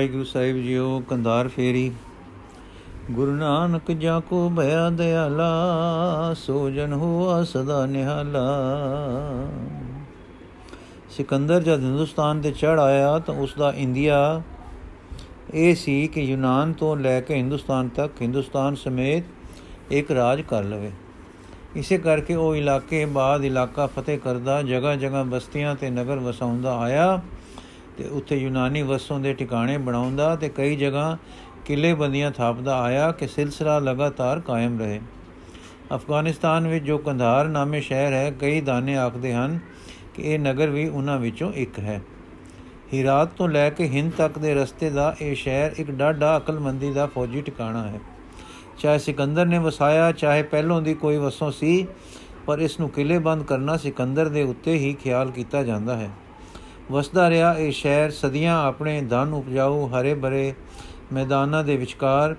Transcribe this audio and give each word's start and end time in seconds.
ਵਾਹਿਗੁਰੂ 0.00 0.24
ਸਾਹਿਬ 0.24 0.56
JIO, 0.56 1.02
Kandahar 1.08 1.48
ਫੇਰੀ। 1.48 1.92
ਗੁਰੂ 3.10 3.32
ਨਾਨਕ 3.32 3.90
ਜਾ 3.90 4.20
ਕੋ 4.20 4.38
ਭਇਆ 4.56 4.90
ਦਿਆਲਾ, 4.90 6.34
ਸੋ 6.36 6.70
ਜਨ 6.70 6.92
ਹੋਆ 6.92 7.42
ਸਦਾ 7.44 7.86
ਨਿਹਾਲਾ। 7.86 8.44
ਸਿਕੰਦਰ 11.10 11.62
ਜਦ 11.62 11.80
ਹਿੰਦੁਸਤਾਨ 11.80 12.40
ਤੇ 12.40 12.50
ਚੜ 12.50 12.78
ਆਇਆ 12.80 13.18
ਤਾਂ 13.18 13.34
ਉਸ 13.34 13.54
ਦਾ 13.58 13.72
ਇੰਡੀਆ 13.76 14.42
ਇਹ 15.54 15.74
ਸੀ 15.74 16.06
ਕਿ 16.06 16.20
ਯੂਨਾਨ 16.20 16.72
ਤੋਂ 16.72 16.96
ਲੈ 16.96 17.20
ਕੇ 17.20 17.34
ਹਿੰਦੁਸਤਾਨ 17.34 17.88
ਤੱਕ 17.88 18.22
ਹਿੰਦੁਸਤਾਨ 18.22 18.74
ਸਮੇਤ 18.74 19.24
ਇੱਕ 19.92 20.10
ਰਾਜ 20.10 20.40
ਕਰ 20.40 20.62
ਲਵੇ। 20.62 20.90
ਇਸੇ 21.76 21.98
ਕਰਕੇ 21.98 22.34
ਉਹ 22.34 22.56
ਇਲਾਕੇ 22.56 23.04
ਬਾਅਦ 23.04 23.44
ਇਲਾਕਾ 23.44 23.86
ਫਤਿਹ 23.86 24.18
ਕਰਦਾ 24.18 24.62
ਜਗ੍ਹਾ 24.62 24.96
ਜਗ੍ਹਾ 24.96 25.22
ਬਸਤੀਆਂ 25.22 25.74
ਤੇ 25.74 25.90
ਨਗਰ 25.90 26.18
ਵਸਾਉਂਦਾ 26.18 26.78
ਆਇਆ। 26.78 27.20
ਤੇ 28.00 28.08
ਉੱਥੇ 28.08 28.36
ਯੂਨਾਨੀ 28.36 28.82
ਵਸੋਂ 28.82 29.20
ਦੇ 29.20 29.32
ਟਿਕਾਣੇ 29.32 29.78
ਬਣਾਉਂਦਾ 29.78 30.36
ਤੇ 30.36 30.48
ਕਈ 30.48 30.76
ਜਗ੍ਹਾ 30.76 31.18
ਕਿਲੇ 31.64 31.94
ਬੰਦੀਆਂ 31.94 32.30
ਥਾਪਦਾ 32.30 32.80
ਆਇਆ 32.80 33.12
ਕਿ 33.12 33.26
ਸਿਲਸਿਲਾ 33.26 33.78
ਲਗਾਤਾਰ 33.78 34.40
ਕਾਇਮ 34.40 34.78
ਰਹੇ। 34.78 35.00
ਅਫਗਾਨਿਸਤਾਨ 35.94 36.68
ਵਿੱਚ 36.68 36.84
ਜੋ 36.84 36.98
ਕੰਧਾਰ 36.98 37.48
ਨਾਮੇ 37.48 37.80
ਸ਼ਹਿਰ 37.80 38.12
ਹੈ, 38.12 38.30
ਕਈ 38.30 38.60
ਦਾਨੇ 38.60 38.96
ਆਖਦੇ 38.96 39.34
ਹਨ 39.34 39.58
ਕਿ 40.14 40.22
ਇਹ 40.22 40.38
ਨਗਰ 40.38 40.66
ਵੀ 40.66 40.88
ਉਹਨਾਂ 40.88 41.18
ਵਿੱਚੋਂ 41.18 41.52
ਇੱਕ 41.52 41.78
ਹੈ। 41.78 42.00
ਹੀਰਾਤ 42.94 43.28
ਤੋਂ 43.28 43.48
ਲੈ 43.48 43.70
ਕੇ 43.70 43.88
ਹਿੰਦ 43.88 44.12
ਤੱਕ 44.12 44.38
ਦੇ 44.38 44.54
ਰਸਤੇ 44.54 44.90
ਦਾ 44.90 45.16
ਇਹ 45.20 45.34
ਸ਼ਹਿਰ 45.34 45.72
ਇੱਕ 45.76 45.90
ਡਾਢਾ 45.90 46.36
ਅਕਲਮੰਦੀ 46.36 46.92
ਦਾ 46.92 47.06
ਫੌਜੀ 47.06 47.40
ਟਿਕਾਣਾ 47.40 47.88
ਹੈ। 47.88 48.00
ਚਾਹੇ 48.78 48.98
ਸਿਕੰਦਰ 48.98 49.46
ਨੇ 49.46 49.58
ਵਸਾਇਆ, 49.58 50.12
ਚਾਹੇ 50.12 50.42
ਪਹਿਲੋਂ 50.42 50.82
ਦੀ 50.82 50.94
ਕੋਈ 50.94 51.16
ਵਸੋਂ 51.16 51.50
ਸੀ, 51.50 51.86
ਪਰ 52.46 52.58
ਇਸ 52.58 52.80
ਨੂੰ 52.80 52.90
ਕਿਲੇ 52.90 53.18
ਬੰਦ 53.18 53.42
ਕਰਨਾ 53.42 53.76
ਸਿਕੰਦਰ 53.76 54.28
ਦੇ 54.28 54.42
ਉੱਤੇ 54.42 54.74
ਹੀ 54.74 54.92
ਖਿਆਲ 54.92 55.30
ਕੀਤਾ 55.30 55.62
ਜਾਂਦਾ 55.62 55.96
ਹੈ। 55.96 56.10
ਵਸਦਾ 56.90 57.28
ਰਿਹਾ, 57.30 57.52
ਇਹ 57.54 57.72
ਸ਼ਹਿਰ 57.72 58.10
ਸਦੀਆਂ 58.10 58.56
ਆਪਣੇ 58.58 59.00
ਧਨ 59.00 59.32
ਉਪਜਾਊ 59.34 59.86
ਹਰੇ 59.88 60.14
ਭਰੇ 60.14 60.52
ਮੈਦਾਨਾਂ 61.12 61.62
ਦੇ 61.64 61.76
ਵਿਚਕਾਰ 61.76 62.34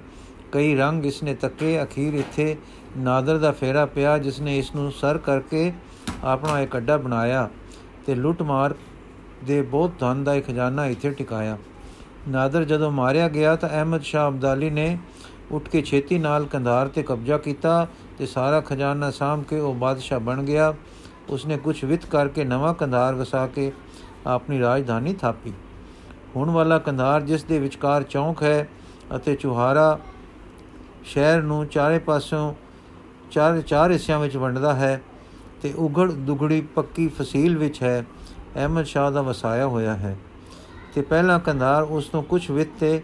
ਕਈ 0.51 0.75
ਰੰਗ 0.75 1.05
ਇਸ 1.05 1.21
ਨੇ 1.23 1.33
ਤੱਕੇ, 1.33 1.81
ਅਖੀਰ 1.83 2.13
ਇੱਥੇ 2.13 2.55
ਨਾਦਰ 2.97 3.37
ਦਾ 3.37 3.51
ਫੇਰਾ 3.51 3.85
ਪਿਆ 3.85 4.17
ਜਿਸ 4.17 4.39
ਨੇ 4.39 4.57
ਇਸ 4.57 4.73
ਨੂੰ 4.75 4.91
ਸਰ 4.91 5.17
ਕਰਕੇ 5.17 5.71
ਆਪਣਾ 6.23 6.59
ਇੱਕ 6.59 6.77
ਅੱਡਾ 6.77 6.97
ਬਣਾਇਆ 6.97 7.49
ਤੇ 8.05 8.15
ਲੁੱਟ 8.15 8.41
ਮਾਰ 8.41 8.75
ਦੇ 9.45 9.61
ਬਹੁਤ 9.61 9.91
ਧਨ 9.99 10.23
ਦਾ 10.23 10.33
ਇੱਕ 10.33 10.45
ਖਜ਼ਾਨਾ 10.47 10.85
ਇੱਥੇ 10.85 11.11
ਟਿਕਾਇਆ। 11.11 11.57
ਨਾਦਰ 12.27 12.63
ਜਦੋਂ 12.63 12.91
ਮਾਰਿਆ 12.91 13.27
ਗਿਆ 13.29 13.55
ਤਾਂ 13.55 13.69
ਅਹਿਮਦ 13.69 14.01
ਸ਼ਾਹ 14.01 14.27
ਅਬਦਾਲੀ 14.29 14.69
ਨੇ 14.69 14.97
ਉੱਠ 15.51 15.69
ਕੇ 15.69 15.81
ਛੇਤੀ 15.81 16.17
ਨਾਲ 16.17 16.45
ਕੰਧਾਰ 16.45 16.87
ਤੇ 16.87 17.03
ਕਬਜ਼ਾ 17.03 17.37
ਕੀਤਾ 17.37 17.87
ਤੇ 18.17 18.25
ਸਾਰਾ 18.25 18.59
ਖਜ਼ਾਨਾ 18.61 19.09
ਸਾਂਭ 19.11 19.43
ਕੇ 19.43 19.59
ਉਹ 19.59 19.73
ਬਾਦਸ਼ਾਹ 19.75 20.19
ਬਣ 20.19 20.43
ਗਿਆ। 20.43 20.73
ਉਸਨੇ 21.29 21.57
ਕੁਝ 21.57 21.83
ਵਿਤ 21.85 22.05
ਕਰਕੇ 22.05 22.43
ਨਵਾਂ 22.43 22.73
ਕੰਧਾਰ 22.73 23.15
ਵਸਾ 23.15 23.45
ਕੇ 23.47 23.71
ਆਪਣੀ 24.27 24.59
ਰਾਜਧਾਨੀ 24.59 25.13
ਥਾਪੀ। 25.13 25.53
ਹੁਣ 26.35 26.49
ਵਾਲਾ 26.49 26.79
ਕੰਧਾਰ, 26.79 27.21
ਜਿਸ 27.21 27.43
ਦੇ 27.43 27.59
ਵਿਚਕਾਰ 27.59 28.03
ਚੌਂਕ 28.03 28.43
ਹੈ 28.43 28.67
ਅਤੇ 29.15 29.35
ਚੁਹਾਰਾ 29.35 29.99
ਸ਼ਹਿਰ 31.03 31.41
ਨੂੰ 31.41 31.67
ਚਾਰੇ 31.67 31.99
ਪਾਸਿਓਂ 31.99 32.53
ਚਾਰ 33.31 33.61
ਚਾਰ 33.61 33.91
ਹਿੱਸਿਆਂ 33.91 34.19
ਵਿੱਚ 34.19 34.37
ਵੰਡਦਾ 34.37 34.73
ਹੈ 34.73 35.01
ਤੇ 35.61 35.73
ਉਗੜ 35.73 36.11
ਦੁਗੜੀ 36.11 36.61
ਪੱਕੀ 36.61 37.07
ਫਸੀਲ 37.07 37.57
ਵਿੱਚ 37.57 37.83
ਹੈ, 37.83 38.05
ਅਹਿਮਦ 38.55 38.85
ਸ਼ਾਹ 38.85 39.11
ਦਾ 39.11 39.21
ਵਸਾਇਆ 39.21 39.67
ਹੋਇਆ 39.67 39.95
ਹੈ। 39.95 40.17
ਤੇ 40.93 41.01
ਪਹਿਲਾ 41.01 41.37
ਕੰਧਾਰ 41.37 41.83
ਉਸ 41.83 42.05
ਤੋਂ 42.05 42.23
ਕੁਝ 42.23 42.51
ਵਿੱਤ 42.51 42.69
ਤੇ 42.79 43.01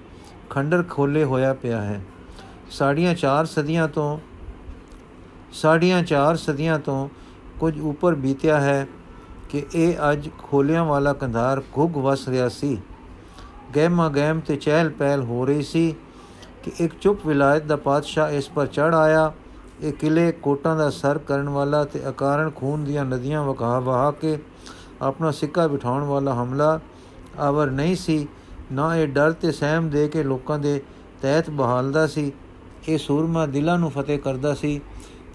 ਖੰਡਰ 0.49 0.83
ਖੋਲੇ 0.89 1.23
ਹੋਇਆ 1.23 1.53
ਪਿਆ 1.53 1.81
ਹੈ। 1.81 2.01
ਸਾਡੀਆਂ 2.69 3.15
4 3.15 3.45
ਸਦੀਆਂ 3.45 3.87
ਤੋਂ, 3.87 4.19
ਸਾਡੀਆਂ 5.51 6.03
4 6.03 6.35
ਸਦੀਆਂ 6.35 6.79
ਤੋਂ 6.79 7.09
ਕੁਝ 7.59 7.79
ਉੱਪਰ 7.79 8.15
ਬੀਤਿਆ 8.15 8.59
ਹੈ। 8.59 8.87
ਕਿ 9.49 9.65
ਇਹ 9.75 9.97
ਅੱਜ 10.11 10.29
ਖੋਲਿਆਂ 10.39 10.83
ਵਾਲਾ 10.85 11.13
ਕੰਧਾਰ 11.13 11.61
ਗੁੱਗ 11.73 11.97
ਵਸ 11.97 12.27
ਰਿਹਾ 12.29 12.49
ਸੀ। 12.49 12.77
ਗਹਿਮਾ 13.75 14.07
ਗਹਿਮ 14.09 14.39
ਤੇ 14.39 14.55
ਚਹਿਲ 14.55 14.89
ਪਹਿਲ 14.89 15.23
ਹੋ 15.23 15.45
ਰਹੀ 15.45 15.61
ਸੀ 15.61 15.95
ਕਿ 16.63 16.71
ਇੱਕ 16.79 16.93
ਚੁੱਪ 17.01 17.25
ਵਿਲਾਇਤ 17.27 17.63
ਦਾ 17.63 17.75
ਪਾਤਸ਼ਾਹ 17.75 18.31
ਇਸ 18.31 18.49
ਪਰ 18.49 18.67
ਚੜ 18.67 18.93
ਆਇਆ। 18.95 19.31
ਇਹ 19.81 19.93
ਕਿਲੇ 19.93 20.31
ਕੋਟਾਂ 20.31 20.75
ਦਾ 20.75 20.89
ਸਰ 20.89 21.17
ਕਰਨ 21.17 21.49
ਵਾਲਾ 21.49 21.83
ਤੇ 21.83 22.01
ਅਕਾਰਨ 22.09 22.49
ਖੂਨ 22.49 22.83
ਦੀਆਂ 22.83 23.05
ਨਦੀਆਂ 23.05 23.43
ਵਗਾ 23.43 23.79
ਵਹਾ 23.79 24.11
ਕੇ 24.11 24.37
ਆਪਣਾ 25.01 25.31
ਸਿੱਕਾ 25.31 25.67
ਬਿਠਾਉਣ 25.67 26.03
ਵਾਲਾ 26.03 26.33
ਹਮਲਾ 26.33 26.79
ਆਵਰ 27.39 27.71
ਨਹੀਂ 27.71 27.95
ਸੀ। 27.95 28.27
ਨਾ 28.71 28.95
ਇਹ 28.95 29.07
ਡਰ 29.07 29.31
ਤੇ 29.31 29.51
ਸਹਿਮ 29.51 29.89
ਦੇ 29.89 30.07
ਕੇ 30.07 30.23
ਲੋਕਾਂ 30.23 30.59
ਦੇ 30.59 30.81
ਤਹਿਤ 31.21 31.49
ਬਹਾਲਦਾ 31.49 32.07
ਸੀ। 32.07 32.31
ਇਹ 32.87 32.97
ਸੂਰਮਾ 32.97 33.45
ਦਿਲਾਂ 33.45 33.77
ਨੂੰ 33.79 33.91
ਫਤਿਹ 33.91 34.19
ਕਰਦਾ 34.19 34.53
ਸੀ 34.53 34.79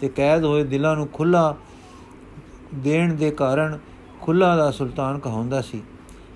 ਤੇ 0.00 0.08
ਕੈਦ 0.08 0.44
ਹੋਏ 0.44 0.64
ਦਿਲਾਂ 0.64 0.94
ਨੂੰ 0.96 1.08
ਖੁੱਲਾ 1.08 1.54
ਦੇਣ 2.74 3.14
ਦੇ 3.14 3.30
ਕਾਰਨ 3.30 3.78
ਖੁੱਲਾ 4.22 4.56
ਦਾ 4.56 4.70
ਸੁਲਤਾਨ 4.70 5.18
ਕਹਾਉਂਦਾ 5.18 5.60
ਸੀ। 5.60 5.82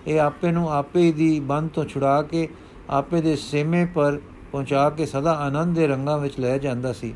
ਇਹ 0.06 0.20
ਆਪੇ 0.20 0.52
ਨੂੰ 0.52 0.72
ਆਪੇ 0.72 1.12
ਦੀ 1.12 1.40
ਬੰਦ 1.40 1.70
ਤੋਂ 1.70 1.84
ਛੁਡਾ 1.84 2.22
ਕੇ 2.22 2.48
ਆਪੇ 2.90 3.20
ਦੇ 3.20 3.36
ਸੇਮੇ 3.36 3.84
ਪਰ 3.84 4.18
ਪਹੁੰਚਾ 4.52 4.90
ਕੇ 4.90 5.06
ਸਦਾ 5.06 5.32
ਆਨੰਦ 5.32 5.76
ਦੇ 5.76 5.86
ਰੰਗਾਂ 5.86 6.18
ਵਿੱਚ 6.18 6.40
ਲੈ 6.40 6.58
ਜਾਂਦਾ 6.58 6.92
ਸੀ। 6.92 7.14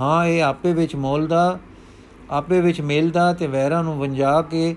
ਹਾਂ, 0.00 0.26
ਇਹ 0.26 0.42
ਆਪੇ 0.42 0.72
ਵਿੱਚ 0.72 0.96
ਮੋਲਦਾ, 0.96 1.58
ਆਪੇ 2.30 2.60
ਵਿੱਚ 2.60 2.80
ਮੇਲਦਾ 2.80 3.32
ਤੇ 3.32 3.46
ਵੈਰਾਂ 3.46 3.84
ਨੂੰ 3.84 3.98
ਵੰਜਾ 3.98 4.42
ਕੇ 4.42 4.76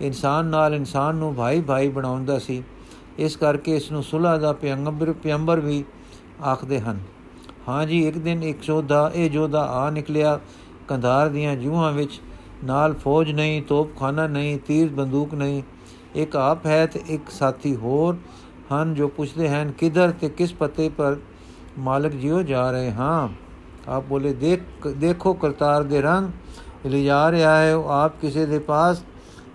ਇਨਸਾਨ 0.00 0.46
ਨਾਲ 0.46 0.74
ਇਨਸਾਨ 0.74 1.14
ਨੂੰ 1.14 1.34
ਭਾਈ 1.34 1.60
ਭਾਈ 1.60 1.88
ਬਣਾਉਂਦਾ 1.88 2.38
ਸੀ। 2.38 2.62
ਇਸ 3.18 3.36
ਕਰਕੇ 3.36 3.76
ਇਸ 3.76 3.92
ਨੂੰ 3.92 4.02
ਸੁਲਾ 4.02 4.36
ਦਾ 4.38 4.52
ਪਿਆੰਬਰ 4.52 5.12
ਪਿਆੰਬਰ 5.12 5.60
ਵੀ 5.60 5.84
ਆਖਦੇ 6.44 6.80
ਹਨ। 6.80 6.98
ਹਾਂ 7.68 7.86
ਜੀ, 7.86 8.08
ਇੱਕ 8.08 8.18
ਦਿਨ 8.18 8.42
ਇੱਕ 8.42 8.62
ਜੋਧਾ, 8.62 9.10
ਇਹ 9.14 9.30
ਜੋਧਾ 9.30 9.62
ਆ 9.62 9.90
ਨਿਕਲਿਆ 9.90 10.40
ਕੰਧਾਰ 10.88 11.28
ਦੀਆਂ 11.28 11.56
ਜੂਹਾਂ 11.56 11.92
ਵਿੱਚ 11.92 12.20
ਨਾਲ 12.64 12.94
ਫੌਜ 12.94 13.30
ਨਹੀਂ, 13.30 13.62
ਤੋਪਖਾਨਾ 13.62 14.26
ਨਹੀਂ, 14.26 14.58
ਤੀਰ 14.58 14.88
ਬੰਦੂਕ 14.88 15.34
ਨਹੀਂ। 15.34 15.62
ਇੱਕ 16.14 16.36
ਆਪ 16.36 16.66
ਹੈ 16.66 16.86
ਤੇ 16.86 17.00
ਇੱਕ 17.06 17.30
ਸਾਥੀ 17.30 17.76
ਹੋਰ 17.76 18.16
ਹਨ 18.74 18.94
ਜੋ 18.94 19.08
ਪੁੱਛਦੇ 19.08 19.48
ਹਨ, 19.48 19.72
ਕਿਧਰ 19.72 20.10
ਤੇ 20.10 20.28
ਕਿਸ 20.28 20.54
ਪਤੇ 20.54 20.88
ਪਰ 20.88 21.16
ਮਾਲਕ 21.78 22.12
ਜੀਓ 22.12 22.42
ਜਾ 22.42 22.70
ਰਹੇ 22.70 22.92
ਹਾਂ? 22.92 23.28
ਆਪ 23.88 24.04
ਬੋਲੇ, 24.04 24.32
ਦੇਖ, 24.32 24.86
ਦੇਖੋ 24.86 25.34
ਕਰਤਾਰ 25.34 25.82
ਦੇ 25.82 26.02
ਰੰਗ 26.02 26.30
ਲਿਜਾ 26.86 27.30
ਰਿਹਾ 27.30 27.56
ਹੈ, 27.56 27.74
ਉਹ 27.74 27.88
ਆਪ 27.88 28.20
ਕਿਸੇ 28.20 28.46
ਦੇ 28.46 28.58
ਪਾਸ, 28.58 29.02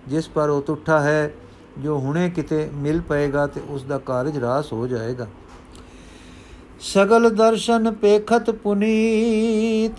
ਜਿਸ 0.08 0.30
ਪਰ 0.30 0.50
ਉਹ 0.50 0.62
ਟੁੱਟਾ 0.62 1.00
ਹੈ, 1.00 1.34
ਜੋ 1.80 1.98
ਹੁਣੇ 2.00 2.30
ਕਿਤੇ 2.30 2.70
ਮਿਲ 2.74 3.02
ਪਏਗਾ 3.02 3.48
ਤੇ 3.48 3.62
ਉਸ 3.70 3.84
ਦਾ 3.84 3.98
ਕਾਰਜ 3.98 4.38
ਰਾਸ 4.38 4.74
ਹੋ 4.74 4.88
ਜਾਏਗਾ। 4.88 5.28
ਸਗਲ 6.80 7.30
ਦਰਸ਼ਨ 7.30 7.92
ਪੇਖਤ 7.92 8.50
ਪੁਨੀਤ, 8.50 9.92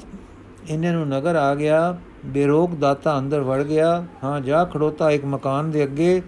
ਇਹਨਾਂ 0.70 0.92
ਨੂੰ 0.92 1.08
ਨਗਰ 1.08 1.36
ਆ 1.36 1.54
ਗਿਆ। 1.54 1.98
ਬੇਰੋਗ 2.26 2.70
ਦਾਤਾ 2.70 3.18
ਅੰਦਰ 3.18 3.40
ਵੜ 3.40 3.62
ਗਿਆ। 3.62 4.04
ਹਾਂ, 4.24 4.40
ਜਾ 4.40 4.64
ਖੜੋਤਾ 4.64 5.10
ਇੱਕ 5.10 5.24
ਮਕਾਨ 5.24 5.70
ਦੇ 5.70 5.84
ਅੱਗੇ, 5.84 6.22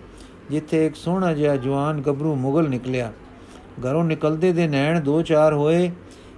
ਜਿੱਥੇ 0.51 0.87
ਇੱਕ 0.87 0.97
ਸੋਹਣਾ 0.97 1.35
ਜਿਹਾ 1.35 1.57
ਜਵਾਨ 1.57 2.01
ਗੱਭਰੂ 2.01 2.35
ਮੁਗਲ 2.35 2.69
ਨਿਕਲਿਆ। 2.69 3.13
ਘਰੋਂ 3.81 4.05
ਨਿਕਲਦੇ 4.05 4.53
ਦੇ 4.53 4.69
ਨੈਣ 4.69 5.01
ਦੋ 5.01 5.23
ਚਾਰ 5.23 5.53
ਹੋਏ। 5.53 5.91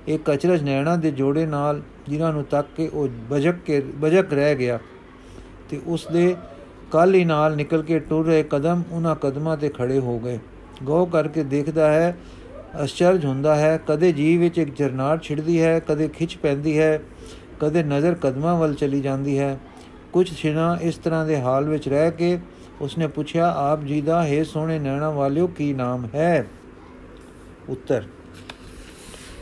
ਇੱਕ 0.07 0.33
ਅਚਰਜ 0.33 0.63
ਨੈਣਾ 0.63 0.97
ਦੇ 0.97 1.11
ਜੋੜੇ 1.11 1.47
ਨਾਲ 1.47 1.83
ਜਿਨ੍ਹਾਂ 2.09 2.33
ਨੂੰ 2.33 2.45
ਤੱਕ 2.45 2.69
ਕੇ 2.77 2.89
ਉਹ 2.89 3.09
ਬਜਕ 3.31 3.55
ਕੇ, 3.67 3.81
ਬਜਕ 3.81 4.33
ਰਹਿ 4.33 4.55
ਗਿਆ। 4.55 4.79
ਤੇ 5.71 5.81
ਉਸ 5.87 6.07
ਦੇ 6.13 6.37
ਕਾਲੀ 6.91 7.25
ਨਾਲ 7.25 7.57
ਨਿਕਲ 7.57 7.83
ਕੇ 7.83 7.99
ਟੁਰ 7.99 8.27
ਰਹੇ 8.27 8.43
ਕਦਮ 8.43 8.83
ਉਹਨਾਂ 8.91 9.17
ਕਦਮਾਂ 9.17 9.57
ਤੇ 9.57 9.69
ਖੜੇ 9.69 9.99
ਹੋ 9.99 10.19
ਗਏ। 10.19 10.39
ਗੋ 10.83 11.07
ਕਰਕੇ 11.07 11.43
ਦੇਖਦਾ 11.43 11.93
ਹੈ 11.93 12.17
ਅਚਰਜ 12.85 13.27
ਹੁੰਦਾ 13.27 13.55
ਹੈ, 13.55 13.81
ਕਦੇ 13.87 14.13
ਜੀਵ 14.13 14.41
ਵਿੱਚ 14.41 14.59
ਇੱਕ 14.59 14.77
ਜਰਨਾਟ 14.77 15.23
ਛਿੜਦੀ 15.23 15.63
ਹੈ, 15.63 15.79
ਕਦੇ 15.79 16.09
ਖਿੱਚ 16.09 16.37
ਪੈਂਦੀ 16.37 16.79
ਹੈ। 16.79 17.03
ਕਦੇ 17.63 17.83
ਨਜ਼ਰ 17.83 18.15
ਕਦਮਾਂ 18.15 18.57
ਵੱਲ 18.57 18.75
ਚਲੀ 18.75 19.01
ਜਾਂਦੀ 19.01 19.39
ਹੈ। 19.39 19.59
ਕੁਝ 20.13 20.37
ਛਿਨਾ 20.37 20.79
ਇਸ 20.83 20.99
ਤਰ੍ਹਾਂ 20.99 21.27
ਦੇ 21.27 21.41
ਹਾਲ 21.41 21.69
ਵਿੱਚ 21.69 21.89
ਰਹਿ 21.89 22.11
ਕੇ 22.11 22.39
ਉਸਨੇ 22.81 23.07
ਪੁੱਛਿਆ, 23.07 23.55
ਆਪ 23.57 23.81
ਜੀ 23.81 24.01
ਦਾ, 24.01 24.27
ਹੈ 24.27 24.45
ਸੋਹਣੇ 24.45 24.79
ਨੈਣਾ 24.79 25.11
ਵਾਲਿਓ, 25.11 25.47
ਕੀ 25.47 25.73
ਨਾਮ 25.73 26.09
ਹੈ? 26.15 26.47
ਉੱਤਰ, 27.69 28.03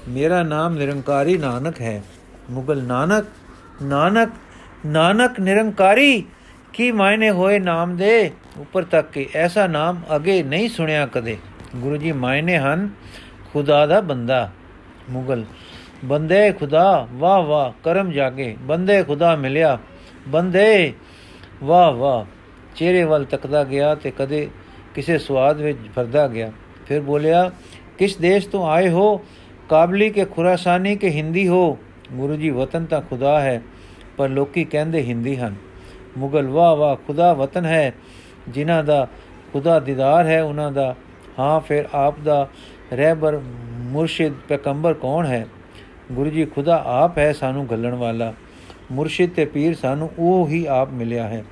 ਮੇਰਾ 0.08 0.42
ਨਾਮ 0.42 0.74
ਨਿਰੰਕਾਰੀ 0.74 1.38
ਨਾਨਕ 1.38 1.80
ਹੈ। 1.80 2.02
ਮੁਗਲ, 2.50 2.82
ਨਾਨਕ 2.82 3.24
ਨਾਨਕ 3.82 4.30
ਨਾਨਕ 4.86 5.40
ਨਿਰੰਕਾਰੀ, 5.40 6.24
ਕੀ 6.72 6.92
ਮਾਇਨੇ 6.92 7.30
ਹੋਏ 7.30 7.58
ਨਾਮ 7.58 7.96
ਦੇ? 7.96 8.30
ਉੱਪਰ 8.58 8.82
ਤੱਕ 8.82 9.10
ਕਿ, 9.10 9.28
ਐਸਾ 9.34 9.66
ਨਾਮ 9.66 10.00
ਅਗੇ 10.16 10.42
ਨਹੀਂ 10.42 10.68
ਸੁਣਿਆ 10.68 11.06
ਕਦੇ। 11.06 11.38
ਗੁਰੂ 11.76 11.96
ਜੀ, 11.96 12.12
ਮਾਇਨੇ 12.12 12.58
ਹਨ 12.58 12.90
ਖੁਦਾ 13.52 13.86
ਦਾ 13.86 14.00
ਬੰਦਾ। 14.00 14.52
ਮੁਗਲ 15.10 15.44
ਬੰਦੇ 16.04 16.52
ਖੁਦਾ, 16.52 17.08
ਵਾਹ 17.12 17.42
ਵਾਹ, 17.42 17.72
ਕਰਮ 17.84 18.10
ਜਾਗੇ, 18.10 18.56
ਬੰਦੇ 18.60 19.02
ਖੁਦਾ 19.02 19.36
ਮਿਲਿਆ, 19.36 19.78
ਬੰਦੇ, 20.28 20.92
ਵਾਹ 21.64 21.92
ਵਾਹ, 21.92 22.24
ਚਿਹਰੇ 22.76 23.04
ਵੱਲ 23.04 23.24
ਤੱਕਦਾ 23.24 23.64
ਗਿਆ 23.64 23.94
ਤੇ 23.94 24.10
ਕਦੇ 24.10 24.50
ਕਿਸੇ 24.94 25.18
ਸਵਾਦ 25.18 25.60
ਵਿੱਚ 25.60 25.78
ਫਰਦਾ 25.96 26.28
ਗਿਆ। 26.28 26.52
ਫਿਰ 26.86 27.00
ਬੋਲਿਆ, 27.00 27.50
ਕਿਸ 27.98 28.16
ਦੇਸ਼ 28.16 28.48
ਤੋਂ 28.48 28.68
ਆਏ 28.68 28.88
ਹੋ? 28.88 29.20
ਕਾਬਲੀ 29.68 30.10
ਕੇ 30.10 30.24
ਖੁਰਾਸਾਨੀ 30.24 30.96
ਕੇ 30.96 31.10
ਹਿੰਦੀ 31.10 31.48
ਹੋ? 31.48 31.78
ਗੁਰੂ 32.12 32.36
ਜੀ, 32.36 32.50
ਵਤਨ 32.50 32.84
ਤਾਂ 32.84 33.02
ਖੁਦਾ 33.02 33.40
ਹੈ, 33.40 33.62
ਪਰ 34.16 34.28
ਲੋਕੀ 34.28 34.64
ਕਹਿੰਦੇ 34.64 35.02
ਹਿੰਦੀ 35.02 35.36
ਹਨ। 35.36 35.54
ਮੁਗਲ, 36.18 36.48
ਵਾਹ 36.48 36.76
ਵਾਹ, 36.76 36.96
ਖੁਦਾ 36.96 37.32
ਵਤਨ 37.32 37.64
ਹੈ, 37.64 37.94
ਜਿਨ੍ਹਾਂ 38.48 38.84
ਦਾ 38.84 39.08
ਖੁਦਾ 39.52 39.80
ਦੀਦਾਰ 39.80 40.26
ਹੈ, 40.26 40.42
ਉਹਨਾਂ 40.42 40.72
ਦਾ, 40.72 40.96
ਹਾਂ, 41.38 41.60
ਫਿਰ 41.60 41.84
ਆਪ 41.94 42.20
ਦਾ 42.20 42.48
ਰਹਿਬਰ, 42.92 43.40
ਮੁਰਸ਼ਿਦ, 43.72 44.32
ਪੈਗੰਬਰ 44.48 44.94
ਕੌਣ 44.94 45.26
ਹੈ? 45.26 45.46
ਗੁਰੂ 46.10 46.30
ਜੀ, 46.30 46.44
ਖੁਦਾ 46.44 46.82
ਆਪ 46.86 47.18
ਹੈ 47.18 47.32
ਸਾਨੂੰ 47.32 47.66
ਗੱਲਣ 47.66 47.94
ਵਾਲਾ। 47.94 48.34
ਮੁਰਸ਼ਿਦ 48.92 49.30
ਤੇ 49.30 49.44
ਪੀਰ 49.44 49.74
ਸਾਨੂੰ 49.74 50.10
ਉਹ 50.18 50.48
ਹੀ 50.48 50.66
ਆਪ 50.66 50.90
ਮਿਲਿਆ 50.92 51.28
ਹੈ। 51.28 51.44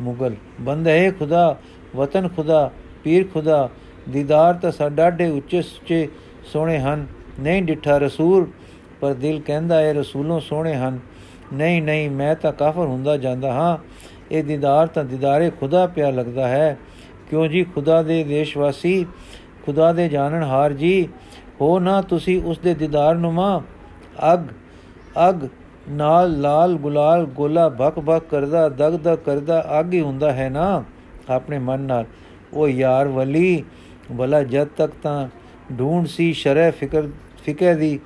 ਮੁਗਲ, 0.00 0.34
ਬੰਦ 0.60 0.88
ਹੈ 0.88 1.10
ਖੁਦਾ, 1.10 1.58
ਵਤਨ 1.96 2.28
ਖੁਦਾ, 2.28 2.70
ਪੀਰ 3.04 3.26
ਖੁਦਾ। 3.34 3.70
ਦੀਦਾਰ 4.08 4.54
ਤਾਂ 4.54 4.70
ਸਾਡਾਡੇ 4.70 5.28
ਉੱਚੇ 5.28 5.62
ਸੁੱਚੇ 5.62 6.08
ਸੋਹਣੇ 6.44 6.78
ਹਨ। 6.78 7.06
ਨਹੀਂ 7.40 7.62
ਡਿੱਠਾ 7.62 7.98
ਰਸੂਲ, 7.98 8.50
ਪਰ 9.00 9.14
ਦਿਲ 9.14 9.40
ਕਹਿੰਦਾ 9.40 9.80
ਹੈ 9.80 9.92
ਰਸੂਲੋਂ 9.92 10.40
ਸੋਹਣੇ 10.40 10.74
ਹਨ। 10.74 10.98
ਨਹੀਂ 11.52 11.82
ਨਹੀਂ, 11.82 12.10
ਮੈਂ 12.10 12.34
ਤਾਂ 12.34 12.52
ਕਾਫਰ 12.52 12.80
ਹੁੰਦਾ 12.80 13.16
ਜਾਂਦਾ 13.16 13.52
ਹਾਂ। 13.52 13.78
ਇਹ 14.32 14.44
ਦੀਦਾਰ 14.44 14.86
ਤਾਂ 14.86 15.04
ਦੀਦਾਰੇ 15.04 15.50
ਖੁਦਾ 15.50 15.86
ਪਿਆ 15.86 16.10
ਲੱਗਦਾ 16.10 16.48
ਹੈ। 16.48 16.78
ਕਿਉਂ 17.30 17.46
ਜੀ, 17.46 17.64
ਖੁਦਾ 17.64 18.02
ਦੇ 18.02 18.24
ਦੇਸ਼ਵਾਸੀ, 18.24 19.06
ਖੁਦਾ 19.66 19.92
ਦੇ 19.92 20.08
ਜਾਣਨ 20.08 20.42
ਹਾਰ 20.42 20.72
ਜੀ? 20.72 21.08
ਹੋ 21.60 21.78
ਨਾ 21.78 22.02
ਤੁਸੀਂ 22.02 22.42
ਉਸ 22.42 22.58
ਦੇ 22.58 22.74
ਦੀਦਾਰ 22.74 23.14
ਨੁਮਾ 23.14 23.62
ਅਗ 24.32 24.46
ਅਗ, 25.28 25.48
ਨਾਲ 25.88 26.40
ਲਾਲ 26.40 26.74
ਗੁਲਾਲ 26.74 27.24
ਗੋਲਾ 27.26 27.68
ਭਕ 27.70 27.98
ਭਕ 28.00 28.24
ਕਰਦਾ, 28.30 28.68
ਦਗ 28.68 28.96
ਦਗ 28.98 29.18
ਕਰਦਾ, 29.18 29.62
ਅੱਗ 29.80 29.92
ਹੀ 29.94 30.00
ਹੁੰਦਾ 30.00 30.32
ਹੈ 30.32 30.48
ਨਾ? 30.50 30.84
ਆਪਣੇ 31.30 31.58
ਮਨ 31.58 31.80
ਨਾਲ। 31.80 32.04
ਉਹ 32.52 32.68
ਯਾਰ 32.68 33.08
ਵਲੀ 33.08 33.64
ਬਲਾ 34.12 34.42
ਜਦ 34.42 34.68
ਤੱਕ 34.76 34.92
ਤਾਂ 35.02 35.28
ਢੂੰਡ 35.78 36.06
ਸੀ 36.06 36.32
ਸ਼ਰੈ 36.32 36.70
ਫਿਕਰ 36.70 37.08
ਫਿਕਰ 37.44 37.74
ਦੀ 37.74 37.98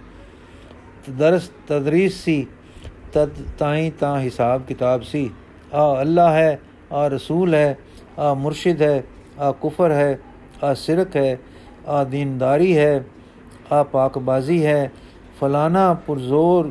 ਦਰਸ 1.11 1.51
ਤਦਰੀਸ 1.69 2.23
ਸੀ, 2.25 2.47
ਤਦ 3.13 3.31
ਤਾਈ 3.59 3.91
ਤਾਂ 3.91 4.19
ਹਿਸਾਬ 4.21 4.63
ਕਿਤਾਬ 4.63 5.03
ਸੀ। 5.03 5.31
ਆ 5.75 6.01
ਅੱਲਾ 6.01 6.33
ਹੈ, 6.33 6.59
ਆ 6.93 7.07
ਰਸੂਲ 7.09 7.55
ਹੈ, 7.55 7.79
ਆ 8.19 8.33
ਮੁਰਸ਼ਿਦ 8.35 8.83
ਹੈ, 8.83 9.03
ਆ 9.39 9.51
ਕੁਫਰ 9.53 9.91
ਹੈ, 9.91 10.19
ਆ 10.65 10.73
ਸਿਰਕ 10.75 11.17
ਹੈ, 11.17 11.39
ਆ 11.89 12.03
ਦੀਨਦਾਰੀ 12.05 12.77
ਹੈ, 12.79 13.05
ਆ 13.73 13.83
ਪਾਕਬਾਜ਼ੀ 13.83 14.65
ਹੈ 14.67 14.91
ਫਲਾਣਾ 15.41 15.95
ਪੁਰਜ਼ੋਰ, 15.95 16.71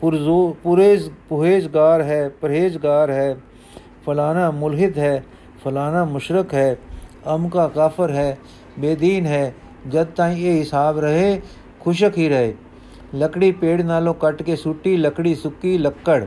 ਪੁਰਜ਼ੋ, 0.00 0.56
ਪੁਰੇਜ਼, 0.62 1.10
ਪੁਹੇਜ਼ਗਾਰ 1.28 2.02
ਹੈ, 2.02 2.28
ਪਰਹੇਜ਼ਗਾਰ 2.28 3.10
ਹੈ 3.10 3.36
ਫਲਾਣਾ 4.06 4.50
ਮੁਲਹਿਦ 4.50 4.98
ਹੈ 4.98 5.24
ਫਲਾਣਾ 5.64 6.04
ਮੁਸ਼ਰਕ 6.04 6.54
ਹੈ 6.54 6.76
ਅਮਕਾ 7.34 7.68
ਕਾਫਰ 7.68 8.10
ਹੈ, 8.10 8.38
ਬੇਦੀਨ 8.78 9.26
ਹੈ, 9.26 9.54
ਜਦ 9.88 10.06
ਤਾਈਂ 10.06 10.36
ਇਹ 10.36 10.58
ਹਿਸਾਬ 10.58 10.98
ਰਹੇ, 10.98 11.40
ਖੁਸ਼ਕ 11.80 12.18
ਹੀ 12.18 12.28
ਰਹੇ। 12.28 12.54
ਲੱਕੜੀ 13.14 13.52
ਪੇੜ 13.52 13.82
ਨਾਲੋਂ 13.82 14.14
ਕੱਟ 14.14 14.42
ਕੇ 14.42 14.56
ਸੁੱਟੀ, 14.56 14.96
ਲੱਕੜੀ 14.96 15.34
ਸੁੱਕੀ 15.34 15.78
ਲੱਕੜ। 15.78 16.24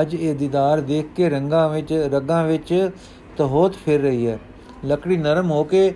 ਅੱਜ 0.00 0.14
ਇਹ 0.14 0.34
ਦੀਦਾਰ 0.34 0.80
ਦੇਖ 0.80 1.06
ਕੇ 1.16 1.28
ਰੰਗਾਂ 1.28 1.68
ਵਿੱਚ, 1.68 1.92
ਰਗਾਂ 1.92 2.44
ਵਿੱਚ 2.44 2.90
ਤਹੋਤ 3.36 3.74
ਫਿਰ 3.74 4.00
ਰਹੀ 4.00 4.26
ਹੈ। 4.26 4.38
ਲੱਕੜੀ 4.84 5.16
ਨਰਮ 5.16 5.50
ਹੋ 5.50 5.64
ਕੇ 5.64 5.94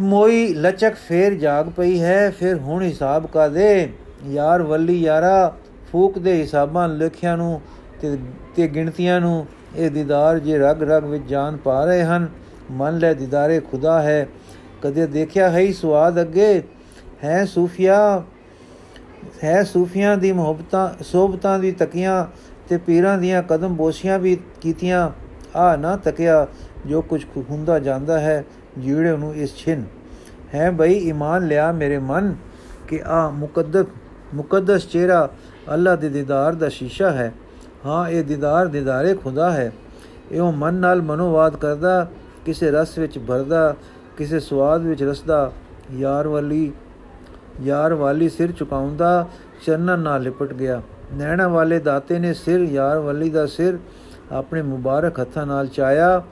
ਮੋਈ 0.00 0.54
ਲਚਕ 0.54 0.94
ਫੇਰ 0.94 1.34
ਜਾਗ 1.34 1.68
ਪਈ 1.68 2.00
ਹੈ, 2.02 2.30
ਫਿਰ 2.30 2.58
ਹੁਣ 2.58 2.82
ਹਿਸਾਬ 2.82 3.26
ਕਾ 3.26 3.48
ਦੇ 3.48 3.88
ਯਾਰ 4.26 4.62
ਵੱਲੀ 4.62 5.00
ਯਾਰਾ, 5.00 5.56
ਫੂਕ 5.92 6.18
ਦੇ 6.18 6.42
ਹਿਸਾਬਾਂ 6.42 6.88
ਲਿਖਿਆਂ 6.88 7.36
ਨੂੰ 7.36 7.60
ਤੇ 8.00 8.18
ਤੇ 8.56 8.68
ਗਿਣਤੀਆਂ 8.68 9.20
ਨੂੰ। 9.20 9.46
ਇਹ 9.76 9.90
ਦੀਦਾਰ 9.90 10.38
ਜੇ 10.38 10.58
ਰਗ 10.58 10.82
ਰਗ 10.82 11.04
ਵਿੱਚ 11.04 11.24
ਜਾਨ 11.24 11.56
ਪਾ 11.56 11.84
ਰਹੇ 11.84 12.02
ਹਨ, 12.02 12.28
ਮਨ 12.70 12.98
ਲੈ 12.98 13.14
ਦੀਦਾਰੇ 13.14 13.60
ਖੁਦਾ 13.60 14.02
ਹੈ। 14.02 14.28
ਕਦੇ 14.82 15.06
ਦੇਖਿਆ 15.06 15.50
ਹੈ 15.50 15.58
ਹੀ 15.58 15.72
ਸਵਾਦ 15.72 16.20
ਅੱਗੇ? 16.20 16.62
ਹੈ 17.24 17.44
ਸੂਫੀਆ, 17.44 18.22
ਹੈ 19.44 19.62
ਸੂਫੀਆਂ 19.62 20.16
ਦੀ 20.16 20.32
ਮੁਹੱਬਤਾਂ 20.32 21.02
ਸੋਬਤਾਂ 21.04 21.58
ਦੀ 21.58 21.72
ਤਕੀਆਂ 21.72 22.26
ਤੇ 22.68 22.76
ਪੀਰਾਂ 22.76 23.18
ਦੀਆਂ 23.18 23.42
ਕਦਮ 23.42 23.74
ਬੋਸੀਆਂ 23.74 24.18
ਵੀ 24.18 24.38
ਕੀਤੀਆਂ। 24.60 25.10
ਆ 25.56 25.76
ਨਾ 25.76 25.96
ਤਕਿਆ 25.96 26.46
ਜੋ 26.86 27.02
ਕੁਝ 27.02 27.24
ਹੁੰਦਾ 27.50 27.78
ਜਾਂਦਾ 27.78 28.20
ਹੈ। 28.20 28.44
ਜੀੜੇ 28.80 29.16
ਨੂੰ 29.16 29.34
ਇਸ 29.34 29.56
ਛਿਨ। 29.56 29.84
ਹੈ 30.54 30.70
ਬਈ, 30.70 30.92
ਈਮਾਨ 30.92 31.46
ਲਿਆ 31.46 31.72
ਮੇਰੇ 31.72 31.98
ਮਨ 31.98 32.34
ਕਿ 32.88 33.02
ਆ 33.06 33.28
ਮੁਕੱਦਸ 33.30 33.86
ਮੁਕੱਦਸ 34.34 34.88
ਚਿਹਰਾ 34.88 35.28
ਅੱਲਾ 35.74 35.96
ਦੇ 35.96 36.08
ਦੀਦਾਰ 36.08 36.54
ਦਾ 36.54 36.68
ਸ਼ੀਸ਼ਾ 36.68 37.10
ਹੈ। 37.10 37.32
ਹਾਂ, 37.86 38.08
ਇਹ 38.08 38.24
ਦੀਦਾਰ 38.24 38.66
ਦੀਦਾਰੇ 38.66 39.14
ਖੁਦਾ 39.14 39.50
ਹੈ। 39.50 39.72
ਇਹੋ 40.32 40.52
ਮਨ 40.52 40.74
ਨਾਲ 40.74 41.02
ਮਨੋਵਾਦ 41.02 41.56
ਕਰਦਾ, 41.56 42.10
ਕਿਸੇ 42.46 42.70
ਰਸ 42.70 42.98
ਵਿੱਚ 42.98 43.18
ਭਰਦਾ, 43.18 43.74
ਕਿਸੇ 44.16 44.40
ਸਵਾਦ 44.40 44.82
ਵਿੱਚ 44.82 45.02
ਰਸਦਾ, 45.02 45.52
ਯਾਰ 45.94 46.28
ਵਾਲੀ 46.28 46.72
ਯਾਰ 47.62 47.94
ਵਾਲੀ 47.94 48.28
ਸਿਰ 48.28 48.52
ਚੁਕਾਉਂਦਾ 48.52 49.28
ਚਰਨਾਂ 49.66 49.98
ਨਾਲ 49.98 50.22
ਲਿਪਟ 50.22 50.52
ਗਿਆ। 50.52 50.82
ਨੈਣਾ 51.14 51.48
ਵਾਲੇ 51.48 51.78
ਦਾਤੇ 51.78 52.18
ਨੇ 52.18 52.34
ਸਿਰ, 52.34 52.60
ਯਾਰ 52.60 52.98
ਵਾਲੀ 52.98 53.30
ਦਾ 53.30 53.46
ਸਿਰ 53.46 53.78
ਆਪਣੇ 54.32 54.62
ਮੁਬਾਰਕ 54.62 55.20
ਹੱਥਾਂ 55.20 55.46
ਨਾਲ 55.46 55.66
ਚਾਇਆ। 55.66 56.22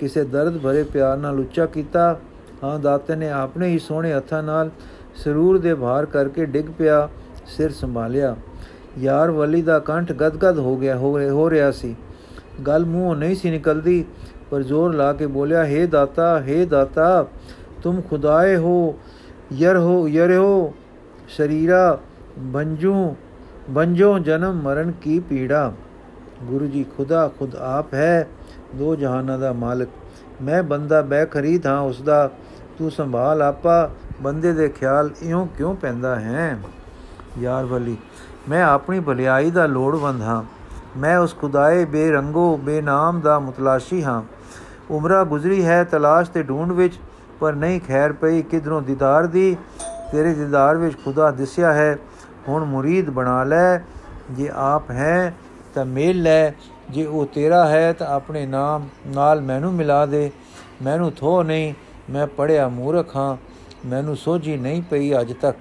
ਕਿਸੇ 0.00 0.24
ਦਰਦ 0.24 0.58
ਭਰੇ 0.58 0.82
ਪਿਆਰ 0.82 1.16
ਨਾਲ 1.16 1.40
ਉੱਚਾ 1.40 1.66
ਕੀਤਾ, 1.66 2.16
ਹਾਂ, 2.64 2.78
ਦਾਤੇ 2.78 3.16
ਨੇ 3.16 3.30
ਆਪਣੇ 3.30 3.68
ਹੀ 3.68 3.78
ਸੋਹਣੇ 3.78 4.12
ਹੱਥਾਂ 4.12 4.42
ਨਾਲ 4.42 4.70
ਸਰੂਰ 5.16 5.58
ਦੇ 5.58 5.74
ਭਾਰ 5.74 6.06
ਕਰਕੇ 6.06 6.46
ਡਿੱਗ 6.46 6.66
ਪਿਆ, 6.78 7.08
ਸਿਰ 7.46 7.72
ਸੰਭਾਲਿਆ। 7.72 8.36
ਯਾਰ 8.98 9.30
ਵਲੀ 9.30 9.62
ਦਾ 9.62 9.78
ਕੰਠ 9.78 10.12
ਗਦਗਦ 10.12 10.58
ਹੋ 10.58 10.76
ਗਿਆ, 10.76 10.96
ਹੋ 10.96 11.50
ਰਿਹਾ 11.50 11.70
ਸੀ। 11.70 11.96
ਗੱਲ 12.66 12.84
ਮੂੰਹੋਂ 12.84 13.16
ਨਹੀਂ 13.16 13.36
ਸੀ 13.36 13.50
ਨਿਕਲਦੀ, 13.50 14.04
ਪਰ 14.50 14.62
ਜ਼ੋਰ 14.62 14.94
ਲਾ 14.94 15.12
ਕੇ 15.12 15.26
ਬੋਲਿਆ 15.26 15.64
हे 15.64 15.88
ਦਾਤਾ 15.88 16.40
हे 16.40 16.66
ਦਾਤਾ, 16.66 17.26
ਤੁਮ 17.82 18.00
ਖੁਦਾਏ 18.00 18.56
ਹੋ, 18.56 18.98
ਯਰ 19.52 19.76
ਹੋ 19.76 20.08
ਯਰ 20.08 20.36
ਹੋ, 20.36 20.74
ਸ਼ਰੀਰਾ, 21.28 21.98
ਬੰਜੂ, 22.38 23.16
ਬੰਜੋ 23.70 24.18
ਜਨਮ 24.18 24.62
ਮਰਨ 24.62 24.92
ਕੀ 25.02 25.20
ਪੀੜਾ। 25.20 25.72
ਗੁਰੂ 26.44 26.66
ਜੀ, 26.66 26.84
ਖੁਦਾ 26.96 27.30
ਖੁਦ 27.38 27.56
ਆਪ 27.56 27.94
ਹੈ। 27.94 28.28
ਦੋ 28.74 28.96
ਜਹਾਨਾਂ 28.96 29.38
ਦਾ 29.38 29.52
ਮਾਲਕ। 29.52 29.88
ਮੈਂ 30.42 30.62
ਬੰਦਾ 30.62 31.02
ਬੈ 31.02 31.24
ਖਰੀਦ 31.24 31.66
ਹਾਂ 31.66 31.80
ਉਸ 31.80 32.02
ਦਾ 32.02 32.30
ਤੂੰ 32.78 32.90
ਸੰਭਾਲ 32.90 33.42
ਆਪਾ, 33.42 33.90
ਬੰਦੇ 34.20 34.52
ਦੇ 34.52 34.68
ਖਿਆਲ 34.68 35.10
ਇਉਂ 35.22 35.46
ਕਿਉਂ 35.46 35.74
ਪੈਂਦਾ 35.74 36.20
ਹੈ? 36.20 36.58
ਯਾਰ 37.38 37.64
ਵਲੀ, 37.64 37.96
ਮੈਂ 38.48 38.64
ਆਪਣੀ 38.64 39.00
ਭਲਾਈ 39.00 39.50
ਦਾ 39.50 39.66
ਲੋੜਵੰਦ 39.66 40.22
ਹਾਂ। 40.22 40.42
ਮੈਂ 40.96 41.18
ਉਸ 41.18 41.36
ਖੁਦਾਏ 41.38 41.84
ਬੇਰੰਗੋ, 41.84 42.56
ਬੇਨਾਮ 42.56 43.20
ਦਾ 43.20 43.38
ਮੁਤਲਾਸ਼ੀ 43.38 44.04
ਹਾਂ। 44.04 44.22
ਉਮਰਾ 44.90 45.24
ਗੁਜ਼ਰੀ 45.24 45.66
ਹੈ 45.66 45.84
ਤਲਾਸ਼ 45.84 46.30
ਤੇ 46.30 46.42
ਢੂੰਡ 46.42 46.72
ਵਿੱਚ, 46.72 46.94
ਪਰ 47.40 47.52
ਨਹੀਂ 47.52 47.80
ਖੈਰ 47.80 48.12
ਪਈ 48.12 48.42
ਕਿਧਰੋਂ 48.42 48.82
ਦੀਦਾਰ 48.82 49.26
ਦੀ। 49.26 49.56
ਤੇਰੇ 50.12 50.34
ਦੀਦਾਰ 50.34 50.76
ਵਿੱਚ 50.76 50.96
ਖੁਦਾ 51.04 51.30
ਦਿਸਿਆ 51.30 51.72
ਹੈ। 51.72 51.98
ਹੁਣ 52.48 52.64
ਮੁਰੀਦ 52.64 53.10
ਬਣਾ 53.10 53.44
ਲੈ। 53.44 53.78
ਜੇ 54.30 54.50
ਆਪ 54.54 54.90
ਹੈ 54.90 55.34
ਤਾਂ 55.74 55.84
ਮੇਲ 55.84 56.22
ਲੈ। 56.22 56.50
ਜੇ 56.90 57.04
ਉਹ 57.06 57.26
ਤੇਰਾ 57.26 57.68
ਹੈ 57.68 57.92
ਤਾਂ 57.92 58.06
ਆਪਣੇ 58.06 58.46
ਨਾਮ 58.46 58.88
ਨਾਲ 59.06 59.40
ਮੈਨੂੰ 59.40 59.72
ਮਿਲਾ 59.72 60.06
ਦੇ। 60.06 60.30
ਮੈਨੂੰ 60.82 61.12
ਥੋ 61.12 61.42
ਨਹੀਂ, 61.42 61.74
ਮੈਂ 62.10 62.26
ਪੜਿਆ 62.26 62.68
ਮੂਰਖ 62.68 63.16
ਹਾਂ। 63.16 63.36
ਮੈਨੂੰ 63.86 64.16
ਸੋਝੀ 64.16 64.56
ਨਹੀਂ 64.56 64.82
ਪਈ 64.82 65.20
ਅਜ 65.20 65.32
ਤੱਕ। 65.32 65.58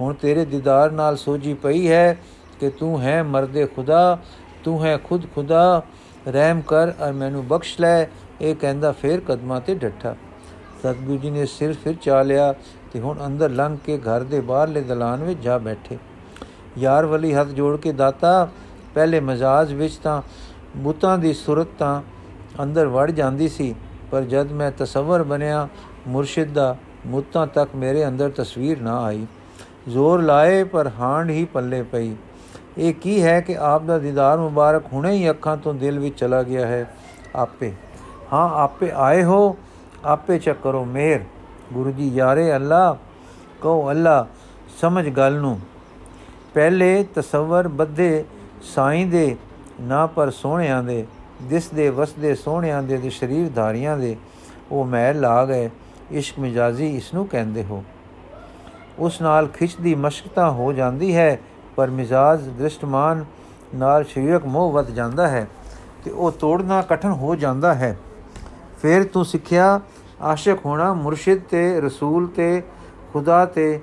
ਹੁਣ 0.00 0.14
ਤੇਰੇ 0.14 0.44
ਦੀਦਾਰ 0.44 0.90
ਨਾਲ 0.90 1.16
ਸੋਝੀ 1.16 1.54
ਪਈ 1.54 1.88
ਹੈ 1.88 2.18
ਕਿ 2.60 2.70
ਤੂੰ 2.70 3.00
ਹੈ 3.00 3.22
ਮਰਦੇ 3.22 3.66
ਖੁਦਾ, 3.66 4.18
ਤੂੰ 4.64 4.84
ਹੈ 4.84 4.98
ਖੁਦ 4.98 5.22
ਖੁਦਾ। 5.34 5.82
ਰਹਿਮ 6.28 6.60
ਕਰ 6.60 6.88
ਔਰ 6.88 7.12
ਮੈਨੂੰ 7.12 7.46
ਬਖਸ਼ 7.46 7.80
ਲੈ, 7.80 8.06
ਇਹ 8.40 8.54
ਕਹਿੰਦਾ 8.54 8.92
ਫੇਰ 8.92 9.20
ਕਦਮਾਂ 9.20 9.60
ਤੇ 9.60 9.74
ਡੱਠਾ। 9.74 10.14
ਸਤਗੁਰੂ 10.78 11.18
ਜੀ 11.18 11.30
ਨੇ 11.30 11.46
ਸਿਰ 11.46 11.72
ਫਿਰ 11.72 11.94
ਚਾ 12.02 12.22
ਲਿਆ 12.22 12.54
ਤੇ 12.92 13.00
ਹੁਣ 13.00 13.26
ਅੰਦਰ 13.26 13.50
ਲੰਘ 13.50 13.76
ਕੇ 13.84 13.98
ਘਰ 13.98 14.22
ਦੇ 14.22 14.40
ਬਾਹਰਲੇ 14.40 14.80
ਦਲਾਨ 14.80 15.24
ਵਿੱਚ 15.24 15.40
ਜਾ 15.40 15.58
ਬੈਠੇ। 15.58 15.98
ਯਾਰ 16.78 17.06
ਵਲੀ 17.06 17.34
ਹੱਥ 17.34 17.48
ਜੋੜ 17.48 17.76
ਕੇ 17.76 17.92
ਦਾਤਾ, 17.92 18.48
ਪਹਿਲੇ 18.94 19.20
ਮਜ਼ਾਜ 19.20 19.72
ਵਿੱਚ 19.72 19.96
ਤਾਂ 19.96 20.22
ਬੁੱਤਾਂ 20.76 21.18
ਦੀ 21.18 21.32
ਸੁਰਤ 21.32 21.66
ਤਾਂ 21.78 22.02
ਅੰਦਰ 22.62 22.86
ਵੜ 22.86 23.10
ਜਾਂਦੀ 23.10 23.48
ਸੀ, 23.48 23.74
ਪਰ 24.10 24.22
ਜਦ 24.22 24.52
ਮੈਂ 24.52 24.72
ਤਸਵਰ 24.78 25.22
ਬਣਿਆ, 25.22 25.68
ਮੁਰਸ਼ਿਦ 26.08 26.52
ਦਾ 26.52 26.76
ਮੁੱਤਾਂ 27.06 27.46
ਤੱਕ 27.46 27.70
ਮੇਰੇ 27.76 28.08
ਅੰਦਰ 28.08 28.30
ਤਸਵੀਰ 28.30 28.80
ਨਾ 28.80 29.02
ਆਈ। 29.02 29.26
ਜ਼ੋਰ 29.88 30.22
ਲਾਏ, 30.22 30.64
ਪਰ 30.64 30.90
ਹਾਂਡ 31.00 31.30
ਹੀ 31.30 31.44
ਪੱਲੇ 31.44 31.82
ਪਈ। 31.82 32.14
ਇਹ 32.78 32.94
ਕੀ 32.94 33.22
ਹੈ 33.22 33.40
ਕਿ 33.40 33.56
ਆਪ 33.56 33.82
ਦਾ 33.82 33.98
ਦੀਦਾਰ 33.98 34.38
ਮੁਬਾਰਕ 34.38 34.82
ਹੁਣੇ 34.92 35.12
ਹੀ 35.12 35.30
ਅੱਖਾਂ 35.30 35.56
ਤੋਂ 35.56 35.74
ਦਿਲ 35.74 35.98
ਵਿੱਚ 35.98 36.18
ਚਲਾ 36.18 36.42
ਗਿਆ 36.42 36.66
ਹੈ? 36.66 36.94
ਆਪੇ। 37.36 37.72
ਹਾਂ, 38.32 38.50
ਆਪੇ 38.50 38.92
ਆਏ 38.94 39.24
ਹੋ। 39.24 39.56
ਆਪੇ 40.04 40.38
ਚੱਕਰੋ 40.38 40.84
ਮੇਰ 40.84 41.20
ਗੁਰੂ 41.72 41.90
ਜੀ, 41.90 42.08
ਯਾਰੇ 42.14 42.56
ਅੱਲਾ 42.56 42.96
ਕਹੋ 43.62 43.90
ਅੱਲਾ 43.90 44.26
ਸਮਝ 44.80 45.08
ਗੱਲ 45.08 45.34
ਨੂੰ। 45.34 45.60
ਪਹਿਲੇ 46.54 47.04
ਤਸਵਰ 47.14 47.68
ਬੱਧੇ, 47.68 48.24
ਸਾਈਂ 48.62 49.06
ਦੇ 49.06 49.36
ਨਾ 49.80 50.06
ਪਰ 50.06 50.30
ਸੋਹਣਿਆਂ 50.30 50.82
ਦੇ, 50.82 51.06
ਦਿਸ 51.42 51.68
ਦੇ 51.68 51.90
ਵਸਦੇ 51.90 52.34
ਸੋਹਣਿਆਂ 52.34 52.82
ਦੇ 52.82 52.98
ਤੇ 52.98 53.10
ਸ਼ਰੀਰ 53.10 53.48
ਧਾਰੀਆਂ 53.48 53.98
ਦੇ, 53.98 54.16
ਉਹ 54.72 54.84
ਮੈਲ 54.84 55.20
ਲਾ 55.20 55.44
ਗਏ, 55.44 55.70
ਇਸ਼ਕ 56.10 56.38
ਮਿਜਾਜ਼ੀ 56.38 56.96
ਇਸ 56.96 57.14
ਨੂੰ 57.14 57.26
ਕਹਿੰਦੇ 57.26 57.64
ਹੋ। 57.64 57.84
ਉਸ 58.98 59.22
ਨਾਲ 59.22 59.48
ਖਿੱਚ 59.48 59.76
ਦੀ 59.76 59.94
ਮਸ਼ਕਤਾ 59.94 60.50
ਹੋ 60.50 60.72
ਜਾਂਦੀ 60.72 61.16
ਹੈ, 61.16 61.40
ਪਰ 61.76 61.90
ਮਿਜ਼ਾਜ 61.90 62.48
ਦ੍ਰਿਸ਼ਟਮਾਨ 62.48 63.24
ਨਾਲ 63.74 64.04
ਸ਼ਰੀਰਕ 64.04 64.46
ਮੋਹ 64.46 64.72
ਵੱਧ 64.72 64.90
ਜਾਂਦਾ 64.90 65.28
ਹੈ 65.28 65.48
ਤੇ 66.04 66.10
ਉਹ 66.10 66.32
ਤੋੜਨਾ 66.32 66.82
ਕਠਨ 66.82 67.10
ਹੋ 67.10 67.34
ਜਾਂਦਾ 67.34 67.74
ਹੈ। 67.74 67.98
ਫਿਰ 68.82 69.04
ਤੂੰ 69.04 69.24
ਸਿੱਖਿਆ, 69.24 69.80
ਆਸ਼ਿਕ 70.22 70.66
ਹੋਣਾ 70.66 70.94
ਮੁਰਸ਼ਿਦ 70.94 71.42
ਤੇ, 71.42 71.80
ਰਸੂਲ 71.80 72.26
ਤੇ, 72.26 72.62
ਖੁਦਾ 73.12 73.46
ਤੇ, 73.46 73.80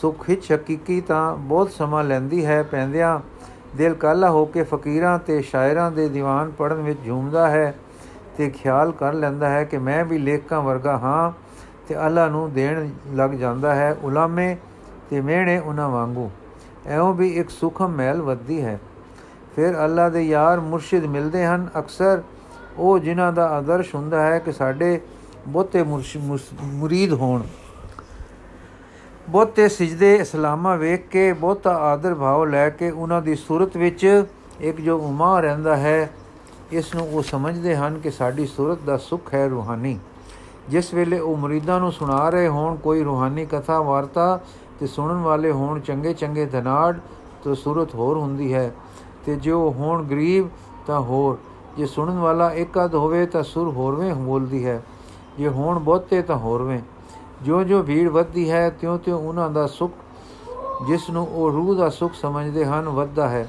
ਸੁਖ 0.00 0.30
ਹਿੱਚ 0.30 0.52
ਹਕੀਕੀ 0.52 1.00
ਤਾਂ 1.00 1.36
ਬਹੁਤ 1.36 1.70
ਸਮਾਂ 1.70 2.04
ਲੈਂਦੀ 2.04 2.46
ਹੈ 2.46 2.62
ਪੈਂਦਿਆਂ 2.62 3.20
ਦਿਲ 3.76 3.94
ਕਾਲਾ 3.94 4.30
ਹੋ 4.30 4.44
ਕੇ 4.44 4.62
ਫਕੀਰਾਂ 4.62 5.18
ਤੇ 5.18 5.42
ਸ਼ਾਇਰਾਂ 5.42 5.90
ਦੇ 5.92 6.08
ਦੀਵਾਨ 6.08 6.50
ਪੜਨ 6.50 6.74
ਵਿੱਚ 6.74 6.98
ਝੂਮਦਾ 7.06 7.50
ਹੈ 7.50 7.74
ਤੇ 8.36 8.50
ਖਿਆਲ 8.50 8.92
ਕਰ 8.92 9.12
ਲੈਂਦਾ 9.12 9.48
ਹੈ 9.48 9.64
ਕਿ 9.64 9.78
ਮੈਂ 9.78 10.04
ਵੀ 10.04 10.18
ਲੇਖਕਾਂ 10.18 10.62
ਵਰਗਾ 10.62 10.98
ਹਾਂ 10.98 11.32
ਤੇ 11.88 12.06
ਅੱਲਾ 12.06 12.28
ਨੂੰ 12.28 12.52
ਦੇਣ 12.52 12.90
ਲੱਗ 13.14 13.30
ਜਾਂਦਾ 13.30 13.74
ਹੈ 13.74 13.96
ਉਲਾਮੇ 14.02 14.56
ਤੇ 15.10 15.20
ਮਿਹਣੇ 15.20 15.58
ਉਹਨਾਂ 15.58 15.88
ਵਾਂਗੂ। 15.88 16.30
ਐਉਂ 16.86 17.14
ਵੀ 17.14 17.28
ਇੱਕ 17.28 17.50
ਸੁਖਮ 17.50 17.88
ਮਹਿਲ 17.88 18.22
ਵੱਧਦੀ 18.22 18.62
ਹੈ। 18.62 18.80
ਫਿਰ 19.56 19.84
ਅੱਲਾ 19.84 20.08
ਦੇ 20.08 20.22
ਯਾਰ 20.22 20.60
ਮੁਰਸ਼ਿਦ 20.60 21.04
ਮਿਲਦੇ 21.04 21.46
ਹਨ। 21.46 21.68
ਅਕਸਰ 21.78 22.22
ਉਹ 22.76 22.98
ਜਿਨ੍ਹਾਂ 22.98 23.32
ਦਾ 23.32 23.48
ਆਦਰਸ਼ 23.48 23.94
ਹੁੰਦਾ 23.94 24.26
ਹੈ 24.26 24.38
ਕਿ 24.38 24.52
ਸਾਡੇ 24.52 25.00
ਬਹੁਤੇ 25.48 25.84
ਮੁਰੀਦ 26.62 27.12
ਹੋਣ। 27.12 27.42
ਬਹੁਤੇ 29.30 29.68
ਸਜਦੇ 29.68 30.14
ਇਸਲਾਮਾ 30.14 30.76
ਵੇਖ 30.76 31.08
ਕੇ, 31.08 31.32
ਬਹੁਤਾ 31.32 31.74
ਆਦਰ 31.74 32.14
ਭਾਵ 32.14 32.44
ਲੈ 32.44 32.70
ਕੇ 32.70 32.90
ਉਹਨਾਂ 32.90 33.22
ਦੀ 33.22 33.34
ਸੂਰਤ 33.34 33.76
ਵਿੱਚ 33.76 34.24
ਇੱਕ 34.60 34.80
ਜੋ 34.80 34.98
ਉਮਾ 34.98 35.40
ਰਹਿੰਦਾ 35.40 35.76
ਹੈ, 35.76 36.10
ਇਸ 36.72 36.94
ਨੂੰ 36.94 37.08
ਉਹ 37.12 37.22
ਸਮਝਦੇ 37.22 37.76
ਹਨ 37.76 37.98
ਕਿ 37.98 38.10
ਸਾਡੀ 38.10 38.46
ਸੂਰਤ 38.46 38.78
ਦਾ 38.86 38.96
ਸੁਖ 38.96 39.34
ਹੈ 39.34 39.48
ਰੂਹਾਨੀ। 39.48 39.98
ਜਿਸ 40.68 40.94
ਵੇਲੇ 40.94 41.18
ਉਹ 41.18 41.36
ਮੁਰੀਦਾਂ 41.36 41.80
ਨੂੰ 41.80 41.92
ਸੁਣਾ 41.92 42.30
ਰਹੇ 42.30 42.48
ਹੋਣ, 42.48 42.76
ਕੋਈ 42.76 43.02
ਰੂਹਾਨੀ 43.02 43.46
ਕਥਾ 43.46 43.80
ਵਾਰਤਾ 43.80 44.40
ਤੇ 44.80 44.86
ਸੁਣਨ 44.86 45.16
ਵਾਲੇ 45.16 45.52
ਹੋਣ 45.52 45.80
ਚੰਗੇ 45.80 46.14
ਚੰਗੇ 46.14 46.46
ਧਨਾੜ, 46.46 46.96
ਤਾਂ 47.44 47.54
ਸੂਰਤ 47.54 47.94
ਹੋਰ 47.94 48.18
ਹੁੰਦੀ 48.18 48.54
ਹੈ। 48.54 48.72
ਤੇ 49.26 49.36
ਜੋ 49.36 49.70
ਹੋਣ 49.70 50.04
ਗਰੀਬ, 50.04 50.48
ਤਾਂ 50.86 51.00
ਹੋਰ। 51.00 51.38
ਜੇ 51.76 51.86
ਸੁਣਨ 51.86 52.18
ਵਾਲਾ 52.18 52.52
ਇੱਕਦ 52.52 52.94
ਹੋਵੇ, 52.94 53.26
ਤਾਂ 53.26 53.42
ਸੁਰ 53.42 53.68
ਹੋਰਵੇਂ 53.68 54.14
ਬੋਲਦੀ 54.14 54.66
ਹੈ। 54.66 54.82
ਜੇ 55.38 55.48
ਹੋਣ 55.48 55.78
ਬਹੁਤੇ, 55.78 56.22
ਤਾਂ 56.22 56.36
ਹੋਰਵੇਂ 56.36 56.80
ਜੋ 57.42 57.64
ਜੋ 57.64 57.82
ਭੀੜ 57.82 58.08
ਵੱਧਦੀ 58.08 58.50
ਹੈ, 58.50 58.70
ਤਿਉਂ-ਤਿਉਂ 58.70 59.18
ਉਹਨਾਂ 59.18 59.50
ਦਾ 59.50 59.66
ਸੁਖ, 59.66 59.92
ਜਿਸ 60.86 61.10
ਨੂੰ 61.10 61.26
ਉਹ 61.26 61.50
ਰੂਹ 61.50 61.74
ਦਾ 61.74 61.88
ਸੁਖ 61.88 62.12
ਸਮਝਦੇ 62.14 62.64
ਹਨ, 62.64 62.88
ਵੱਧਦਾ 62.88 63.28
ਹੈ। 63.28 63.48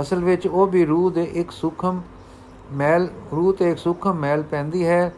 ਅਸਲ 0.00 0.24
ਵਿੱਚ 0.24 0.46
ਉਹ 0.46 0.66
ਵੀ 0.66 0.84
ਰੂਹ 0.84 1.10
ਦੇ 1.10 1.24
ਇੱਕ 1.24 1.50
ਸੁਖਮ 1.50 2.00
ਮੈਲ, 2.72 3.08
ਰੂਹ 3.32 3.52
ਤੇ 3.52 3.70
ਇੱਕ 3.70 3.78
ਸੁਖਮ 3.78 4.14
ਮੈਲ 4.14 4.42
ਪੈਂਦੀ 4.42 4.86
ਹੈ 4.86 5.14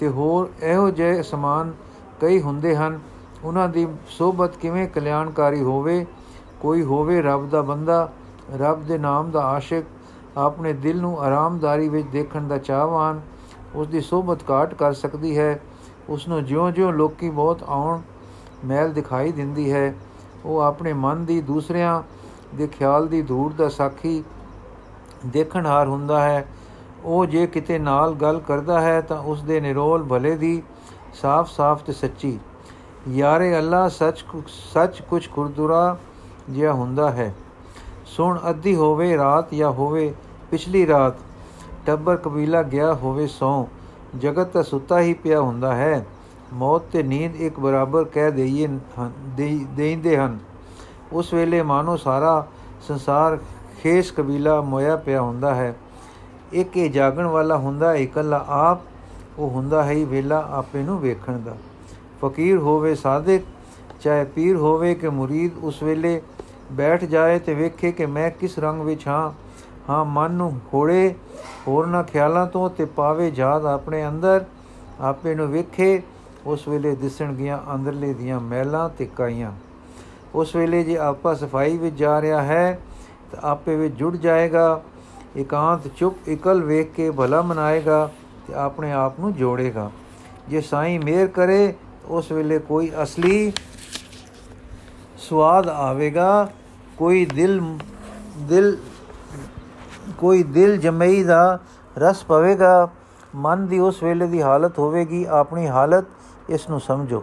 ਤੇ 0.00 0.08
ਹੋਰ 0.08 0.48
ਇਹੋ 0.62 0.90
ਜਿਹੇ 0.90 1.22
ਸਮਾਨ 1.22 1.72
ਕਈ 2.20 2.40
ਹੁੰਦੇ 2.40 2.76
ਹਨ। 2.76 3.00
ਉਹਨਾਂ 3.44 3.68
ਦੀ 3.68 3.86
ਸੋਭਤ 4.08 4.56
ਕਿਵੇਂ 4.56 4.88
ਕਲਿਆਣਕਾਰੀ 4.88 5.62
ਹੋਵੇ, 5.62 6.06
ਕੋਈ 6.60 6.82
ਹੋਵੇ 6.82 7.22
ਰੱਬ 7.22 7.50
ਦਾ 7.50 7.62
ਬੰਦਾ, 7.62 8.12
ਰੱਬ 8.56 8.84
ਦੇ 8.84 8.98
ਨਾਮ 8.98 9.30
ਦਾ 9.30 9.40
ਆਸ਼ਿਕ, 9.40 9.84
ਆਪਣੇ 10.36 10.72
ਦਿਲ 10.72 11.00
ਨੂੰ 11.00 11.20
ਆਰਾਮਦਾਰੀ 11.20 11.88
ਵਿੱਚ 11.88 12.06
ਦੇਖਣ 12.06 12.48
ਦਾ 12.48 12.58
ਚਾਹਵਾਨ 12.58 13.20
ਉਸ 13.74 13.88
ਦੀ 13.88 14.00
ਸੋਭਤ 14.00 14.42
ਕਾਟ 14.42 14.74
ਕਰ 14.74 14.92
ਸਕਦੀ 14.92 15.38
ਹੈ। 15.38 15.60
ਉਸ 16.08 16.28
ਨੂੰ 16.28 16.44
ਜਿਉਂ-ਜਿਉਂ 16.44 16.92
ਲੋਕੀ 16.92 17.30
ਬਹੁਤ 17.30 17.62
ਆਉਣ 17.62 18.00
ਮੈਲ 18.64 18.92
ਦਿਖਾਈ 18.92 19.32
ਦਿੰਦੀ 19.32 19.72
ਹੈ, 19.72 19.94
ਉਹ 20.44 20.60
ਆਪਣੇ 20.60 20.92
ਮਨ 20.92 21.24
ਦੀ 21.24 21.40
ਦੂਸਰਿਆਂ 21.40 22.02
ਦੇ 22.54 22.66
ਖਿਆਲ 22.66 23.08
ਦੀ 23.08 23.22
ਧੂੜ 23.22 23.52
ਦਾ 23.52 23.68
ਸਾਖੀ 23.68 24.24
ਦੇਖਣ 25.26 25.66
ਹਾਰ 25.66 25.88
ਹੁੰਦਾ 25.88 26.22
ਹੈ। 26.22 26.46
ਉਹ 27.04 27.26
ਜੇ 27.26 27.46
ਕਿਤੇ 27.46 27.78
ਨਾਲ 27.78 28.14
ਗੱਲ 28.14 28.40
ਕਰਦਾ 28.40 28.80
ਹੈ 28.80 29.00
ਤਾਂ 29.00 29.22
ਉਸ 29.22 29.42
ਦੇ 29.42 29.60
ਨਿਰੋਲ 29.60 30.02
ਭਲੇ 30.02 30.36
ਦੀ 30.36 30.62
ਸਾਫ਼-ਸਾਫ਼ 31.14 31.84
ਤੇ 31.84 31.92
ਸੱਚੀ। 31.92 32.38
ਯਾਰੇ 33.10 33.58
ਅੱਲਾ 33.58 33.88
ਸੱਚ 33.88 34.24
ਸੱਚ 34.48 35.02
ਕੁਝ 35.02 35.30
ਖੁਰਦੁਰਾ 35.30 35.98
ਜਿਹਾ 36.50 36.72
ਹੁੰਦਾ 36.72 37.10
ਹੈ। 37.10 37.34
ਸੁਣ 38.06 38.38
ਅੱਧੀ 38.50 38.76
ਹੋਵੇ 38.76 39.16
ਰਾਤ 39.16 39.54
ਜਾਂ 39.54 39.70
ਹੋਵੇ 39.70 40.14
ਪਿਛਲੀ 40.50 40.86
ਰਾਤ, 40.86 41.14
ਟੱਬਰ 41.86 42.16
ਕਬੀਲਾ 42.16 42.62
ਗਿਆ 42.62 42.94
ਹੋਵੇ 42.94 43.26
ਸੌ 43.26 43.66
ਜਗਤ 44.20 44.46
ਤਾਂ 44.46 44.62
ਸੁੱਤਾ 44.62 45.00
ਹੀ 45.00 45.14
ਪਿਆ 45.14 45.40
ਹੁੰਦਾ 45.40 45.74
ਹੈ। 45.74 46.06
ਮੌਤ 46.52 46.82
ਤੇ 46.92 47.02
ਨੀਂਦ 47.02 47.36
ਇੱਕ 47.36 47.60
ਬਰਾਬਰ 47.60 48.04
ਕਹਿ 48.04 48.30
ਦਈਏ 48.30 48.68
ਦੇਈਂਦੇ 49.76 50.16
ਹਨ। 50.16 50.38
ਉਸ 51.12 51.34
ਵੇਲੇ 51.34 51.62
ਮਾਨੋ 51.62 51.96
ਸਾਰਾ 51.96 52.46
ਸੰਸਾਰ 52.82 53.38
ਖੇਸ 53.82 54.10
ਕਬੀਲਾ 54.10 54.60
ਮੋਇਆ 54.60 54.96
ਪਿਆ 54.96 55.20
ਹੁੰਦਾ 55.20 55.54
ਹੈ। 55.54 55.74
ਇੱਕ 56.52 56.76
ਇਹ 56.76 56.90
ਜਾਗਣ 56.90 57.26
ਵਾਲਾ 57.26 57.56
ਹੁੰਦਾ, 57.56 57.94
ਇਕੱਲਾ 57.94 58.44
ਆਪ, 58.48 58.80
ਉਹ 59.38 59.50
ਹੁੰਦਾ 59.50 59.82
ਹੈ 59.84 59.94
ਵੇਲਾ 60.06 60.48
ਆਪੇ 60.50 60.82
ਨੂੰ 60.82 61.00
ਵੇਖਣ 61.00 61.38
ਦਾ। 61.38 61.56
ਫਕੀਰ 62.20 62.58
ਹੋਵੇ 62.58 62.94
ਸਾਧਕ, 62.94 63.40
ਚਾਹੇ 64.00 64.24
ਪੀਰ 64.24 64.56
ਹੋਵੇ 64.56 64.94
ਕਿ 64.94 65.08
ਮੁਰੀਦ, 65.08 65.50
ਉਸ 65.62 65.82
ਵੇਲੇ 65.82 66.20
ਬੈਠ 66.72 67.04
ਜਾਏ 67.04 67.38
ਤੇ 67.38 67.54
ਵੇਖੇ 67.54 67.92
ਕਿ 67.92 68.06
ਮੈਂ 68.06 68.30
ਕਿਸ 68.30 68.58
ਰੰਗ 68.58 68.80
ਵਿੱਚ 68.80 69.08
ਹਾਂ। 69.08 69.32
ਹਾਂ, 69.90 70.04
ਮਨ 70.04 70.30
ਨੂੰ 70.30 70.60
ਹੋੜੇ 70.74 71.14
ਹੋਰਨਾ 71.68 72.02
ਖਿਆਲਾਂ 72.02 72.46
ਤੋਂ 72.46 72.70
ਤੇ 72.70 72.84
ਪਾਵੇ 72.84 73.30
ਜਾਦ 73.30 73.64
ਆਪਣੇ 73.66 74.08
ਅੰਦਰ। 74.08 74.44
ਆਪੇ 75.00 75.34
ਨੂੰ 75.34 75.48
ਵੇਖੇ, 75.48 76.02
ਉਸ 76.46 76.68
ਵੇਲੇ 76.68 76.94
ਦਿਸਣ 76.94 77.32
ਗਿਆ 77.32 77.62
ਅੰਦਰਲੇ 77.74 78.14
ਦੀਆਂ 78.14 78.40
ਮਹਿਲਾਂ 78.40 78.88
ਤੇ 78.88 79.06
ਕਾਈਆਂ। 79.06 79.52
ਉਸ 80.34 80.56
ਵੇਲੇ 80.56 80.82
ਜੇ 80.84 80.96
ਆਪਾ 80.98 81.34
ਸਫ਼ਾਈ 81.34 81.76
ਵਿੱਚ 81.76 81.96
ਜਾ 81.96 82.20
ਰਿਹਾ 82.20 82.42
ਹੈ, 82.42 82.80
ਤਾਂ 83.32 83.38
ਆਪੇ 83.42 83.76
ਵਿੱਚ 83.76 83.94
ਜੁੜ 83.94 84.16
ਜਾਏਗਾ। 84.16 84.82
ਇਕਾਂਤ 85.36 85.80
ਚੁੱਪ 85.96 86.28
ਇਕਲ 86.28 86.62
ਵੇਖ 86.62 86.92
ਕੇ 86.92 87.10
ਭਲਾ 87.10 87.42
ਮਨਾਏਗਾ 87.42 88.10
ਤੇ 88.48 88.54
ਆਪਣੇ 88.54 88.92
ਆਪ 88.92 89.20
ਨੂੰ 89.20 89.32
ਜੋੜੇਗਾ। 89.34 89.90
ਜੇ 90.48 90.60
ਸਾਈਂ 90.60 91.00
ਮੇਰ 91.00 91.26
ਕਰੇ, 91.26 91.74
ਉਸ 92.08 92.32
ਵੇਲੇ 92.32 92.58
ਕੋਈ 92.58 92.92
ਅਸਲੀ 93.02 93.52
ਸਵਾਦ 95.18 95.68
ਆਵੇਗਾ। 95.68 96.48
ਕੋਈ 96.96 97.24
ਦਿਲ 97.24 97.78
ਦਿਲ 98.38 98.76
ਕੋਈ 100.18 100.42
ਦਿਲ 100.42 100.76
ਜਮਈ 100.76 101.22
ਦਾ 101.22 101.58
ਰਸ 101.98 102.22
ਪਵੇਗਾ, 102.24 102.88
ਮਨ 103.34 103.66
ਦੀ 103.66 103.78
ਉਸ 103.78 104.02
ਵੇਲੇ 104.02 104.26
ਦੀ 104.26 104.42
ਹਾਲਤ 104.42 104.78
ਹੋਵੇਗੀ, 104.78 105.24
ਆਪਣੀ 105.24 105.68
ਹਾਲਤ 105.68 106.04
ਇਸ 106.50 106.68
ਨੂੰ 106.70 106.80
ਸਮਝੋ। 106.80 107.22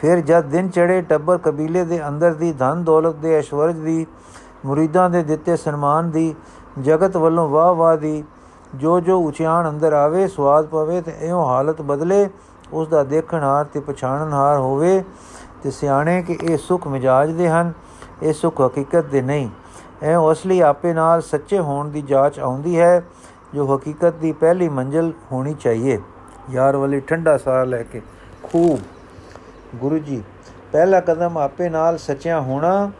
ਫਿਰ 0.00 0.20
ਜਦ 0.20 0.44
ਦਿਨ 0.44 0.68
ਚੜੇ 0.68 1.00
ਟੱਬਰ 1.02 1.38
ਕਬੀਲੇ 1.38 1.84
ਦੇ 1.84 2.08
ਅੰਦਰ 2.08 2.34
ਦੀ 2.34 2.52
ਧਨ 2.52 2.84
ਦੌਲਤ 2.84 3.16
ਦੇ 3.16 3.34
ਐਸ਼ਵਰਜ 3.34 3.76
ਦੀ, 3.76 4.06
ਮੁਰੀਦਾਂ 4.66 5.08
ਦੇ 5.10 5.22
ਦਿੱਤੇ 5.22 5.56
ਸਨਮਾਨ 5.56 6.10
ਦੀ, 6.10 6.34
ਜਗਤ 6.82 7.16
ਵੱਲੋਂ 7.16 7.48
ਵਾਹ 7.48 7.74
ਵਾਹ 7.74 7.96
ਦੀ, 7.96 8.24
ਜੋ 8.74 9.00
ਜੋ 9.00 9.20
ਉਚਿਆਣ 9.20 9.68
ਅੰਦਰ 9.68 9.92
ਆਵੇ 9.92 10.26
ਸਵਾਦ 10.28 10.66
ਪਵੇ 10.66 11.00
ਤੇ 11.00 11.14
ਇਹੋ 11.20 11.44
ਹਾਲਤ 11.46 11.82
ਬਦਲੇ, 11.82 12.28
ਉਸ 12.72 12.88
ਦਾ 12.88 13.02
ਦੇਖਣਹਾਰ 13.04 13.64
ਤੇ 13.64 13.80
ਪਛਾਣਨਹਾਰ 13.80 14.58
ਹੋਵੇ 14.58 15.02
ਤੇ 15.62 15.70
ਸਿਆਣੇ 15.70 16.22
ਕਿ 16.22 16.38
ਇਹ 16.42 16.56
ਸੁਖ 16.58 16.86
ਮਿਜਾਜ 16.86 17.30
ਦੇ 17.30 17.48
ਹਨ, 17.48 17.72
ਇਹ 18.22 18.32
ਸੁਖ 18.32 18.60
ਹਕੀਕਤ 18.60 19.04
ਦੇ 19.04 19.22
ਨਹੀਂ। 19.22 19.48
ਇਹ 20.02 20.32
ਅਸਲੀ 20.32 20.60
ਆਪੇ 20.60 20.92
ਨਾਲ 20.92 21.22
ਸੱਚੇ 21.22 21.58
ਹੋਣ 21.58 21.90
ਦੀ 21.90 22.02
ਜਾਂਚ 22.02 22.38
ਆਉਂਦੀ 22.38 22.80
ਹੈ, 22.80 23.02
ਜੋ 23.54 23.76
ਹਕੀਕਤ 23.76 24.14
ਦੀ 24.14 24.32
ਪਹਿਲੀ 24.32 24.68
ਮੰਜ਼ਲ 24.68 25.12
ਹੋਣੀ 25.32 25.54
ਚਾਹੀਏ। 25.54 26.00
ਯਾਰ 26.50 26.76
ਵਾਲੀ 26.76 27.00
ਠੰਡਾ 27.00 27.36
ਸਾਹ 27.38 27.66
ਲੈ 27.66 27.82
ਕੇ। 27.82 28.02
ਖੂਬ। 28.42 28.80
ਗੁਰੂ 29.76 29.98
ਜੀ, 29.98 30.22
ਪਹਿਲਾ 30.72 31.00
ਕਦਮ 31.00 31.38
ਆਪੇ 31.38 31.68
ਨਾਲ 31.68 31.98
ਸੱਚਿਆ 31.98 32.40
ਹੋਣਾ, 32.40 32.90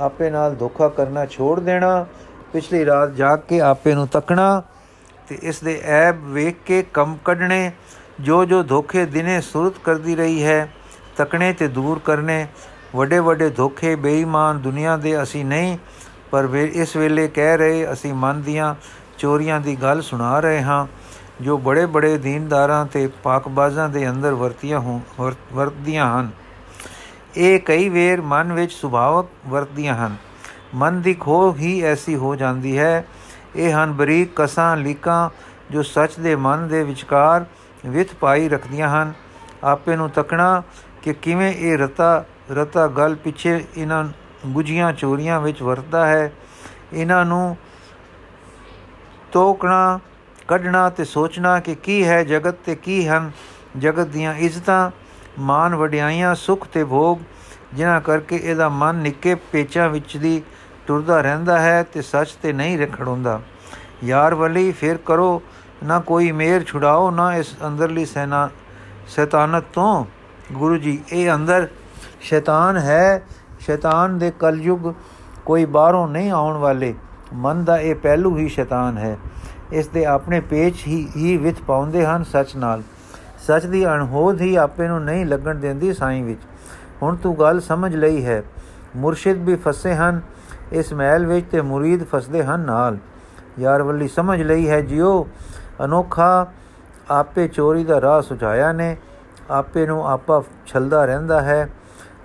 ਆਪੇ 0.00 0.30
ਨਾਲ 0.30 0.54
ਧੋਖਾ 0.54 0.88
ਕਰਨਾ 0.88 1.26
ਛੋੜ 1.26 1.60
ਦੇਣਾ, 1.60 2.06
ਪਿਛਲੀ 2.52 2.86
ਰਾਤ 2.86 3.10
ਜਾਗ 3.10 3.38
ਕੇ 3.38 3.60
ਆਪੇ 3.60 3.94
ਨੂੰ 3.94 4.08
ਤੱਕਣਾ, 4.08 4.62
ਤੇ 5.28 5.38
ਇਸ 5.42 5.60
ਦੇ 5.60 5.80
ਐਬ 5.84 6.28
ਵੇਖ 6.28 6.56
ਕੇ 6.66 6.84
ਕੰਮ 6.94 7.16
ਕੱਢਣੇ 7.24 7.72
ਜੋ 8.20 8.44
ਜੋ 8.44 8.62
ਧੋਖੇ 8.62 9.04
ਦਿਨੇ 9.06 9.40
ਸੁਰਤ 9.40 9.74
ਕਰਦੀ 9.84 10.16
ਰਹੀ 10.16 10.44
ਹੈ, 10.44 10.72
ਤੱਕਣੇ 11.16 11.52
ਤੇ 11.52 11.68
ਦੂਰ 11.68 12.00
ਕਰਨੇ। 12.04 12.46
ਵੱਡੇ 12.96 13.18
ਵੱਡੇ 13.18 13.50
ਧੋਖੇ 13.50 13.94
ਬੇਈਮਾਨ 13.94 14.58
ਦੁਨੀਆ 14.58 14.96
ਦੇ 14.96 15.22
ਅਸੀਂ 15.22 15.44
ਨਹੀਂ 15.44 15.78
ਪਰ 16.30 16.46
ਵੇ 16.46 16.64
ਇਸ 16.64 16.96
ਵੇਲੇ 16.96 17.28
ਕਹਿ 17.28 17.56
ਰਹੇ 17.56 17.92
ਅਸੀਂ 17.92 18.14
ਮਨ 18.14 18.42
ਦੀਆਂ 18.42 18.74
ਚੋਰੀਆਂ 19.18 19.60
ਦੀ 19.60 19.76
ਗੱਲ 19.76 20.02
ਸੁਣਾ 20.02 20.40
ਰਹੇ 20.40 20.62
ਹਾਂ, 20.62 20.86
ਜੋ 21.40 21.58
ਬੜੇ 21.58 21.86
ਬੜੇ 21.86 22.18
ਦੀਨਦਾਰਾਂ 22.18 22.86
ਤੇ 22.86 23.06
ਪਾਕਬਾਜ਼ਾਂ 23.22 23.88
ਦੇ 23.88 24.10
ਅੰਦਰ 24.10 24.34
ਵਰਤੀਆਂ 24.34 24.80
ਹੋ 24.80 25.00
ਵਰਤਦੀਆਂ 25.52 26.20
ਹਨ। 26.20 26.30
ਇਹ 27.36 27.60
ਕਈ 27.60 27.88
ਵੇਰ 27.88 28.20
ਮਨ 28.20 28.52
ਵਿੱਚ 28.52 28.72
ਸੁਭਾਵਕ 28.72 29.26
ਵਰਤਦੀਆਂ 29.46 29.94
ਹਨ। 29.94 30.16
ਮਨ 30.74 31.02
ਦੀ 31.02 31.14
ਖੋਹ 31.14 31.56
ਹੀ 31.56 31.80
ਐਸੀ 31.82 32.16
ਹੋ 32.16 32.34
ਜਾਂਦੀ 32.36 32.78
ਹੈ। 32.78 33.04
ਇਹ 33.56 33.72
ਹਨ 33.72 33.92
ਬਰੀਕ 33.92 34.28
ਕਸਾਂ, 34.36 34.76
ਲੀਕਾਂ 34.76 35.30
ਜੋ 35.70 35.82
ਸੱਚ 35.82 36.18
ਦੇ 36.20 36.36
ਮਨ 36.36 36.68
ਦੇ 36.68 36.82
ਵਿਚਕਾਰ 36.82 37.44
ਵਿਥ 37.86 38.14
ਪਾਈ 38.14 38.48
ਰੱਖਦੀਆਂ 38.48 38.88
ਹਨ। 38.88 39.12
ਆਪੇ 39.64 39.96
ਨੂੰ 39.96 40.10
ਤੱਕਣਾ 40.10 40.62
ਕਿ 41.02 41.12
ਕਿਵੇਂ 41.12 41.54
ਇਹ 41.54 41.78
ਰਤਾ 41.78 42.24
ਰਤਾ 42.50 42.86
ਗੱਲ 42.86 43.14
ਪਿੱਛੇ 43.14 43.64
ਇਹਨਾਂ 43.76 44.04
ਗੁਜੀਆਂ 44.46 44.92
ਚੋਰੀਆਂ 44.92 45.40
ਵਿੱਚ 45.40 45.62
ਵਰਤਦਾ 45.62 46.06
ਹੈ। 46.06 46.32
ਇਹਨਾਂ 46.92 47.24
ਨੂੰ 47.24 47.56
ਤੋਕਣਾ, 49.32 49.98
ਕੱਢਣਾ 50.48 50.88
ਤੇ 50.90 51.04
ਸੋਚਣਾ 51.04 51.58
ਕਿ 51.60 51.74
ਕੀ 51.74 52.06
ਹੈ 52.06 52.22
ਜਗਤ 52.24 52.54
ਤੇ 52.66 52.74
ਕੀ 52.74 53.06
ਹਨ। 53.08 53.30
ਜਗਤ 53.78 54.06
ਦੀਆਂ 54.06 54.34
ਇੱਜ਼ਤਾਂ 54.34 54.90
ਮਾਨ 55.38 55.74
ਵਡਿਆਈਆਂ, 55.74 56.34
ਸੁਖ 56.34 56.66
ਤੇ 56.66 56.84
ਭੋਗ, 56.84 57.18
ਜਿਨ੍ਹਾਂ 57.74 58.00
ਕਰਕੇ 58.00 58.36
ਇਹਦਾ 58.36 58.68
ਮਨ 58.68 58.94
ਨਿੱਕੇ 58.94 59.34
ਪੇਚਾਂ 59.34 59.88
ਵਿੱਚ 59.88 60.16
ਦੀ 60.16 60.42
ਟੁਰਦਾ 60.86 61.20
ਰਹਿੰਦਾ 61.20 61.58
ਹੈ 61.58 61.82
ਤੇ 61.82 62.02
ਸੱਚ 62.02 62.30
ਤੇ 62.42 62.52
ਨਹੀਂ 62.52 62.78
ਰਖੜੁੰਦਾ 62.78 63.40
ਯਾਰ 64.04 64.34
ਵਲੀ, 64.34 64.70
ਫਿਰ 64.72 64.96
ਕਰੋ, 64.96 65.42
ਨਾ 65.84 65.98
ਕੋਈ 66.00 66.30
ਮੇਰ 66.32 66.64
ਛੁਡਾਓ, 66.64 67.10
ਨਾ 67.10 67.34
ਇਸ 67.34 67.54
ਅੰਦਰਲੀ 67.66 68.04
ਸੈਨਾ 68.04 68.48
ਸ਼ੈਤਾਨਤ 69.08 69.64
ਤੋਂ। 69.72 70.04
ਗੁਰੂ 70.52 70.76
ਜੀ, 70.76 70.98
ਇਹ 71.12 71.34
ਅੰਦਰ 71.34 71.68
ਸ਼ੈਤਾਨ 72.20 72.76
ਹੈ 72.76 73.22
ਸ਼ੈਤਾਨ 73.68 74.18
ਦੇ 74.18 74.32
ਕਲਯੁਗ 74.38 74.92
ਕੋਈ 75.46 75.64
ਬਾਹਰੋਂ 75.64 76.08
ਨਹੀਂ 76.08 76.30
ਆਉਣ 76.30 76.56
ਵਾਲੇ। 76.56 76.94
ਮਨ 77.34 77.64
ਦਾ 77.64 77.78
ਇਹ 77.78 77.94
ਪਹਿਲੂ 77.94 78.36
ਹੀ 78.36 78.48
ਸ਼ੈਤਾਨ 78.48 78.98
ਹੈ। 78.98 79.18
ਇਸ 79.72 79.88
ਦੇ 79.88 80.04
ਆਪਣੇ 80.04 80.40
ਪੇਚ 80.40 80.74
ਹੀ 80.86 81.08
ਹੀ 81.16 81.36
ਵਿੱਚ 81.36 81.56
ਪਾਉਂਦੇ 81.60 82.06
ਹਨ 82.06 82.24
ਸੱਚ 82.24 82.56
ਨਾਲ। 82.56 82.82
ਸੱਚ 83.46 83.66
ਦੀ 83.66 83.86
ਅਣਹੋਦ 83.86 84.40
ਹੀ 84.40 84.56
ਆਪੇ 84.56 84.88
ਨੂੰ 84.88 85.04
ਨਹੀਂ 85.04 85.26
ਲੱਗਣ 85.26 85.54
ਦਿੰਦੀ 85.54 85.92
ਸਾਈਂ 85.92 86.24
ਵਿੱਚ। 86.24 86.42
ਹੁਣ 87.02 87.16
ਤੂੰ 87.16 87.40
ਗੱਲ 87.40 87.60
ਸਮਝ 87.60 87.96
ਲਈ 87.96 88.24
ਹੈ। 88.24 88.42
ਮੁਰਸ਼ਿਦ 88.96 89.42
ਵੀ 89.42 89.54
ਫਸੇ 89.54 89.94
ਹਨ। 89.94 90.20
ਇਸ 90.72 90.92
ਮਹਿਲ 90.92 91.26
ਵਿੱਚ 91.26 91.46
ਤੇ 91.50 91.60
ਮੁਰੀਦ 91.60 92.04
ਫਸਦੇ 92.04 92.44
ਹਨ 92.44 92.60
ਨਾਲ। 92.60 92.98
ਯਾਰ 93.58 93.82
ਵੱਲੀ 93.82 94.08
ਸਮਝ 94.08 94.42
ਲਈ 94.42 94.68
ਹੈ 94.68 94.80
ਜਿਉ, 94.80 95.26
ਅਨੋਖਾ 95.84 96.46
ਆਪੇ 97.10 97.48
ਚੋਰੀ 97.48 97.84
ਦਾ 97.84 98.00
ਰਾਹ 98.00 98.20
ਸੁਝਾਇਆ 98.20 98.72
ਨੇ। 98.72 98.96
ਆਪੇ 99.50 99.86
ਨੂੰ 99.86 100.08
ਆਪਾ 100.08 100.42
ਛਲਦਾ 100.66 101.04
ਰਹਿੰਦਾ 101.04 101.40
ਹੈ। 101.40 101.68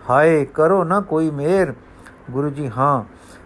ਹਾਏ, 0.10 0.46
ਕਰੋ 0.46 0.84
ਨਾ 0.84 1.02
ਕੋਈ 1.02 1.30
ਮੇਰ 1.30 1.74
ਗੁਰੂ 2.32 2.50
ਜੀ, 2.50 2.72
ਹਾਂ, 2.78 3.04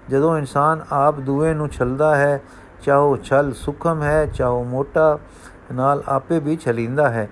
ਜਦੋਂ 0.10 0.38
ਇਨਸਾਨ 0.38 0.82
ਆਪ 0.92 1.20
ਦੂਏ 1.20 1.54
ਨੂੰ 1.54 1.70
ਛਲਦਾ 1.70 2.16
ਹੈ, 2.16 2.42
ਚਾਹੋ 2.82 3.18
ਛਲ 3.18 3.54
ਸੁਖਮ 3.54 4.04
ਹੈ, 4.04 4.26
ਚਾਹੋ 4.26 4.64
ਮੋਟਾ 4.64 5.20
ਨਾਲ 5.74 6.04
ਆਪੇ 6.08 6.40
ਵੀ 6.40 6.58
ਛਲਿੰਦਾ 6.58 7.10
ਹੈ। 7.10 7.30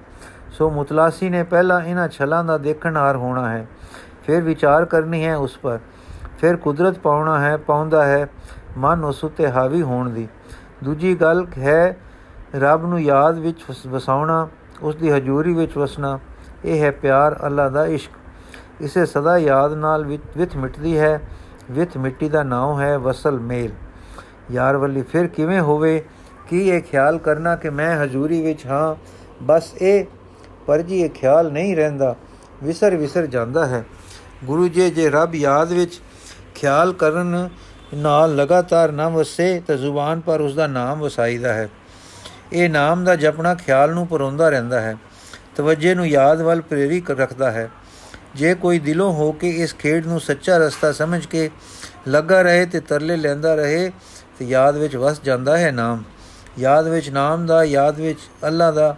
ਸੋ 0.51 0.69
ਮੁਤਲਾਸੀ 0.69 1.29
ਨੇ 1.29 1.43
ਪਹਿਲਾਂ 1.43 1.81
ਇਹਨਾਂ 1.81 2.07
ਛਲਾਂ 2.07 2.43
ਦਾ 2.43 2.57
ਦੇਖਣਹਾਰ 2.57 3.15
ਹੋਣਾ 3.15 3.49
ਹੈ। 3.49 3.67
ਫਿਰ 4.25 4.41
ਵਿਚਾਰ 4.41 4.85
ਕਰਨੀ 4.85 5.25
ਹੈ 5.25 5.37
ਉਸ 5.37 5.57
ਪਰ। 5.57 5.79
ਫਿਰ 6.39 6.55
ਕੁਦਰਤ 6.55 6.99
ਪਾਉਣਾ 6.99 7.39
ਹੈ, 7.39 7.57
ਪਾਉਂਦਾ 7.57 8.05
ਹੈ, 8.05 8.27
ਮਨ 8.77 9.03
ਉਸ 9.03 9.23
ਉਤੇ 9.23 9.51
ਹਾਵੀ 9.51 9.81
ਹੋਣ 9.81 10.09
ਦੀ। 10.09 10.27
ਦੂਜੀ 10.83 11.15
ਗੱਲ 11.15 11.47
ਹੈ, 11.57 11.97
ਰੱਬ 12.55 12.85
ਨੂੰ 12.85 13.01
ਯਾਦ 13.01 13.39
ਵਿੱਚ 13.39 13.65
ਵਸਾਉਣਾ, 13.87 14.47
ਉਸ 14.81 14.95
ਦੀ 14.95 15.11
ਹਜ਼ੂਰੀ 15.11 15.53
ਵਿੱਚ 15.53 15.77
ਵਸਣਾ, 15.77 16.19
ਇਹ 16.65 16.81
ਹੈ 16.81 16.91
ਪਿਆਰ, 16.91 17.45
ਅੱਲਾ 17.45 17.69
ਦਾ 17.69 17.85
ਇਸ਼ਕ। 17.85 18.11
ਇਸੇ 18.81 19.05
ਸਦਾ 19.05 19.37
ਯਾਦ 19.37 19.73
ਨਾਲ 19.73 20.05
ਵਿਤ 20.37 20.55
ਮਿਟਦੀ 20.55 20.99
ਹੈ 20.99 21.21
ਵਿਤ 21.71 21.97
ਮਿੱਟੀ 21.97 22.29
ਦਾ 22.29 22.43
ਨਾਮ 22.43 22.81
ਹੈ 22.81 22.97
ਵਸਲ 22.97 23.39
ਮੇਲ। 23.39 23.71
ਯਾਰ 24.51 24.77
ਵੱਲੀ, 24.77 25.01
ਫਿਰ 25.01 25.27
ਕਿਵੇਂ 25.27 25.61
ਹੋਵੇ? 25.61 26.05
ਕੀ 26.49 26.69
ਇਹ 26.69 26.81
ਖਿਆਲ 26.81 27.17
ਕਰਨਾ 27.17 27.55
ਕਿ 27.55 27.69
ਮੈਂ 27.69 28.03
ਹਜ਼ੂਰੀ 28.03 28.41
ਵਿੱਚ 28.41 28.65
ਹਾਂ? 28.65 28.95
ਬਸ 29.43 29.73
ਇਹ 29.81 30.05
ਪਰ 30.65 30.81
ਜੀ 30.81 31.01
ਇਹ 31.01 31.09
ਖਿਆਲ 31.09 31.51
ਨਹੀਂ 31.51 31.75
ਰਹਿੰਦਾ। 31.75 32.15
ਵਿਸਰ 32.63 32.95
ਵਿਸਰ 32.95 33.25
ਜਾਂਦਾ 33.25 33.65
ਹੈ। 33.65 33.85
ਗੁਰੂ 34.43 34.67
ਜੀ, 34.67 34.89
ਜੇ 34.89 35.09
ਰੱਬ 35.09 35.35
ਯਾਦ 35.35 35.71
ਵਿੱਚ 35.71 36.01
ਖਿਆਲ 36.55 36.93
ਕਰਨ 36.93 37.49
ਨਾਲ 37.93 38.35
ਲਗਾਤਾਰ 38.35 38.91
ਨਾ 38.91 39.09
ਵਸੇ, 39.09 39.61
ਤਾਂ 39.67 39.75
ਜ਼ੁਬਾਨ 39.75 40.19
ਪਰ 40.19 40.41
ਉਸ 40.41 40.55
ਦਾ 40.55 40.67
ਨਾਮ 40.67 40.99
ਵਸਾਈਦਾ 40.99 41.53
ਹੈ। 41.53 41.69
ਇਹ 42.53 42.69
ਨਾਮ 42.69 43.03
ਦਾ 43.03 43.15
ਜਪਣਾ 43.15 43.55
ਖਿਆਲ 43.55 43.93
ਨੂੰ 43.93 44.07
ਪਰੋਂਦਾ 44.07 44.49
ਰਹਿੰਦਾ 44.49 44.81
ਹੈ। 44.81 44.95
ਤਵੱਜੇ 45.55 45.95
ਨੂੰ 45.95 46.07
ਯਾਦ 46.07 46.41
ਵੱਲ 46.41 46.61
ਪ੍ਰੇਰੀ 46.61 47.03
ਰੱਖਦਾ 47.11 47.51
ਹੈ। 47.51 47.71
ਜੇ 48.35 48.53
ਕੋਈ 48.53 48.79
ਦਿਲੋਂ 48.79 49.11
ਹੋ 49.13 49.31
ਕੇ 49.31 49.49
ਇਸ 49.49 49.73
ਖੇਡ 49.75 50.07
ਨੂੰ 50.07 50.19
ਸੱਚਾ 50.19 50.57
ਰਸਤਾ 50.57 50.91
ਸਮਝ 50.91 51.25
ਕੇ 51.25 51.49
ਲੱਗਾ 52.07 52.41
ਰਹੇ 52.41 52.65
ਤੇ 52.65 52.79
ਤਰਲੇ 52.79 53.15
ਲੈਂਦਾ 53.17 53.55
ਰਹੇ, 53.55 53.91
ਤੇ 54.39 54.45
ਯਾਦ 54.45 54.77
ਵਿੱਚ 54.77 54.95
ਵਸ 54.95 55.21
ਜਾਂਦਾ 55.21 55.57
ਹੈ 55.57 55.71
ਨਾਮ। 55.71 56.03
ਯਾਦ 56.59 56.87
ਵਿੱਚ 56.87 57.09
ਨਾਮ 57.09 57.45
ਦਾ, 57.45 57.63
ਯਾਦ 57.63 57.99
ਵਿੱਚ 57.99 58.19
ਅੱਲਾ 58.47 58.71
ਦਾ 58.71 58.95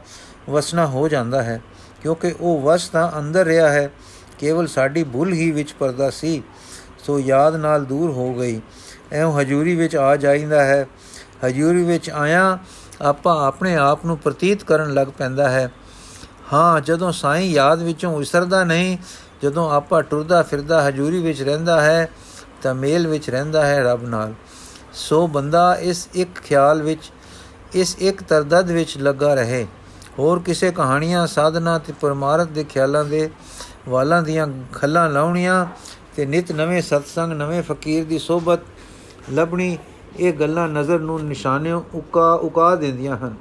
ਵਸਣਾ 0.49 0.85
ਹੋ 0.85 1.07
ਜਾਂਦਾ 1.07 1.43
ਹੈ, 1.43 1.61
ਕਿਉਂਕਿ 2.01 2.33
ਉਹ 2.39 2.61
ਵਸ 2.61 2.87
ਤਾਂ 2.89 3.11
ਅੰਦਰ 3.19 3.45
ਰਿਹਾ 3.45 3.69
ਹੈ, 3.69 3.89
ਕੇਵਲ 4.39 4.67
ਸਾਡੀ 4.67 5.03
ਭੁੱਲ 5.03 5.33
ਹੀ 5.33 5.51
ਵਿੱਚ 5.51 5.73
ਪਰਦਾ 5.73 6.09
ਸੀ, 6.09 6.41
ਸੋ 7.05 7.19
ਯਾਦ 7.19 7.55
ਨਾਲ 7.55 7.85
ਦੂਰ 7.85 8.11
ਹੋ 8.11 8.33
ਗਈ। 8.33 8.61
ਐਉਂ 9.11 9.39
ਹਜੂਰੀ 9.39 9.75
ਵਿੱਚ 9.75 9.95
ਆ 9.95 10.15
ਜਾਂਦਾ 10.15 10.63
ਹੈ, 10.63 10.85
ਹਜੂਰੀ 11.45 11.83
ਵਿੱਚ 11.83 12.09
ਆਇਆ 12.09 12.57
ਆਪਾਂ 13.01 13.35
ਆਪਣੇ 13.47 13.75
ਆਪ 13.75 14.05
ਨੂੰ 14.05 14.17
ਪ੍ਰਤੀਤ 14.17 14.63
ਕਰਨ 14.63 14.93
ਲੱਗ 14.93 15.07
ਪੈਂਦਾ 15.07 15.49
ਹੈ। 15.49 15.71
ਹਾਂ, 16.53 16.81
ਜਦੋਂ 16.81 17.11
ਸਾਈਂ 17.11 17.49
ਯਾਦ 17.51 17.81
ਵਿੱਚੋਂ 17.81 18.13
ਉਸਰਦਾ 18.13 18.63
ਨਹੀਂ 18.63 18.97
ਜਦੋਂ 19.43 19.71
ਆਪਾਂ 19.71 20.03
ਟੁਰਦਾ 20.03 20.41
ਫਿਰਦਾ 20.43 20.87
ਹਜੂਰੀ 20.89 21.19
ਵਿੱਚ 21.19 21.41
ਰਹਿੰਦਾ 21.41 21.81
ਹੈ, 21.81 22.09
ਤਾਂ 22.61 22.75
ਮੇਲ 22.75 23.07
ਵਿੱਚ 23.07 23.29
ਰਹਿੰਦਾ 23.29 23.65
ਹੈ 23.65 23.83
ਰੱਬ 23.83 24.03
ਨਾਲ। 24.03 24.33
ਸੋ 24.93 25.27
ਬੰਦਾ 25.27 25.75
ਇਸ 25.75 26.09
ਇੱਕ 26.13 26.39
ਖਿਆਲ 26.39 26.81
ਵਿੱਚ, 26.81 27.11
ਇਸ 27.73 27.95
ਇੱਕ 27.99 28.23
ਤਰਦਦ 28.23 28.71
ਵਿੱਚ 28.71 28.97
ਲੱਗਾ 28.97 29.33
ਰਹੇ। 29.33 29.67
ਹੋਰ 30.19 30.39
ਕਿਸੇ 30.39 30.71
ਕਹਾਣੀਆਂ, 30.71 31.27
ਸਾਧਨਾ 31.27 31.77
ਤੇ 31.77 31.93
ਪਰਮਾਰਥ 32.01 32.47
ਦੇ 32.47 32.63
ਖਿਆਲਾਂ 32.63 33.05
ਦੇ 33.05 33.29
ਵਾਲਾਂ 33.89 34.23
ਦੀਆਂ 34.23 34.47
ਖੱਲਾਂ 34.73 35.09
ਲਾਉਣੀਆਂ 35.09 35.65
ਤੇ 36.15 36.25
ਨਿਤ 36.25 36.51
ਨਵੇਂ 36.51 36.81
ਸਤਸੰਗ, 36.81 37.33
ਨਵੇਂ 37.33 37.63
ਫਕੀਰ 37.63 38.05
ਦੀ 38.05 38.19
ਸੋਬਤ 38.19 38.59
ਲੱਭਣੀ, 39.31 39.77
ਇਹ 40.17 40.33
ਗੱਲਾਂ 40.33 40.67
ਨਜ਼ਰ 40.67 40.99
ਨੂੰ 40.99 41.25
ਨਿਸ਼ਾਨਿਓ 41.25 41.85
ਉਕਾ 41.93 42.33
ਉਕਾ 42.33 42.75
ਦਿੰਦੀਆਂ 42.75 43.17
ਹਨ। 43.17 43.35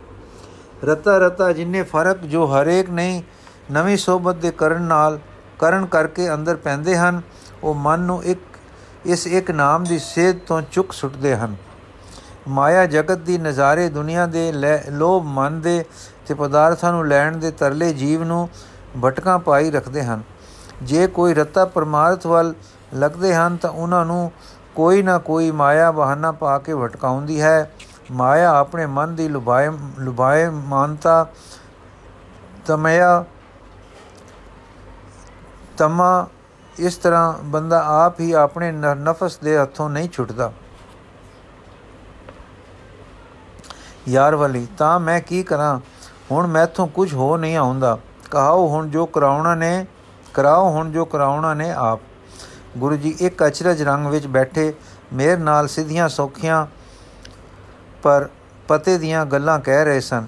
ਰਤਾ 0.85 1.19
ਰਤਾ 1.19 1.53
ਜਿੰਨੇ 1.53 1.83
ਫ਼ਰਕ 1.83 2.25
ਜੋ 2.25 2.47
ਹਰੇਕ 2.47 2.91
ਨਹੀਂ 2.91 3.23
ਨਵੀਂ 3.73 3.97
ਸੋਬਤ 3.97 4.35
ਦੇ 4.35 4.51
ਕਰਨ 4.51 4.83
ਨਾਲ 4.83 5.19
ਕਰਨ 5.59 5.87
ਕਰਕੇ 5.87 6.33
ਅੰਦਰ 6.35 6.57
ਪੈਂਦੇ 6.57 6.97
ਹਨ, 6.97 7.21
ਉਹ 7.63 7.75
ਮਨ 7.75 8.01
ਨੂੰ 8.01 8.23
ਇੱਕ, 8.25 8.41
ਇਸ 9.07 9.27
ਇੱਕ 9.27 9.51
ਨਾਮ 9.51 9.85
ਦੀ 9.85 9.99
ਸੇਧ 9.99 10.39
ਤੋਂ 10.39 10.63
ਚੁੱਕ 10.73 10.93
ਸੁੱਟਦੇ 10.93 11.37
ਹਨ। 11.37 11.57
ਮਾਇਆ 12.49 12.87
ਜਗਤ 12.87 13.19
ਦੀ 13.19 13.39
ਨਜ਼ਾਰੇ 13.39 13.89
ਦੁਨੀਆ 13.89 14.27
ਦੇ 14.27 14.53
ਲੋਭ 14.91 15.25
ਮਨ 15.27 15.61
ਦੇ 15.61 15.85
ਤੇ 16.27 16.35
ਪਦਾਰਥਾਂ 16.35 16.93
ਨੂੰ 16.93 17.07
ਲੈਣ 17.09 17.37
ਦੇ 17.37 17.51
ਤਰਲੇ 17.51 17.93
ਜੀਵ 17.93 18.25
ਨੂੰ 18.25 18.49
ਭਟਕਾਂ 19.05 19.39
ਪਾਈ 19.39 19.71
ਰੱਖਦੇ 19.71 20.03
ਹਨ। 20.05 20.23
ਜੇ 20.83 21.07
ਕੋਈ 21.07 21.35
ਰਤਾ 21.35 21.65
ਪਰਮਾਰਥ 21.65 22.27
ਵੱਲ 22.27 22.55
ਲੱਗਦੇ 22.95 23.35
ਹਨ 23.35 23.57
ਤਾਂ 23.57 23.71
ਉਹਨਾਂ 23.71 24.05
ਨੂੰ 24.07 24.33
ਕੋਈ 24.75 25.03
ਨਾ 25.03 25.19
ਕੋਈ 25.19 25.51
ਮਾਇਆ 25.51 25.91
ਬਹਾਨਾ 25.91 26.33
ਪਾ 26.33 26.59
ਕੇ 26.59 26.75
ਭਟਕਾਉਂਦੀ 26.75 27.41
ਹੈ। 27.41 27.71
ਮਾਇਆ 28.11 28.51
ਆਪਣੇ 28.51 28.87
ਮਨ 28.87 29.15
ਦੀ 29.15 29.29
ਲੁਭਾਏ 29.29 29.71
ਲੁਭਾਏ 29.99 30.49
ਮਾਨਤਾ 30.49 31.27
ਤਮਇਆ 32.67 33.25
ਤਮਾ 35.79 36.27
ਇਸ 36.79 36.97
ਤਰ੍ਹਾਂ 36.97 37.33
ਬੰਦਾ 37.45 37.83
ਆਪ 38.05 38.21
ਹੀ 38.21 38.33
ਆਪਣੇ 38.33 38.73
ਨਫਸ 38.73 39.37
ਦੇ 39.39 39.59
ਹੱਥੋਂ 39.59 39.91
ਨਹੀਂ 39.91 40.09
ਛੁੱਟਦਾ। 40.09 40.53
ਯਾਰ 44.09 44.35
ਵਲੀ, 44.35 44.67
ਤਾਂ 44.79 44.99
ਮੈਂ 45.01 45.21
ਕੀ 45.21 45.43
ਕਰਾਂ? 45.43 45.81
ਹੁਣ 46.31 46.47
ਮੈਥੋਂ 46.47 46.87
ਕੁਝ 46.89 47.15
ਹੋ 47.15 47.37
ਨਹੀਂ 47.37 47.57
ਆਉਂਦਾ। 47.57 47.99
ਕਹਾਓ 48.31 48.69
ਹੁਣ 48.69 48.89
ਜੋ 48.89 49.07
ਕਰਾਉਣਾ 49.07 49.55
ਨੇ, 49.55 49.87
ਕਰਾਓ 50.35 50.69
ਹੁਣ 50.71 50.91
ਜੋ 50.91 51.05
ਕਰਾਉਣਾ 51.05 51.55
ਨੇ 51.55 51.71
ਆਪ। 51.73 52.01
ਗੁਰੂ 52.79 52.97
ਜੀ, 52.97 53.15
ਇੱਕ 53.21 53.47
ਅਚਰਜ 53.47 53.83
ਰੰਗ 53.83 54.07
ਵਿੱਚ 54.07 54.27
ਬੈਠੇ, 54.27 54.73
ਮੇਰ 55.13 55.39
ਨਾਲ 55.39 55.69
ਸਿੱਧੀਆਂ 55.69 56.09
ਸੌਖੀਆਂ 56.09 56.67
ਪਰ 58.03 58.29
ਪਤੇ 58.69 58.99
ਦੀਆਂ 58.99 59.27
ਗੱਲਾਂ 59.27 59.59
ਕਹਿ 59.59 59.85
ਰਹੇ 59.85 60.01
ਸਨ। 60.01 60.27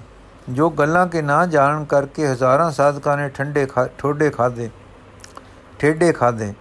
ਜੋ 0.49 0.69
ਗੱਲਾਂ 0.69 1.07
ਕੇ 1.07 1.21
ਨਾ 1.21 1.45
ਜਾਣਨ 1.45 1.85
ਕਰਕੇ 1.85 2.27
ਹਜ਼ਾਰਾਂ 2.27 2.71
ਸਾਧਕਾਂ 2.71 3.17
ਨੇ 3.17 3.29
ਠੰਡੇ 3.29 3.67
ਠੋਡੇ 3.97 4.29
ਖਾਦੇ 4.29 4.69
ਠੇਡੇ 5.79 6.11
ਖਾਦੇ 6.13 6.53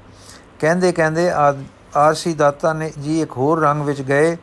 ਕਹਿੰਦੇ 0.61 0.93
ਕਹਿੰਦੇ 0.93 1.31
ਆਰਸੀ 1.31 2.33
ਦਾਤਾ 2.35 2.73
ਨੇ 2.73 2.91
ਜੀ 2.99 3.21
ਇੱਕ 3.23 3.37
ਹੋਰ 3.37 3.61
ਰੰਗ 3.61 3.83
ਵਿੱਚ 3.83 4.01
ਗਏ 4.03 4.35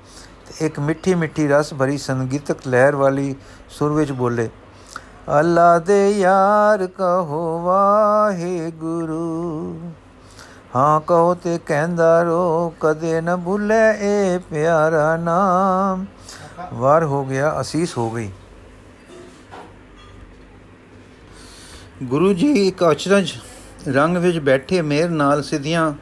ਤੇ 0.48 0.66
ਇੱਕ 0.66 0.80
ਮਿੱਠੀ 0.80 1.14
ਮਿੱਠੀ 1.16 1.48
ਰਸ 1.48 1.74
ਭਰੀ 1.74 1.98
ਸੰਗੀਤਕ 1.98 2.68
ਲਹਿਰ 2.68 2.96
ਵਾਲੀ 2.96 3.36
ਸੁਰ 3.70 3.92
ਵਿੱਚ 3.92 4.12
ਬੋਲੇ, 4.12 4.50
ਅੱਲਾ 5.40 5.78
ਦੇ 5.80 6.10
ਯਾਰ 6.12 6.86
ਕਹੋ 6.88 7.60
ਵਾਹੇ 7.64 8.72
ਗੁਰੂ 8.72 9.92
ਹਾਂ 10.76 11.00
ਕਹੋ 11.02 11.34
ਤੇ 11.34 11.58
ਕਹਿੰਦਾ 11.66 12.22
ਰੋ, 12.24 12.74
ਕਦੇ 12.80 13.22
ਨਾ 13.22 13.36
ਭੁੱਲੇ 13.36 13.76
ਇਹ 14.00 14.40
ਪਿਆਰਾ 14.50 15.16
ਨਾਮ। 15.18 16.06
ਵਾਰ 16.74 17.04
ਹੋ 17.04 17.24
ਗਿਆ, 17.26 17.56
ਅਸੀਸ 17.62 17.98
ਹੋ 17.98 18.10
ਗਈ। 18.10 18.30
ਗੁਰੂ 22.04 22.34
ਜੀ 22.34 22.52
ਇੱਕ 22.68 22.84
ਅਚਰਜ 22.92 23.32
ਰੰਗ 23.88 24.18
ਵਿੱਚ 24.18 24.38
ਬੈਠੇ 24.40 24.82
ਮੇਰ 24.82 25.10
ਨਾਲ 25.10 25.42
ਸਿੱਧੀਆਂ 25.44 25.94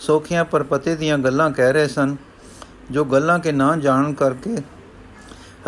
ਸੋਖੀਆਂ 0.00 0.44
ਪਰਪਤੇ 0.44 0.94
ਦੀਆਂ 0.96 1.18
ਗੱਲਾਂ 1.18 1.50
ਕਹਿ 1.50 1.72
ਰਹੇ 1.72 1.88
ਸਨ, 1.88 2.16
ਜੋ 2.90 3.04
ਗੱਲਾਂ 3.04 3.38
ਕੇ 3.38 3.52
ਨਾ 3.52 3.76
ਜਾਣਨ 3.76 4.12
ਕਰਕੇ 4.14 4.56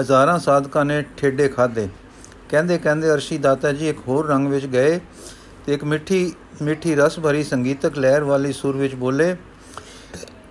ਹਜ਼ਾਰਾਂ 0.00 0.38
ਸਾਧਕਾਂ 0.38 0.84
ਨੇ 0.84 1.02
ਠੇਡੇ 1.16 1.48
ਖਾਦੇ 1.48 1.88
ਕਹਿੰਦੇ 2.48 2.78
ਕਹਿੰਦੇ 2.78 3.10
ਅਰਸ਼ੀ 3.10 3.38
ਦਾਤਾ 3.38 3.72
ਜੀ 3.72 3.88
ਇੱਕ 3.88 3.98
ਹੋਰ 4.08 4.26
ਰੰਗ 4.26 4.48
ਵਿੱਚ 4.48 4.66
ਗਏ 4.66 4.98
ਤੇ 5.66 5.74
ਇੱਕ 5.74 5.84
ਮਿੱਠੀ 5.84 6.32
ਮਿੱਠੀ 6.62 6.94
ਰਸ 6.94 7.18
ਭਰੀ 7.20 7.42
ਸੰਗੀਤਕ 7.44 7.98
ਲਹਿਰ 7.98 8.24
ਵਾਲੀ 8.24 8.52
ਸੁਰ 8.52 8.76
ਵਿੱਚ 8.76 8.94
ਬੋਲੇ, 8.94 9.34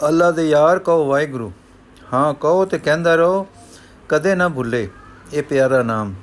ਅੱਲਾ 0.07 0.31
ਦੇ 0.31 0.49
ਯਾਰ 0.49 0.79
ਕਹੋ 0.79 1.05
ਵਾਹਿਗੁਰੂ। 1.05 1.51
ਹਾਂ, 2.13 2.33
ਕਹੋ 2.33 2.65
ਤੇ 2.65 2.79
ਕਹਿੰਦਾ 2.79 3.15
ਰਹੋ, 3.15 3.47
ਕਦੇ 4.09 4.35
ਨਾ 4.35 4.47
ਭੁੱਲੇ 4.49 4.87
ਇਹ 5.33 5.43
ਪਿਆਰਾ 5.43 5.81
ਨਾਮ। 5.83 6.13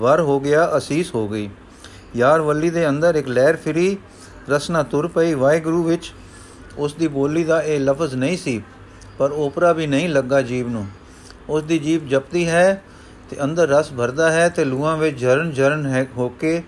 ਵਰ 0.00 0.20
ਹੋ 0.20 0.38
ਗਿਆ, 0.40 0.70
ਅਸੀਸ 0.76 1.14
ਹੋ 1.14 1.28
ਗਈ। 1.28 1.48
ਯਾਰ 2.16 2.40
ਵੱਲੀ 2.40 2.70
ਦੇ 2.70 2.88
ਅੰਦਰ 2.88 3.14
ਇੱਕ 3.14 3.28
ਲਹਿਰ 3.28 3.56
ਫਿਰੀ 3.56 3.96
ਰਸਨਾ 4.50 4.82
ਤੁਰ 4.82 5.08
ਪਈ। 5.08 5.34
ਵਾਹਿਗੁਰੂ 5.34 5.82
ਵਿੱਚ 5.82 6.12
ਉਸ 6.78 6.94
ਦੀ 6.94 7.08
ਬੋਲੀ 7.08 7.44
ਦਾ 7.44 7.62
ਇਹ 7.62 7.80
ਲਫ਼ਜ਼ 7.80 8.14
ਨਹੀਂ 8.14 8.36
ਸੀ, 8.36 8.62
ਪਰ 9.18 9.32
ਓਪਰਾ 9.32 9.72
ਵੀ 9.72 9.86
ਨਹੀਂ 9.86 10.08
ਲੱਗਾ 10.08 10.42
ਜੀਵ 10.42 10.68
ਨੂੰ। 10.68 10.86
ਉਸ 11.48 11.62
ਦੀ 11.62 11.78
ਜੀਬ 11.78 12.08
ਜਪਦੀ 12.08 12.48
ਹੈ 12.48 12.82
ਤੇ 13.30 13.36
ਅੰਦਰ 13.44 13.68
ਰਸ 13.68 13.92
ਭਰਦਾ 13.92 14.30
ਹੈ 14.32 14.48
ਤੇ 14.48 14.64
ਲੂਆਂ 14.64 14.96
ਵਿੱਚ 14.96 15.20
ਝਰਨ 15.20 15.52
ਝਰਨ 15.52 15.86
ਹੈ 15.86 16.06
ਹੋ 16.16 16.28
ਕੇ 16.28 16.62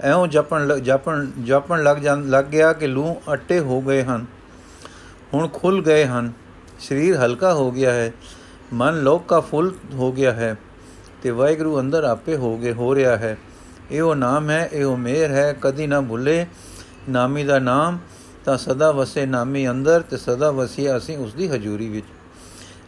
ਐਉਂ 0.00 0.26
ਜਪਣ 0.26 0.78
ਜਪਣ 0.80 1.26
ਜਪਣ 1.44 1.82
ਲੱਗ 1.82 1.96
ਜਾਂ, 1.96 2.16
ਲੱਗ 2.16 2.44
ਗਿਆ 2.44 2.72
ਕਿ 2.72 2.86
ਲੂ 2.86 3.14
ਅੱਟੇ 3.32 3.58
ਹੋ 3.60 3.80
ਗਏ 3.80 4.02
ਹਨ। 4.02 4.24
ਹੁਣ 5.34 5.48
ਖੁੱਲ 5.48 5.82
ਗਏ 5.82 6.04
ਹਨ। 6.04 6.32
ਸਰੀਰ 6.80 7.16
ਹਲਕਾ 7.16 7.52
ਹੋ 7.54 7.70
ਗਿਆ 7.70 7.92
ਹੈ। 7.92 8.12
ਮਨ 8.72 9.02
ਲੋਕ 9.02 9.26
ਕਾ 9.28 9.40
ਫੁੱਲ 9.40 9.72
ਹੋ 9.92 10.12
ਗਿਆ 10.12 10.32
ਹੈ 10.32 10.56
ਤੇ 11.22 11.30
ਵਾਹਿਗੁਰੂ 11.30 11.78
ਅੰਦਰ 11.80 12.04
ਆਪੇ 12.04 12.36
ਹੋ 12.36 12.56
ਗਏ, 12.56 12.72
ਹੋ 12.72 12.94
ਰਿਹਾ 12.94 13.16
ਹੈ। 13.16 13.36
ਇਹੋ 13.90 14.14
ਨਾਮ 14.14 14.50
ਹੈ, 14.50 14.68
ਇਹੋ 14.72 14.96
ਮੇਰ 14.96 15.30
ਹੈ। 15.30 15.52
ਕਦੀ 15.60 15.86
ਨਾ 15.86 16.00
ਭੁੱਲੇ 16.00 16.46
ਨਾਮੀ 17.08 17.44
ਦਾ 17.44 17.58
ਨਾਮ, 17.58 17.98
ਤਾਂ 18.44 18.56
ਸਦਾ 18.58 18.90
ਵਸੇ 18.92 19.26
ਨਾਮੀ 19.26 19.68
ਅੰਦਰ 19.70 20.00
ਤੇ 20.00 20.16
ਸਦਾ 20.16 20.50
ਵਸਿਆ 20.50 20.96
ਅਸੀਂ 20.96 21.16
ਉਸ 21.18 21.34
ਦੀ 21.34 21.48
ਹਜ਼ੂਰੀ 21.48 21.88
ਵਿੱਚ। 21.88 22.06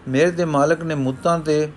ਮੇਰੇ 0.08 0.30
ਦੇ 0.30 0.44
ਮਾਲਕ 0.44 0.82
ਨੇ 0.82 0.94
ਮੁੱਤਾਂ 0.94 1.38
ਤੇ 1.38 1.68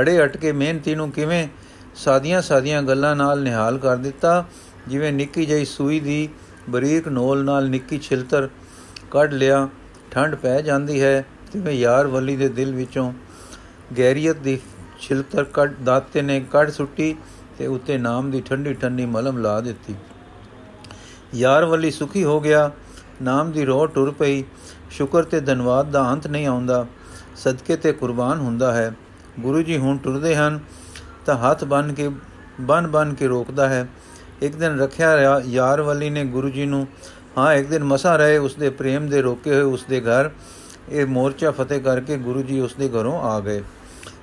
ਅੜੇ 0.00 0.24
ਅਟ 0.24 0.36
ਕੇ 0.36 0.52
ਮਿਹਨਤੀ 0.52 0.94
ਨੂੰ 0.94 1.10
ਕਿਵੇਂ 1.12 1.48
ਸਾਦੀਆਂ 1.94 2.42
ਸਾਦੀਆਂ 2.42 2.82
ਗੱਲਾਂ 2.82 3.14
ਨਾਲ 3.16 3.42
ਨਿਹਾਲ 3.42 3.78
ਕਰ 3.78 3.96
ਦਿੱਤਾ, 3.96 4.44
ਜਿਵੇਂ 4.88 5.12
ਨਿੱਕੀ 5.12 5.46
ਜਿਹੀ 5.46 5.64
ਸੂਈ 5.64 6.00
ਦੀ 6.00 6.28
ਬਰੀਕ 6.70 7.08
ਨੋਲ 7.08 7.44
ਨਾਲ 7.44 7.68
ਨਿੱਕੀ 7.68 7.98
ਛਿਲਤਰ 7.98 8.48
ਕੱਢ 9.10 9.32
ਲਿਆ 9.32 9.68
ਠੰਡ 10.10 10.34
ਪੈ 10.34 10.60
ਜਾਂਦੀ 10.62 11.00
ਹੈ 11.02 11.24
ਜਿਵੇਂ 11.52 11.74
ਯਾਰ 11.74 12.06
ਵਲੀ 12.06 12.36
ਦੇ 12.36 12.48
ਦਿਲ 12.48 12.74
ਵਿੱਚੋਂ 12.74 13.12
ਗੈਰੀਅਤ 13.98 14.36
ਦੀ 14.36 14.58
ਛਿਲਤਰ 15.00 15.44
ਕੱਢ, 15.44 15.74
ਦਾਤੇ 15.84 16.22
ਨੇ 16.22 16.40
ਕੱਢ 16.52 16.70
ਸੁੱਟੀ 16.70 17.14
ਤੇ 17.58 17.66
ਉੱਤੇ 17.66 17.98
ਨਾਮ 17.98 18.30
ਦੀ 18.30 18.40
ਠੰਡੀ 18.40 18.74
ਠੰਡੀ 18.74 19.06
ਮਲਮ 19.06 19.38
ਲਾ 19.38 19.60
ਦਿੱਤੀ। 19.60 19.94
ਯਾਰ 21.34 21.64
ਵਲੀ 21.64 21.90
ਸੁਖੀ 21.90 22.24
ਹੋ 22.24 22.40
ਗਿਆ, 22.40 22.70
ਨਾਮ 23.22 23.52
ਦੀ 23.52 23.64
ਰੋਹ 23.64 23.88
ਟੁਰ 23.88 24.10
ਪਈ। 24.10 24.44
ਸ਼ੁਕਰ 24.90 25.22
ਤੇ 25.22 25.40
ਧੰਨਵਾਦ 25.40 25.90
ਦਾ 25.90 26.12
ਅੰਤ 26.12 26.26
ਨਹੀਂ 26.26 26.46
ਆਉਂਦਾ, 26.46 26.86
ਸਦਕੇ 27.36 27.76
ਤੇ 27.76 27.92
ਕੁਰਬਾਨ 27.92 28.38
ਹੁੰਦਾ 28.38 28.72
ਹੈ। 28.72 28.94
ਗੁਰੂ 29.40 29.62
ਜੀ 29.62 29.78
ਹੁਣ 29.78 29.98
ਟੁਰਦੇ 29.98 30.36
ਹਨ, 30.36 30.60
ਤਾਂ 31.26 31.36
ਹੱਥ 31.36 31.64
ਬੰਨ 31.64 31.92
ਕੇ 31.92 32.10
ਬੰਨ 32.60 32.86
ਬੰਨ 32.86 33.14
ਕੇ 33.14 33.26
ਰੋਕਦਾ 33.26 33.68
ਹੈ। 33.68 33.88
ਇੱਕ 34.42 34.56
ਦਿਨ 34.56 34.80
ਰੱਖਿਆ 34.80 35.42
ਯਾਰ 35.46 35.82
ਵਾਲੀ 35.82 36.10
ਨੇ 36.10 36.24
ਗੁਰੂ 36.24 36.50
ਜੀ 36.50 36.66
ਨੂੰ, 36.66 36.86
ਹਾਂ, 37.38 37.54
ਇੱਕ 37.54 37.68
ਦਿਨ 37.68 37.84
ਮਸਾ 37.84 38.16
ਰਹੇ 38.16 38.38
ਉਸਦੇ 38.38 38.70
ਪ੍ਰੇਮ 38.70 39.08
ਦੇ 39.08 39.22
ਰੋਕੇ 39.22 39.50
ਹੋਏ 39.50 39.62
ਉਸਦੇ 39.62 40.00
ਘਰ। 40.00 40.30
ਇਹ 40.88 41.06
ਮੋਰਚਾ 41.06 41.50
ਫਤਿਹ 41.50 41.80
ਕਰਕੇ 41.80 42.16
ਗੁਰੂ 42.16 42.42
ਜੀ 42.42 42.60
ਉਸਦੇ 42.60 42.88
ਘਰੋਂ 42.88 43.20
ਆ 43.20 43.40
ਗਏ। 43.40 43.62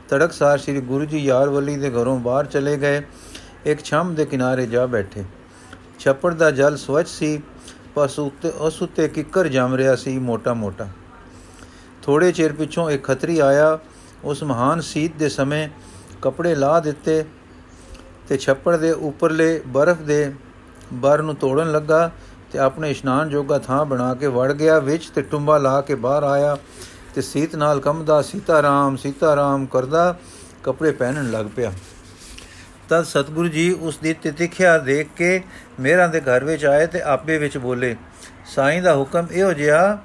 ਤੜਕਸਾਰ 0.10 0.58
ਸ੍ਰੀ 0.58 0.82
ਗੁਰੂ 0.82 1.06
ਜੀ 1.06 1.18
ਯਾਰ 1.18 1.50
ਵਲੀ 1.50 1.78
ਦੇ 1.78 1.90
ਘਰੋਂ 1.90 2.20
ਬਾਹਰ 2.20 2.46
ਚਲੇ 2.46 2.78
ਗਏ। 2.78 3.02
ਇੱਕ 3.66 3.84
ਛੰਮ 3.84 4.16
ਦੇ 4.16 4.26
ਕਿਨਾਰੇ 4.26 4.68
ਜਾ 4.68 4.86
ਬੈਠੇ। 4.86 5.24
ਛੱਪੜ 6.00 6.34
ਦਾ 6.34 6.50
ਜਲ 6.52 6.78
ਸਵੱਛ 6.78 7.08
ਸੀ 7.08 7.42
ਪਸ 7.96 8.18
ਉੱਤੇ, 8.20 8.50
ਉਸ 8.50 8.82
ਉੱਤੇ 8.82 9.08
ਕਿੱਕਰ 9.08 9.48
ਜਮ 9.48 9.76
ਰਿਹਾ 9.76 9.96
ਸੀ 9.96 10.18
ਮੋਟਾ 10.20 10.54
ਮੋਟਾ। 10.54 10.88
ਥੋੜੇ 12.04 12.32
ਚਿਰ 12.32 12.54
ਪਿੱਛੋਂ 12.54 12.90
ਇੱਕ 12.92 13.04
ਖੱਤਰੀ 13.04 13.40
ਆਇਆ, 13.40 13.78
ਉਸ 14.24 14.44
ਮਹਾਨ 14.44 14.82
ਸੀਤ 14.82 15.16
ਦੇ 15.16 15.30
ਸਮੇਂ 15.30 15.68
ਕੱਪੜੇ 16.22 16.56
ਲਾ 16.56 16.80
ਦਿੱਤੇ 16.80 17.24
ਤੇ 18.30 18.38
ਛੱਪੜ 18.38 18.76
ਦੇ 18.78 18.92
ਉੱਪਰਲੇ 18.92 19.62
ਬਰਫ਼ 19.68 20.02
ਦੇ 20.02 20.34
ਬਰ 20.94 21.22
ਨੂੰ 21.22 21.36
ਤੋੜਨ 21.36 21.72
ਲੱਗਾ 21.72 22.10
ਤੇ 22.52 22.60
ਆਪਣੇ 22.60 22.90
ਇਸ਼ਨਾਨ 22.92 23.30
ਜੋਗਾ 23.30 23.58
ਥਾਂ 23.60 23.84
ਬਣਾ 23.86 24.14
ਕੇ 24.14 24.28
ਵੜ 24.28 24.52
ਗਿਆ, 24.52 24.80
ਵਿੱਚ 24.80 25.10
ਤੇ 25.10 25.22
ਟੁੰਬਾ 25.22 25.58
ਲਾ 25.58 25.80
ਕੇ 25.82 25.96
ਬਾਹਰ 25.96 26.24
ਆਇਆ 26.24 26.58
ਤੇ 27.16 27.22
ਸੀਤ 27.22 27.56
ਨਾਲ 27.56 27.80
ਕੰਮਦਾ 27.80 28.22
ਸੀਤਾ 28.22 28.62
ਰਾਮ 28.62 28.96
ਸੀਤਾ 28.96 29.36
ਰਾਮ 29.36 29.66
ਕਰਦਾ, 29.66 30.16
ਕੱਪੜੇ 30.64 30.92
ਪਹਿਨਣ 30.92 31.32
ਲੱਗ 31.32 31.46
ਪਿਆ। 31.56 31.72
ਤਦ 32.90 33.04
ਸਤਿਗੁਰੂ 33.04 33.48
ਜੀ 33.48 33.72
ਉਸ 33.72 33.98
ਦੀ 33.98 34.14
ਤਿਤਿਖਿਆ 34.14 34.78
ਦੇਖ 34.78 35.08
ਕੇ 35.18 35.42
ਮੇਰਾਂ 35.80 36.08
ਦੇ 36.10 36.20
ਘਰ 36.22 36.44
ਵਿੱਚ 36.44 36.66
ਆਏ 36.66 36.88
ਤੇ 36.88 37.02
ਆਪੇ 37.02 37.38
ਵਿੱਚ 37.38 37.58
ਬੋਲੇ। 37.58 37.96
ਸਾਈਂ 38.46 38.82
ਦਾ 38.82 38.96
ਹੁਕਮ 38.96 39.28
ਇਹੋ 39.32 39.54
ਜਿਹਾ 39.54 39.98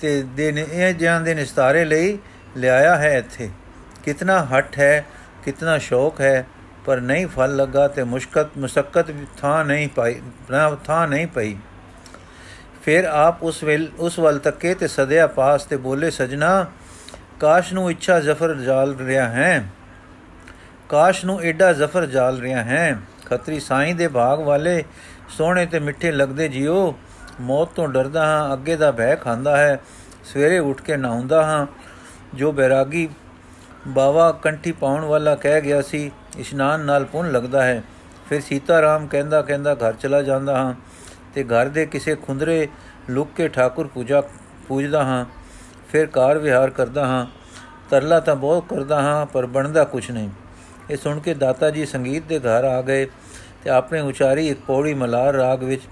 ਤੇ 0.00 0.22
ਦੇ 0.22 0.50
ਨੇ 0.52 0.66
ਇਹ 0.72 0.94
ਜਿਹਾਂ 0.94 1.20
ਦੇ 1.20 1.34
ਨਿਸਤਾਰੇ 1.34 1.84
ਲਈ 1.84 2.18
ਲਿਆਇਆ 2.56 2.96
ਹੈ 2.96 3.16
ਇੱਥੇ। 3.18 3.50
ਕਿਤਨਾ 4.04 4.44
ਹੱਠ 4.44 4.78
ਹੈ, 4.78 5.04
ਕਿਤਨਾ 5.44 5.78
ਸ਼ੌਕ 5.78 6.20
ਹੈ, 6.20 6.46
ਪਰ 6.86 7.00
ਨਹੀਂ 7.00 7.26
ਫਲ 7.26 7.56
ਲੱਗਾ 7.56 7.88
ਤੇ 7.88 8.04
ਮੁਸ਼ਕਤ 8.04 8.58
ਮੁਸ਼ਕਤ 8.58 9.12
ਥਾਂ 9.38 9.64
ਨਹੀਂ 9.64 9.88
ਪਾਈ 9.88 10.20
ਥਾਂ 10.84 11.06
ਨਹੀਂ 11.08 11.26
ਪਈ। 11.26 11.56
ਫਿਰ 12.82 13.04
ਆਪ 13.04 13.42
ਉਸ 13.42 13.62
ਵੇਲ, 13.64 13.90
ਉਸ 13.98 14.18
ਵੱਲ 14.18 14.38
ਤੱਕੇ 14.38 14.74
ਤੇ 14.74 14.88
ਸਦਿਆ 14.88 15.26
ਪਾਸ 15.26 15.64
ਤੇ 15.64 15.76
ਬੋਲੇ, 15.76 16.10
ਸਜਣਾ, 16.10 16.66
ਕਾਸ਼ 17.40 17.72
ਨੂੰ 17.74 17.90
ਇੱਛਾ 17.90 18.20
ਜ਼ਫਰ 18.20 18.54
ਜਾਲ 18.54 18.94
ਰਿਹਾ 18.96 19.28
ਹੈ। 19.28 19.64
ਕਾਸ਼ 20.92 21.24
ਨੂੰ 21.24 21.40
ਐਡਾ 21.40 21.72
ਜ਼ਫਰ 21.72 22.06
ਜਾਲ 22.06 22.38
ਰਿਹਾ 22.38 22.62
ਹੈ। 22.62 22.98
ਖੱਤਰੀ 23.26 23.60
ਸਾਈਂ 23.60 23.94
ਦੇ 23.94 24.08
ਭਾਗ 24.08 24.40
ਵਾਲੇ 24.40 24.84
ਸੋਹਣੇ 25.28 25.66
ਤੇ 25.66 25.78
ਮਿੱਠੇ 25.78 26.12
ਲੱਗਦੇ 26.12 26.48
ਜਿਉ 26.48 26.94
ਮੌਤ 27.40 27.68
ਤੋਂ 27.68 27.88
ਡਰਦਾ 27.88 28.26
ਹਾਂ, 28.26 28.52
ਅੱਗੇ 28.52 28.76
ਦਾ 28.76 28.92
ਭੈ 28.92 29.16
ਖਾਂਦਾ 29.16 29.56
ਹੈ। 29.56 29.80
ਸਵੇਰੇ 30.24 30.58
ਉੱਠ 30.58 30.82
ਕੇ 30.82 30.96
ਨਹਾਉਂਦਾ 30.96 31.44
ਹਾਂ, 31.44 31.66
ਜੋ 32.34 32.52
ਬੈਰਾਗੀ 32.52 33.08
ਬਾਵਾ 33.88 34.32
ਕੰਠੀ 34.32 34.72
ਪਾਉਣ 34.72 35.04
ਵਾਲਾ 35.04 35.34
ਕਹਿ 35.34 35.60
ਗਿਆ 35.60 35.82
ਸੀ, 35.82 36.10
ਇਸ਼ਨਾਨ 36.38 36.80
ਨਾਲ 36.80 37.04
ਪੁੰਨ 37.04 37.32
ਲੱਗਦਾ 37.32 37.62
ਹੈ। 37.62 37.82
ਫਿਰ 38.28 38.40
ਸੀਤਾ 38.40 38.82
ਰਾਮ 38.82 39.06
ਕਹਿੰਦਾ 39.06 39.42
ਕਹਿੰਦਾ 39.42 39.74
ਘਰ 39.74 39.92
ਚਲਾ 39.92 40.22
ਜਾਂਦਾ 40.22 40.56
ਹਾਂ 40.56 40.74
ਤੇ 41.34 41.44
ਘਰ 41.44 41.68
ਦੇ 41.68 41.86
ਕਿਸੇ 41.86 42.14
ਖੁੰਦਰੇ 42.14 42.68
ਲੁੱਕ 43.10 43.30
ਕੇ 43.36 43.48
ਠਾਕੁਰ 43.48 43.86
ਪੂਜਾ 43.86 44.22
ਪੂਜਦਾ 44.68 45.04
ਹਾਂ। 45.04 45.24
ਫਿਰ 45.92 46.06
ਕਾਰ 46.06 46.38
ਵਿਹਾਰ 46.38 46.70
ਕਰਦਾ 46.70 47.06
ਹਾਂ। 47.06 47.26
ਤਰਲਾ 47.90 48.20
ਤਾਂ 48.20 48.36
ਬਹੁਤ 48.36 48.64
ਕਰਦਾ 48.68 49.02
ਹਾਂ, 49.02 49.26
ਪਰ 49.26 49.46
ਬਣਦਾ 49.46 49.84
ਕੁਛ 49.84 50.10
ਨਹੀਂ। 50.10 50.30
ਇਹ 50.90 50.96
ਸੁਣ 50.96 51.18
ਕੇ 51.20 51.34
ਦਾਤਾ 51.34 51.70
ਜੀ 51.70 51.86
ਸੰਗੀਤ 51.86 52.22
ਦੇ 52.22 52.38
ਘਰ 52.38 52.64
ਆ 52.64 52.82
ਗਏ 52.82 53.06
ਤੇ 53.64 53.70
ਆਪਣੇ 53.70 54.00
ਉਚਾਰੀ 54.00 54.48
ਇੱਕ 54.48 54.60
ਪੌੜੀ 54.66 54.94
ਮਲਾਰ 54.94 55.34
ਰਾਗ 55.34 55.62
ਵਿੱਚ 55.62 55.82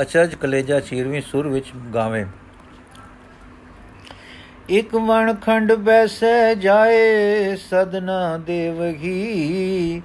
ਅਚਰਜ 0.00 0.34
ਕਲੇਜਾ 0.34 0.80
ਚੀਰਵੀਂ 0.80 1.22
ਸੁਰ 1.22 1.48
ਵਿੱਚ 1.48 1.66
ਗਾਵੇ। 1.94 2.26
ਇਕ 4.70 4.94
ਵਣ 4.94 5.34
ਖੰਡ 5.34 5.72
ਬੈਸੈ 5.72 6.54
ਜਾਏ 6.54 7.56
ਸਦਨਾ 7.56 8.38
ਦੇਵਹੀ 8.38 10.02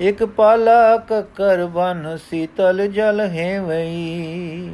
ਇਕ 0.00 0.24
ਪਾਲਾ 0.24 0.96
ਕਕਰ 0.96 1.64
ਬਨ 1.66 2.16
ਸੀਤਲ 2.30 2.86
ਜਲ 2.86 3.20
ਹੈ 3.20 3.60
ਵਈ। 3.62 4.72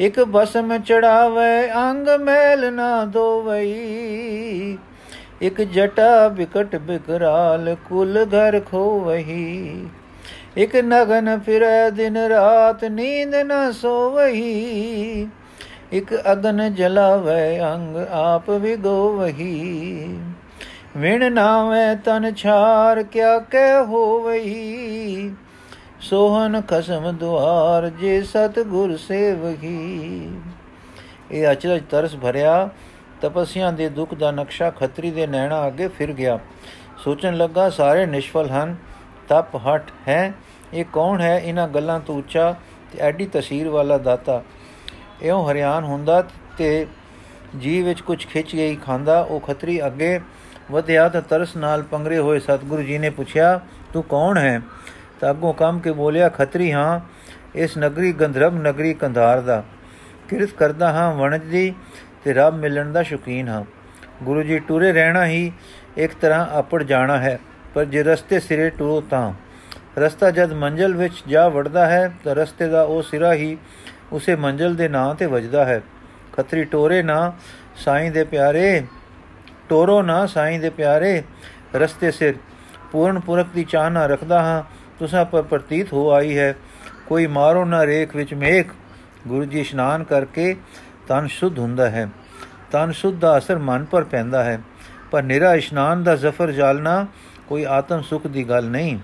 ਇਕ 0.00 0.20
ਬਸਮ 0.20 0.78
ਚੜਾਵੇ 0.78 1.70
ਅੰਗ 1.72 2.08
ਮੈਲ 2.20 2.72
ਨਾ 2.72 3.04
ਦੋਵਈ 3.04 4.78
ਇਕ 5.42 5.60
ਜਟਾ 5.60 6.28
ਬਿਕਟ 6.28 6.76
ਬਿਕਰਾਲ 6.76 7.76
ਕੁਲ 7.88 8.24
ਘਰ 8.24 8.60
ਖੋਵਹੀ। 8.60 9.86
ਇਕ 10.56 10.76
ਨਗਨ 10.76 11.38
ਫਿਰੈ 11.38 11.90
ਦਿਨ 11.90 12.16
ਰਾਤ 12.16 12.84
ਨੀਂਦ 12.84 13.34
ਨਾ 13.34 13.70
ਸੋਵਹੀ। 13.70 15.28
ਇਕ 15.92 16.14
ਅਗਨ 16.32 16.74
ਜਲਾਵੇ 16.74 17.60
ਅੰਗ 17.60 17.96
ਆਪ 18.10 18.50
ਵਿਗੋਵਹੀ। 18.50 20.18
ਵਿਣ 20.96 21.32
ਨਾਵੇਂ 21.32 21.96
ਤਨ 21.96 22.34
ਛਾਰ 22.34 23.02
ਕਿਆ 23.02 23.38
ਕਹਿ 23.38 23.84
ਹੋਵਈ 23.84 25.30
ਸੋਹਨ 26.00 26.60
ਖਸਮ 26.60 27.10
ਦੁਆਰ 27.12 27.88
ਜੇ 27.90 28.22
ਸਤ 28.22 28.58
ਗੁਰ 28.60 28.96
ਸੇਵਹੀ। 28.96 30.30
ਇਹ 31.30 31.52
ਅਚਰਜ 31.52 31.82
ਤਰਸ 31.90 32.16
ਭਰਿਆ 32.16 32.68
ਤਪਸਿਆਂ 33.22 33.72
ਦੇ 33.72 33.88
ਦੁੱਖ 33.88 34.14
ਦਾ 34.14 34.30
ਨਕਸ਼ਾ 34.30 34.70
ਖੱਤਰੀ 34.70 35.10
ਦੇ 35.10 35.26
ਨੈਣਾ 35.26 35.66
ਅੱਗੇ 35.66 35.88
ਫਿਰ 35.88 36.12
ਗਿਆ। 36.12 36.38
ਸੋਚਣ 36.98 37.36
ਲੱਗਾ, 37.36 37.70
ਸਾਰੇ 37.70 38.06
ਨਿਸ਼ਫਲ 38.06 38.50
ਹਨ, 38.50 38.76
ਤਪ 39.28 39.56
ਹਟ 39.56 39.90
ਹੈ। 40.08 40.32
ਇਹ 40.74 40.84
ਕੌਣ 40.92 41.20
ਹੈ? 41.20 41.38
ਇਹਨਾਂ 41.38 41.68
ਗੱਲਾਂ 41.68 42.00
ਤੋਂ 42.00 42.18
ਉੱਚਾ 42.18 42.54
ਤੇ 42.92 42.98
ਐਡੀ 42.98 43.26
ਤਸਵੀਰ 43.26 43.68
ਵਾਲਾ 43.68 43.98
ਦਾਤਾ। 43.98 44.42
ਇਉਂ 45.22 45.50
ਹਰਿਆਣ 45.50 45.84
ਹੁੰਦਾ 45.84 46.24
ਤੇ 46.58 46.86
ਜੀ 47.58 47.82
ਵਿੱਚ 47.82 48.00
ਕੁਝ 48.00 48.26
ਖਿੱਚ 48.26 48.54
ਗਈ 48.56 48.76
ਖਾਂਦਾ। 48.76 49.20
ਉਹ 49.20 49.40
ਖੱਤਰੀ 49.40 49.86
ਅੱਗੇ 49.86 50.20
ਵਧਿਆ 50.72 51.08
ਤਾਂ 51.08 51.22
ਤਰਸ 51.22 51.56
ਨਾਲ 51.56 51.82
ਪੰਗਰੇ 51.82 52.18
ਹੋਏ 52.18 52.38
ਸਤਿਗੁਰੂ 52.38 52.82
ਜੀ 52.82 52.98
ਨੇ 52.98 53.10
ਪੁੱਛਿਆ, 53.10 53.60
ਤੂੰ 53.92 54.02
ਕੌਣ 54.02 54.38
ਹੈ? 54.38 54.60
ਤਾਂ 55.20 55.30
ਅੱਗੋਂ 55.30 55.54
ਕੰਮ 55.54 55.78
ਕੇ 55.78 55.92
ਬੋਲਿਆ, 55.92 56.28
ਖੱਤਰੀ 56.28 56.72
ਹਾਂ, 56.72 57.00
ਇਸ 57.54 57.78
ਨਗਰੀ 57.78 58.12
ਗੰਧਰਵ 58.12 58.54
ਨਗਰੀ 58.54 58.94
ਕੰਧਾਰ 58.94 59.40
ਦਾ। 59.40 59.64
ਕਿਰਤ 60.28 60.50
ਕਰਦਾ 60.50 60.92
ਹਾਂ, 60.92 61.14
ਵਣਜ 61.14 61.44
ਦੀ 61.44 61.74
ਤੇ 62.24 62.32
ਰੱਬ 62.32 62.54
ਮਿਲਣ 62.54 62.92
ਦਾ 62.92 63.02
ਸ਼ੌਕੀਨ 63.02 63.48
ਹਾਂ। 63.48 63.64
ਗੁਰੂ 64.22 64.42
ਜੀ, 64.42 64.58
ਟੁਰੇ 64.58 64.92
ਰਹਿਣਾ 64.92 65.26
ਹੀ 65.26 65.52
ਇੱਕ 65.96 66.12
ਤਰ੍ਹਾਂ 66.20 66.46
ਆਪੜ 66.48 66.82
ਜਾਣਾ 66.82 67.18
ਹੈ, 67.18 67.38
ਪਰ 67.74 67.84
ਜੇ 67.84 68.02
ਰਸਤੇ 68.02 68.40
ਸਿਰੇ 68.40 68.70
ਟੁਰੋ 68.70 69.00
ਤਾਂ। 69.00 69.32
ਰਸਤਾ 69.98 70.30
ਜਦ 70.30 70.52
ਮੰਜ਼ਲ 70.52 70.94
ਵਿੱਚ 70.94 71.22
ਜਾ 71.28 71.48
ਵੜਦਾ 71.48 71.86
ਹੈ, 71.86 72.12
ਤਾਂ 72.24 72.34
ਰਸਤੇ 72.34 72.68
ਦਾ 72.68 72.82
ਉਹ 72.82 73.02
ਸਿਰਾ 73.02 73.34
ਹੀ 73.34 73.56
ਉਸੇ 74.12 74.36
ਮੰਜ਼ਲ 74.36 74.74
ਦੇ 74.74 74.88
ਨਾਂ 74.88 75.14
ਤੇ 75.14 75.26
ਵੱਜਦਾ 75.26 75.64
ਹੈ। 75.64 75.82
ਖੱਤਰੀ, 76.36 76.64
ਟੋਰੇ 76.64 77.02
ਨਾ 77.02 77.32
ਸਾਈਂ 77.76 78.10
ਦੇ 78.10 78.24
ਪਿਆਰੇ, 78.24 78.82
ਟੋਰੋ 79.68 80.02
ਨਾ 80.02 80.26
ਸਾਈਂ 80.26 80.58
ਦੇ 80.60 80.70
ਪਿਆਰੇ, 80.70 81.22
ਰਸਤੇ 81.74 82.10
ਸਿਰ 82.10 82.34
ਪੂਰਨ 82.92 83.20
ਪੁਰਖ 83.20 83.46
ਦੀ 83.54 83.64
ਚਾਹਨਾ 83.64 84.06
ਰੱਖਦਾ 84.06 84.42
ਹਾਂ, 84.42 84.62
ਤੁਸਾਂ 84.98 85.24
ਪਰ 85.24 85.42
ਪ੍ਰਤੀਤ 85.42 85.92
ਹੋ 85.92 86.10
ਆਈ 86.10 86.38
ਹੈ। 86.38 86.54
ਕੋਈ 87.06 87.26
ਮਾਰੋ 87.26 87.64
ਨਾ 87.64 87.86
ਰੇਖ 87.86 88.16
ਵਿੱਚ 88.16 88.34
ਮੇਖ, 88.34 88.72
ਗੁਰੂ 89.28 89.44
ਜੀ 89.44 89.60
ਇਸ਼ਨਾਨ 89.60 90.04
ਕਰਕੇ 90.04 90.56
ਤਨ 91.08 91.26
ਸ਼ੁੱਧ 91.26 91.58
ਹੁੰਦਾ 91.58 91.90
ਹੈ। 91.90 92.08
ਤਨ 92.72 92.92
ਸ਼ੁੱਧ 92.92 93.18
ਦਾ 93.18 93.38
ਅਸਰ 93.38 93.58
ਮਨ 93.58 93.84
ਪਰ 93.84 94.04
ਪੈਂਦਾ 94.04 94.44
ਹੈ। 94.44 94.60
ਪਰ 95.10 95.22
ਨਿਰਾ 95.22 95.54
ਇਸ਼ਨਾਨ 95.54 96.02
ਦਾ 96.02 96.16
ਜ਼ਫਰ 96.16 96.52
ਜਾਲਣਾ 96.52 97.06
ਕੋਈ 97.48 97.64
ਆਤਮ 97.64 98.02
ਸੁਖ 98.02 98.26
ਦੀ 98.26 98.48
ਗੱਲ 98.48 98.64
ਨਹੀਂ। 98.64 98.98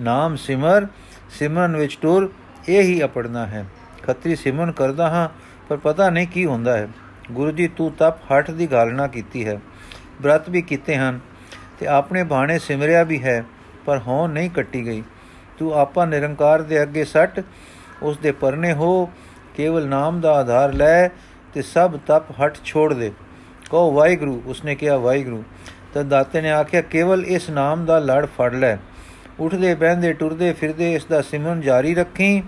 ਨਾਮ 0.00 0.36
ਸਿਮਰ, 0.36 0.86
ਸਿਮਰਨ 1.30 1.76
ਵਿੱਚ 1.76 1.98
ਟੁਰ, 2.02 2.32
ਇਹ 2.68 2.82
ਹੀ 2.82 3.04
ਅਪੜਨਾ 3.04 3.46
ਹੈ। 3.46 3.64
ਖੱਤਰੀ 4.02 4.36
ਸਿਮਰਨ 4.36 4.72
ਕਰਦਾ 4.72 5.08
ਹਾਂ, 5.08 5.28
ਪਰ 5.68 5.76
ਪਤਾ 5.76 6.10
ਨਹੀਂ 6.10 6.26
ਕੀ 6.26 6.46
ਹੁੰਦਾ 6.46 6.76
ਹੈ। 6.76 6.88
ਗੁਰੂ 7.32 7.50
ਜੀ, 7.50 7.68
ਤੂੰ 7.68 7.92
ਤਪ, 7.92 8.32
ਹੱਠ 8.32 8.50
ਦੀ 8.50 8.66
ਗਾਲਣਾ 8.66 9.06
ਕੀਤੀ 9.06 9.48
ਹੈ। 9.48 9.60
ਬ੍ਰਤ 10.22 10.50
ਵੀ 10.50 10.62
ਕੀਤੇ 10.62 10.96
ਹਨ 10.96 11.20
ਤੇ 11.78 11.86
ਆਪਣੇ 11.86 12.22
ਬਾਣੇ 12.22 12.58
ਸਿਮਰਿਆ 12.58 13.02
ਵੀ 13.02 13.22
ਹੈ, 13.22 13.44
ਪਰ 13.84 13.98
ਹੋਂ 13.98 14.28
ਨਹੀਂ 14.28 14.50
ਕੱਟੀ 14.50 14.86
ਗਈ। 14.86 15.02
ਤੂੰ 15.58 15.72
ਆਪਾ 15.72 16.04
ਨਿਰੰਕਾਰ 16.04 16.62
ਦੇ 16.62 16.82
ਅੱਗੇ 16.82 17.04
ਸੱਟ, 17.04 17.44
ਉਸ 18.02 18.18
ਦੇ 18.18 18.32
ਪਰਨੇ 18.32 18.72
ਹੋ, 18.72 19.10
ਕੇਵਲ 19.54 19.86
ਨਾਮ 19.88 20.20
ਦਾ 20.20 20.32
ਆਧਾਰ 20.32 20.72
ਲੈ 20.72 21.08
ਤੇ 21.56 21.62
ਸਭ 21.62 21.98
ਤਪ 22.06 22.30
ਹਟ 22.30 22.58
ਛੋੜ 22.64 22.94
ਦੇ। 22.94 23.12
ਕਹੋ, 23.70 23.92
ਵਾਹਿਗੁਰੂ। 23.92 24.42
ਉਸਨੇ 24.46 24.74
ਕਿਹਾ, 24.74 24.96
ਵਾਹਿਗੁਰੂ। 24.96 25.44
ਤਾਂ 25.94 26.04
ਦਾਤੇ 26.04 26.40
ਨੇ 26.40 26.50
ਆਖਿਆ, 26.50 26.80
ਕੇਵਲ 26.80 27.26
ਇਸ 27.26 27.50
ਨਾਮ 27.50 27.84
ਦਾ 27.84 27.98
ਲੜ 27.98 28.26
ਫੜ 28.26 28.54
ਲੈ। 28.54 28.76
ਉੱਠਦੇ, 29.38 29.74
ਬਹਿੰਦੇ, 29.74 30.12
ਟੁਰਦੇ, 30.12 30.52
ਫਿਰਦੇ, 30.52 30.94
ਇਸ 30.94 31.04
ਦਾ 31.04 31.22
ਸਿਮਰਨ 31.22 31.60
ਜਾਰੀ 31.60 31.94
ਰੱਖੀ। 31.94 32.42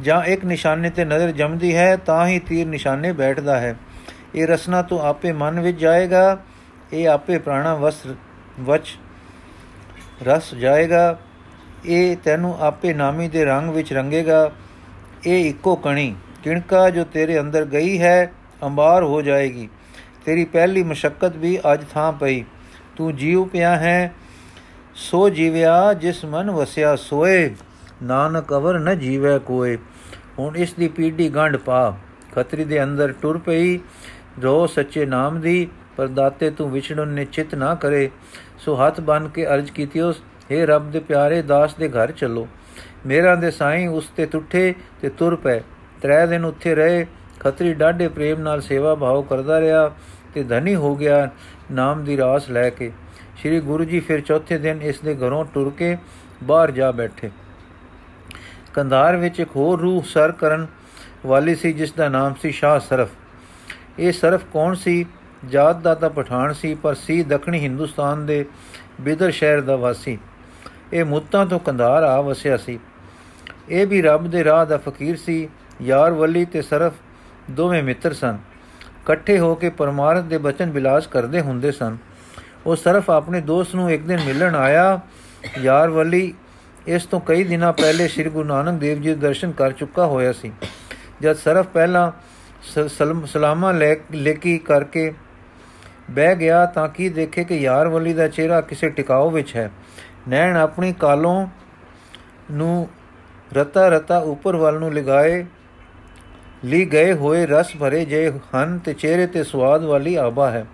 ਜਾਂ 0.00 0.22
ਇੱਕ 0.22 0.44
ਨਿਸ਼ਾਨੇ 0.44 0.90
ਤੇ 0.90 1.04
ਨਜ਼ਰ 1.04 1.30
ਜਮਦੀ 1.30 1.76
ਹੈ, 1.76 1.96
ਤਾਂ 1.96 2.26
ਹੀ 2.26 2.38
ਤੀਰ 2.38 2.66
ਨਿਸ਼ਾਨੇ 2.66 3.12
ਬੈਠਦਾ 3.12 3.60
ਹੈ। 3.60 3.76
ਇਹ 4.34 4.46
ਰਸਨਾ 4.46 4.82
ਤੋਂ 4.82 5.00
ਆਪੇ 5.00 5.32
ਮਨ 5.32 5.60
ਵਿੱਚ 5.60 5.78
ਜਾਏਗਾ। 5.78 6.42
ਇਹ 6.92 7.08
ਆਪੇ 7.08 7.38
ਪ੍ਰਾਣਾ 7.38 7.74
ਵਸਤਰ 7.74 8.14
ਵਚ 8.60 8.98
ਰਸ 10.22 10.54
ਜਾਏਗਾ। 10.54 11.18
ਇਹ 11.84 12.16
ਤੈਨੂੰ 12.24 12.56
ਆਪੇ 12.60 12.94
ਨਾਮੀ 12.94 13.28
ਦੇ 13.28 13.44
ਰੰਗ 13.44 13.70
ਵਿੱਚ 13.70 13.92
ਰੰਗੇਗਾ। 13.92 14.52
ਇਹ 15.26 15.50
ਇੱਕੋ 15.50 15.76
ਕਣੀ। 15.76 16.14
ਕਿਣਕਾ 16.44 16.90
ਜੋ 16.90 17.04
ਤੇਰੇ 17.04 17.40
ਅੰਦਰ 17.40 17.64
ਗਈ 17.64 18.00
ਹੈ, 18.00 18.32
ਅੰਬਾਰ 18.62 19.02
ਹੋ 19.02 19.22
ਜਾਏਗੀ। 19.22 19.68
ਤੇਰੀ 20.24 20.44
ਪਹਿਲੀ 20.44 20.82
ਮਸ਼ਕਤ 20.82 21.36
ਵੀ 21.36 21.58
ਅੱਜ 21.72 21.84
ਥਾਂ 21.94 22.12
ਪਈ। 22.12 22.44
ਤੂੰ 22.96 23.16
ਜੀਵ 23.16 23.44
ਪਿਆ 23.44 23.76
ਹੈ, 23.76 24.12
ਸੋ 24.94 25.28
ਜੀਵਿਆ 25.28 25.92
ਜਿਸ 25.94 26.24
ਮਨ 26.24 26.50
ਵਸਿਆ 26.50 26.96
ਸੋਏ। 26.96 27.54
ਨਾਨਕ 28.02 28.52
ਅਵਰ 28.52 28.78
ਨ 28.78 28.98
ਜੀਵੈ 28.98 29.38
ਕੋਏ। 29.38 29.78
ਹੁਣ 30.38 30.56
ਇਸ 30.56 30.72
ਦੀ 30.72 30.88
ਪੀੜੀ 30.88 31.28
ਗੰਢ 31.28 31.56
ਪਾ। 31.56 31.96
ਖਤਰੀ 32.34 32.64
ਦੇ 32.64 32.82
ਅੰਦਰ 32.82 33.12
ਟੁਰ 33.12 33.38
ਪਈ। 33.38 33.78
ਰੋ 34.42 34.66
ਸੱਚੇ 34.66 35.06
ਨਾਮ 35.06 35.40
ਦੀ, 35.40 35.68
ਪਰ 35.96 36.06
ਦਾਤੇ 36.06 36.50
ਤੂੰ 36.50 36.70
ਵਿਛੜਨ 36.70 37.08
ਨਿਚਿਤ 37.08 37.54
ਨਾ 37.54 37.74
ਕਰੇ। 37.74 38.10
ਸੋ 38.58 38.74
ਹੱਥ 38.74 39.00
ਬੰਨ 39.00 39.28
ਕੇ 39.28 39.46
ਅਰਜ 39.46 39.70
ਕੀਤੀ 39.70 40.00
ਉਸ 40.00 40.22
हे 40.52 40.66
ਰੱਬ 40.66 40.90
ਦੇ 40.90 41.00
ਪਿਆਰੇ, 41.00 41.42
ਦਾਸ 41.42 41.74
ਦੇ 41.74 41.88
ਘਰ 41.88 42.12
ਚੱਲੋ। 42.12 42.48
ਮੇਰਾ 43.06 43.34
ਦੇ 43.34 43.50
ਸਾਈਂ 43.50 43.88
ਉਸ 43.88 44.06
ਤੇ 44.16 44.26
ਟੁੱਟੇ 44.26 44.74
ਤੇ 45.00 45.08
ਤੁਰ 45.08 45.36
ਪਏ 45.36 45.60
ਤਰੇ 46.02 46.26
ਦਿਨ 46.26 46.44
ਉੱਥੇ 46.44 46.74
ਰਹੇ, 46.74 47.06
ਖੱਤਰੀ 47.40 47.74
ਡਾਢੇ 47.74 48.08
ਪ੍ਰੇਮ 48.08 48.40
ਨਾਲ 48.40 48.60
ਸੇਵਾ 48.60 48.94
ਭਾਵ 48.94 49.22
ਕਰਦਾ 49.22 49.60
ਰਿਹਾ 49.60 49.90
ਤੇ 50.34 50.42
ਧਨੀ 50.42 50.74
ਹੋ 50.74 50.96
ਗਿਆ 50.96 51.30
ਨਾਮ 51.72 52.04
ਦੀ 52.04 52.16
ਰਾਸ 52.16 52.50
ਲੈ 52.50 52.70
ਕੇ। 52.70 52.92
ਸ੍ਰੀ 53.38 53.60
ਗੁਰੂ 53.60 53.84
ਜੀ 53.84 54.00
ਫਿਰ 54.00 54.20
ਚੌਥੇ 54.20 54.58
ਦਿਨ 54.58 54.82
ਇਸ 54.82 55.00
ਦੇ 55.00 55.14
ਘਰੋਂ 55.14 55.44
ਟੁਰ 55.44 55.72
ਕੇ 55.78 55.98
ਬਾਹਰ 56.42 56.70
ਜਾ 56.70 56.90
ਬੈਠੇ। 56.90 57.30
ਕੰਧਾਰ 58.74 59.16
ਵਿੱਚ 59.16 59.40
ਇੱਕ 59.40 59.50
ਹੋਰ 59.56 59.80
ਰੂਹ 59.80 60.02
ਸਰ 60.02 60.32
ਕਰਨ 60.32 60.66
ਵਾਲੀ 61.26 61.54
ਸੀ, 61.54 61.72
ਜਿਸ 61.72 61.92
ਦਾ 61.92 62.08
ਨਾਮ 62.08 62.34
ਸੀ 62.42 62.50
ਸ਼ਾਹ 62.50 62.78
ਸਰਫ। 62.78 63.08
ਇਹ 63.98 64.12
ਸਰਫ 64.12 64.44
ਕੌਣ 64.52 64.74
ਸੀ? 64.74 65.06
ਜਾਤ 65.48 65.76
ਦਾ 65.76 65.94
ਤਾਂ 65.94 66.10
ਪਠਾਨ 66.10 66.52
ਸੀ, 66.52 66.74
ਪਰ 66.74 66.94
ਸੀ 66.94 67.22
ਦੱਖਣੀ 67.22 67.58
ਹਿੰਦੁਸਤਾਨ 67.58 68.26
ਦੇ 68.26 68.44
ਬਿਦਰ 69.00 69.30
ਸ਼ਹਿਰ 69.30 69.60
ਦਾ 69.60 69.76
ਵਾਸੀ। 69.76 70.18
ਇਹ 70.92 71.04
ਮੁੱਤਾਂ 71.04 71.46
ਤੋਂ 71.46 71.60
ਕੰਧਾਰ 71.60 72.02
ਆ 72.02 72.20
ਵਸਿਆ 72.20 72.56
ਸੀ। 72.56 72.78
ਇਹ 73.68 73.86
ਵੀ 73.86 74.02
ਰੱਬ 74.02 74.30
ਦੇ 74.30 74.44
ਰਾਹ 74.44 74.66
ਦਾ 74.66 74.76
ਫਕੀਰ 74.76 75.16
ਸੀ। 75.16 75.48
ਯਾਰ 75.80 76.12
ਵਲੀ 76.12 76.44
ਤੇ 76.44 76.62
ਸਰਫ 76.62 76.92
ਦੋਵੇਂ 77.50 77.82
ਮਿੱਤਰ 77.82 78.12
ਸਨ। 78.12 78.38
ਇਕੱਠੇ 79.02 79.38
ਹੋ 79.38 79.54
ਕੇ 79.54 79.68
ਪਰਮਾਰਥ 79.70 80.24
ਦੇ 80.24 80.38
ਬਚਨ 80.38 80.70
ਬਿਲਾਸ 80.70 81.06
ਕਰਦੇ 81.06 81.40
ਹੁੰਦੇ 81.40 81.70
ਸਨ। 81.72 81.96
ਉਹ 82.66 82.76
ਸਰਫ 82.76 83.10
ਆਪਣੇ 83.10 83.40
ਦੋਸਤ 83.40 83.74
ਨੂੰ 83.74 83.90
ਇੱਕ 83.90 84.02
ਦਿਨ 84.02 84.20
ਮਿਲਣ 84.26 84.54
ਆਇਆ। 84.54 85.00
ਯਾਰ 85.58 85.90
ਵਲੀ 85.90 86.32
ਇਸ 86.86 87.06
ਤੋਂ 87.06 87.20
ਕਈ 87.20 87.44
ਦਿਨਾਂ 87.44 87.72
ਪਹਿਲੇ 87.72 88.08
ਸ੍ਰੀ 88.08 88.30
ਗੁਰੂ 88.30 88.48
ਨਾਨਕ 88.48 88.78
ਦੇਵ 88.80 89.00
ਜੀ 89.00 89.08
ਦੇ 89.08 89.14
ਦਰਸ਼ਨ 89.14 89.52
ਕਰ 89.52 89.72
ਚੁੱਕਾ 89.72 90.06
ਹੋਇਆ 90.06 90.32
ਸੀ। 90.32 90.52
ਜਦ 91.22 91.36
ਸਰਫ 91.36 91.66
ਪਹਿਲਾਂ 91.66 92.10
ਸਲਾਮਾ 93.26 93.72
ਲੇਕੀ 93.72 94.56
ਕਰਕੇ 94.58 95.12
ਬਹਿ 96.10 96.36
ਗਿਆ 96.36 96.64
ਤਾਂ 96.66 96.88
ਕੀ 96.88 97.08
ਦੇਖੇ 97.08 97.44
ਕਿ 97.44 97.56
ਯਾਰ 97.56 97.88
ਵਲੀ 97.88 98.12
ਦਾ 98.14 98.28
ਚਿਹਰਾ 98.28 98.60
ਕਿਸੇ 98.60 98.88
ਟਿਕਾਓ 98.88 99.30
ਵਿੱਚ 99.30 99.54
ਹੈ। 99.56 99.70
ਨੈਣ 100.28 100.56
ਆਪਣੀ 100.56 100.92
ਕਾਲੋਂ 100.92 101.46
ਨੂੰ 102.50 102.88
ਰਤਾ 103.52 103.88
ਰਤਾ 103.88 104.18
ਉੱਪਰ 104.18 104.56
ਵੱਲ 104.56 104.78
ਨੂੰ 104.78 104.92
ਲਗਾਏ। 104.94 105.44
ਲਈ 106.64 106.84
ਗਏ 106.84 107.12
ਹੋਏ 107.12 107.46
ਰਸ 107.46 107.76
ਭਰੇ 107.80 108.04
ਜੇ 108.04 108.32
ਹਨ 108.56 108.78
ਤੇ 108.78 108.94
ਚਿਹਰੇ 108.94 109.26
ਤੇ 109.26 109.44
ਸਵਾਦ 109.44 109.84
ਵਾਲੀ 109.84 110.14
ਆਬਾ 110.14 110.50
ਹੈ। 110.50 110.66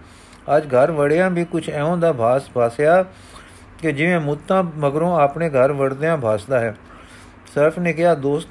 ਅੱਜ 0.57 0.67
ਘਰ 0.67 0.91
ਵੜਿਆਂ 0.91 1.31
ਵੀ 1.31 1.45
ਕੁਝ 1.45 1.71
ਐਉਂ 1.71 1.97
ਦਾ 1.97 2.13
ਭਾਸ 2.13 2.51
ਭਾਸਿਆ 2.51 3.05
ਕਿ 3.79 3.93
ਜਿਵੇਂ 3.93 4.21
ਮੁੱਤਾਂ 4.21 4.63
ਮਗਰੋਂ 4.63 5.21
ਆਪਣੇ 5.21 5.49
ਘਰ 5.49 5.73
ਵੜਦਿਆਂ 5.73 6.19
ਭਾਸਦਾ 6.19 6.61
ਹੈ। 6.61 6.77
ਸਰਫ 7.55 7.79
ਨੇ 7.79 7.93
ਕਿਹਾ, 7.93 8.15
ਦੋਸਤ, 8.15 8.49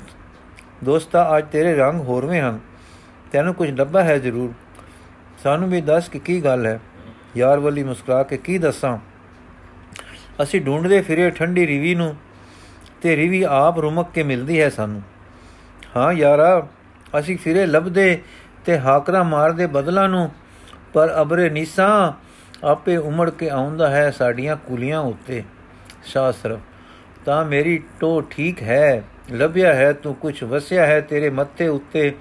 ਦੋਸਤਾ 0.84 1.38
ਅੱਜ 1.38 1.45
ਤੇਰੇ 1.52 1.76
ਰੰਗ 1.76 2.02
ਹੋਰਵੇਂ 2.02 2.41
ਹਨ। 2.41 2.60
ਤੈਨੂੰ 3.32 3.54
ਕੁਝ 3.54 3.80
ਲੱਭਾ 3.80 4.04
ਹੈ 4.04 4.17
ਜ਼ਰੂਰ। 4.17 4.54
ਸਾਨੂੰ 5.43 5.69
ਵੀ 5.69 5.82
ਦੱਸ 5.82 6.10
ਕਿ 6.10 6.19
ਕੀ 6.19 6.43
ਗੱਲ 6.43 6.65
ਹੈ। 6.65 6.80
ਯਾਰ 7.38 7.60
ਵਲੀ 7.60 7.84
ਮੁਸਕਰਾ 7.84 8.24
ਕੇ 8.24 8.38
ਕੀ 8.38 8.58
ਦੱਸਾਂ? 8.58 8.98
ਅਸੀਂ 10.43 10.62
ਢੂੰਡਦੇ 10.62 11.02
ਫਿਰੇ 11.02 11.30
ਠੰਡੀ 11.30 11.67
ਰਿਵੀ 11.67 11.95
ਨੂੰ 11.95 12.15
ਤੇ 13.02 13.15
ਰਿਵੀ 13.15 13.43
ਆਪ 13.43 13.80
ਰੁਮਕ 13.80 14.12
ਕੇ 14.13 14.24
ਮਿਲਦੀ 14.24 14.62
ਹੈ 14.62 14.69
ਸਾਨੂੰ। 14.69 15.02
ਹਾਂ, 15.95 16.13
ਯਾਰਾ 16.13 16.67
ਅਸੀਂ 17.19 17.38
ਫਿਰੇ 17.38 17.65
ਲੱਭਦੇ 17.65 18.21
ਤੇ 18.65 18.78
ਹਾਕਰਾ 18.80 19.23
ਮਾਰਦੇ 19.23 19.65
ਬਦਲਾਂ 19.67 20.08
ਨੂੰ, 20.10 20.30
ਪਰ 20.93 21.15
ਅਬਰੇ 21.21 21.49
ਨੀਸਾ 21.49 22.13
ਆਪੇ 22.63 22.95
ਉਮੜ 22.97 23.30
ਕੇ 23.30 23.49
ਆਉਂਦਾ 23.49 23.89
ਹੈ 23.89 24.10
ਸਾਡੀਆਂ 24.12 24.56
ਕੁਲੀਆਂ 24.58 24.99
ਉੱਤੇ। 24.99 25.43
ਸ਼ਾਸਤਰ, 26.06 26.58
ਤਾਂ 27.25 27.43
ਮੇਰੀ 27.45 27.82
ਟੋ 27.99 28.19
ਠੀਕ 28.21 28.62
ਹੈ, 28.63 29.04
ਲੱਭਿਆ 29.32 29.73
ਹੈ 29.73 29.91
ਤੂੰ 29.93 30.15
ਕੁਝ 30.15 30.43
ਵਸਿਆ 30.43 30.86
ਹੈ 30.88 30.99
ਤੇਰੇ 31.01 31.30
ਮੱਥੇ 31.30 31.67
ਉੱਤੇ। 31.67 32.13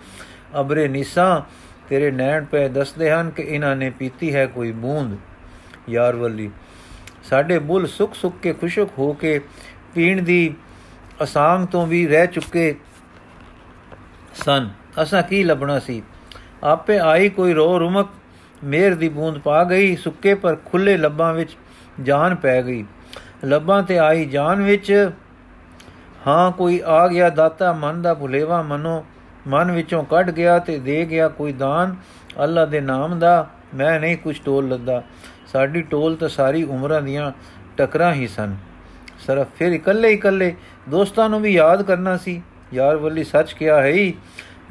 ਅਬਰੇ 0.60 0.86
ਨੀਸਾ 0.88 1.44
ਤੇਰੇ 1.88 2.10
ਨੈਣ 2.10 2.44
ਪੈ 2.44 2.66
ਦੱਸਦੇ 2.68 3.10
ਹਨ 3.10 3.30
ਕਿ 3.30 3.42
ਇਹਨਾਂ 3.42 3.74
ਨੇ 3.76 3.90
ਪੀਤੀ 3.90 4.34
ਹੈ 4.34 4.46
ਕੋਈ 4.46 4.72
ਬੂੰਦ। 4.72 5.16
ਯਾਰ 5.88 6.16
ਵੱਲੀ, 6.16 6.50
ਸਾਡੇ 7.24 7.58
ਬੁੱਲ 7.60 7.86
ਸੁੱਕ 7.86 8.14
ਸੁੱਕ 8.14 8.36
ਕੇ 8.42 8.52
ਖੁਸ਼ਕ 8.52 8.98
ਹੋ 8.98 9.12
ਕੇ 9.12 9.38
ਪੀਣ 9.94 10.22
ਦੀ 10.22 10.54
ਅਸਾਮ 11.22 11.66
ਤੋਂ 11.66 11.86
ਵੀ 11.86 12.06
ਰਹਿ 12.06 12.26
ਚੁੱਕੇ 12.26 12.74
ਸਨ। 14.34 14.68
ਅਸਾਂ 15.02 15.22
ਕੀ 15.22 15.44
ਲੱਭਣਾ 15.44 15.78
ਸੀ? 15.78 16.02
ਆਪੇ 16.64 16.98
ਆਈ 16.98 17.28
ਕੋਈ 17.28 17.52
ਰੋ 17.52 17.78
ਰੁਮਕ, 17.78 18.08
ਮੇਰ 18.64 18.94
ਦੀ 18.94 19.08
ਬੂੰਦ 19.08 19.38
ਪਾ 19.38 19.64
ਗਈ, 19.64 19.96
ਸੁੱਕੇ 19.96 20.34
ਪਰ 20.34 20.56
ਖੁੱਲੇ 20.64 20.96
ਲੱਭਾਂ 20.96 21.34
ਵਿੱਚ 21.34 21.56
ਜਾਨ 22.02 22.34
ਪੈ 22.34 22.62
ਗਈ। 22.62 22.84
ਲੱਭਾਂ 23.44 23.82
ਤੇ 23.82 23.98
ਆਈ 23.98 24.24
ਜਾਨ 24.24 24.62
ਵਿੱਚ, 24.62 25.10
ਹਾਂ, 26.26 26.52
ਕੋਈ 26.52 26.82
ਆ 26.86 27.08
ਗਿਆ 27.08 27.30
ਦਾਤਾ, 27.30 27.72
ਮਨ 27.72 28.02
ਦਾ 28.02 28.14
ਭੁਲੇਵਾ 28.14 28.62
ਮਨੋ, 28.62 29.04
ਮਨ 29.48 29.72
ਵਿੱਚੋਂ 29.72 30.04
ਕੱਢ 30.04 30.30
ਗਿਆ 30.30 30.58
ਤੇ 30.58 30.78
ਦੇ 30.78 31.04
ਗਿਆ 31.04 31.28
ਕੋਈ 31.28 31.52
ਦਾਨ। 31.52 31.96
ਅੱਲਾ 32.44 32.66
ਦੇ 32.66 32.80
ਨਾਮ 32.80 33.18
ਦਾ 33.18 33.50
ਮੈਂ 33.74 34.00
ਨਹੀਂ 34.00 34.16
ਕੁਝ 34.16 34.40
ਟੋਲ 34.44 34.68
ਲੱਦਾ। 34.68 35.02
ਸਾਡੀ 35.52 35.82
ਟੋਲ 35.82 36.16
ਤਾਂ 36.16 36.28
ਸਾਰੀ 36.28 36.62
ਉਮਰਾਂ 36.62 37.02
ਦੀਆਂ 37.02 37.32
ਟਕਰਾਂ 37.76 38.12
ਹੀ 38.12 38.26
ਸਨ। 38.26 38.56
ਸਿਰਫ, 39.26 39.46
ਫਿਰ 39.56 39.72
ਇਕੱਲੇ 39.72 40.12
ਇਕੱਲੇ 40.12 40.56
ਦੋਸਤਾਂ 40.88 41.28
ਨੂੰ 41.28 41.42
ਵੀ 41.42 41.50
ਯਾਦ 41.50 41.82
ਕਰਨਾ 41.82 42.16
ਸੀ। 42.16 42.42
ਯਾਰ 42.74 42.96
ਵੱਲੀ 42.96 43.24
ਸੱਚ 43.24 43.52
ਕਿਹਾ 43.52 43.82
ਹੈ 43.82 44.12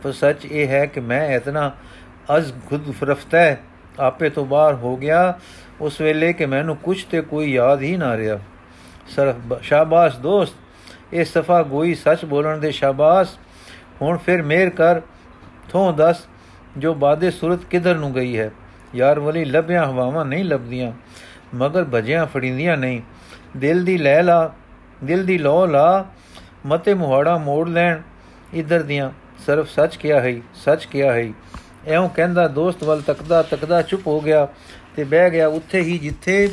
ਪਰ 0.04 0.12
ਸੱਚ 0.12 0.46
ਇਹ 0.46 0.68
ਹੈ 0.68 0.86
ਕਿ 0.86 1.00
ਮੈਂ 1.00 1.26
ਇਤਨਾ 1.30 1.72
ਅਜ਼ 2.38 2.52
ਖੁਦ 2.70 2.92
ਫਰਫਤਾ 2.92 3.38
ਆਪੇ 4.00 4.30
ਤੋਂ 4.30 4.46
ਬਾਹਰ 4.46 4.74
ਹੋ 4.74 4.96
ਗਿਆ, 4.98 5.40
ਉਸ 5.82 6.02
ਵੇਲੇ 6.02 6.34
ਕਿ 6.34 6.46
ਮੈਨੂੰ 6.46 6.76
ਕੁਝ 6.78 7.04
ਤੇ 7.04 7.22
ਕੋਈ 7.22 7.52
ਯਾਦ 7.52 7.82
ਹੀ 7.82 7.96
ਨਾ 7.98 8.18
ਰਿਹਾ। 8.18 8.40
ਸਿਰਫ 9.08 9.62
ਸ਼ਾਬਾਸ਼ 9.62 10.20
ਦੋਸਤ, 10.20 10.54
ਇਹ 11.14 11.26
ਸਫਾ 11.26 11.62
ਗੋਈ 11.64 11.94
ਸੱਚ 11.96 12.26
ਬੋਲਣ 12.26 12.58
ਦੇ 12.58 12.72
ਸ਼ਾਬਾਸ਼। 12.72 13.38
ਹੁਣ 14.02 14.18
ਫਿਰ 14.18 14.42
ਮੇਰ 14.42 14.70
ਕਰ, 14.70 15.02
ਥੋਂ 15.70 15.94
ਦੱਸ, 15.94 16.28
ਜੋ 16.78 16.94
ਬਾਦੇ 16.94 17.32
ਸੂਰਤ 17.32 17.66
ਕਿਧਰ 17.66 17.96
ਨੂੰ 17.96 18.14
ਗਈ 18.14 18.38
ਹੈ? 18.40 18.52
ਯਾਰ 18.96 19.20
ਵਲੀ 19.20 19.46
ਲੱਭਿਆ 19.46 19.86
ਹਵਾਵਾਂ 19.86 20.26
ਨਹੀਂ 20.26 20.46
ਲੱਭਦੀਆਂ, 20.46 20.92
ਮਗਰ 21.56 21.86
ਭਜਿਆਂ 21.94 22.26
ਫੜਿੰਦੀਆਂ 22.26 22.78
ਨਹੀਂ। 22.78 23.02
ਦਿਲ 23.58 23.84
ਦੀ 23.86 23.98
ਲੈ 23.98 24.22
ਲਾ, 24.24 24.54
ਦਿਲ 25.04 25.26
ਦੀ 25.26 25.38
ਲੋ 25.38 25.66
ਲਾ, 25.66 26.06
ਮਤੇ 26.66 26.94
ਮੁਹਾੜਾ 26.94 27.38
ਮੋੜ 27.38 27.68
ਲੈਣ, 27.70 28.02
ਇਧਰ 28.54 28.82
ਦੀਆਂ 28.82 29.12
ਸਿਰਫ 29.46 29.70
ਸੱਚ 29.70 29.96
ਕਿਹਾ 29.96 30.20
ਹੈ, 30.22 30.36
ਸੱਚ 30.56 30.86
ਕਿਹਾ 30.86 31.14
ਹੈ। 31.14 31.32
ਐਉਂ 31.88 32.10
ਕਹਿੰਦਾ, 32.10 32.48
ਦੋਸਤ 32.48 32.84
ਵੱਲ 32.84 33.02
ਤੱਕਦਾ 33.02 33.42
ਤੱਕਦਾ 33.42 33.82
ਚੁੱਪ 33.82 34.08
ਹੋ 34.08 34.20
ਗਿਆ 34.22 34.48
ਤੇ 34.96 35.04
ਬਹਿ 35.04 35.30
ਗਿਆ। 35.30 35.48
ਉੱਥੇ 35.48 35.82
ਹੀ 35.82 35.98
ਜਿੱਥੇ 35.98 36.50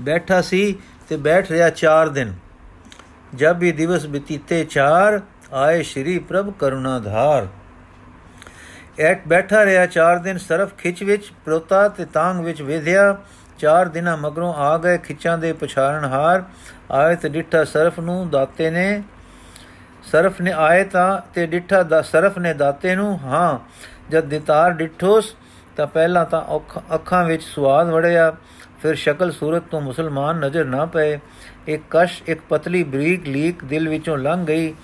ਬੈਠਾ 0.00 0.40
ਸੀ 0.40 0.78
ਤੇ 1.08 1.16
ਬੈਠ 1.16 1.50
ਰਿਹਾ 1.50 1.70
4 1.70 2.08
ਦਿਨ। 2.08 2.34
ਜਦ 3.34 3.58
ਵੀ 3.58 3.72
ਦਿਵਸ 3.72 4.06
ਬਤੀਤੇ 4.06 4.64
4 4.64 5.20
ਆਏ 5.52 5.82
ਸ਼੍ਰੀ 5.82 6.18
ਪ੍ਰਭ 6.18 6.52
ਕਰੁਣਾਧਾਰ। 6.58 7.46
ਐਟ 9.00 9.26
ਬੈਠਾ 9.28 9.64
ਰਿਹਾ 9.64 9.86
4 9.86 10.18
ਦਿਨ, 10.18 10.38
ਸਰਫ 10.38 10.74
ਖਿੱਚ 10.78 11.02
ਵਿੱਚ 11.02 11.30
ਪ੍ਰੋਤਾ 11.44 11.88
ਤੇ 11.88 12.04
ਤਾਂਗ 12.04 12.44
ਵਿੱਚ 12.44 12.62
ਵੇਧਿਆ। 12.62 13.16
ਚਾਰ 13.58 13.88
ਦਿਨਾਂ 13.88 14.16
ਮਗਰੋਂ 14.16 14.52
ਆ 14.54 14.76
ਗਏ 14.78 14.98
ਖਿੱਚਾਂ 14.98 15.36
ਦੇ 15.38 15.52
ਪਛਾਰਨ 15.52 16.04
ਹਾਰ। 16.04 16.42
ਆਏ 16.90 17.16
ਤੇ 17.16 17.28
ਡਿੱਠਾ 17.28 17.64
ਸਰਫ 17.64 17.98
ਨੂੰ 18.00 18.30
ਦਾਤੇ 18.30 18.70
ਨੇ 18.70 19.02
ਸਰਫ 20.12 20.40
ਨੇ 20.40 20.52
ਆਏ 20.52 20.84
ਤਾਂ 20.84 21.20
ਤੇ 21.34 21.46
ਡਿੱਠਾ 21.46 21.82
ਦਾ 21.82 22.02
ਸਰਫ 22.02 22.38
ਨੇ 22.38 22.52
ਦਾਤੇ 22.54 22.94
ਨੂੰ, 22.94 23.18
ਹਾਂ, 23.18 23.58
ਜਦ 24.10 24.24
ਦਿਤਾਰ 24.24 24.72
ਡਿੱਠੋਸ, 24.72 25.34
ਤਾਂ 25.76 25.86
ਪਹਿਲਾਂ 25.86 26.24
ਤਾਂ 26.24 26.42
ਅੱਖਾਂ 26.94 27.24
ਵਿੱਚ 27.24 27.42
ਸਵਾਦ 27.42 27.90
ਵੜਿਆ। 27.90 28.34
ਫਿਰ 28.82 28.94
ਸ਼ਕਲ 28.94 29.30
ਸੂਰਤ 29.32 29.62
ਤੋਂ 29.70 29.80
ਮੁਸਲਮਾਨ 29.80 30.36
ਨਜ਼ਰ 30.36 30.64
ਨਾ 30.64 30.84
ਪਏ। 30.86 31.18
ਇੱਕ 31.66 31.82
ਕਸ਼ 31.90 32.22
ਇੱਕ 32.26 32.40
ਪਤਲੀ 32.48 32.82
ਬਰੀਕ 32.82 33.28
ਲੀਕ 33.28 33.64
ਦਿਲ 33.64 33.88
ਵਿੱਚੋਂ 33.88 34.18
ਲੰਘ 34.18 34.44
ਗਈ। 34.46 34.74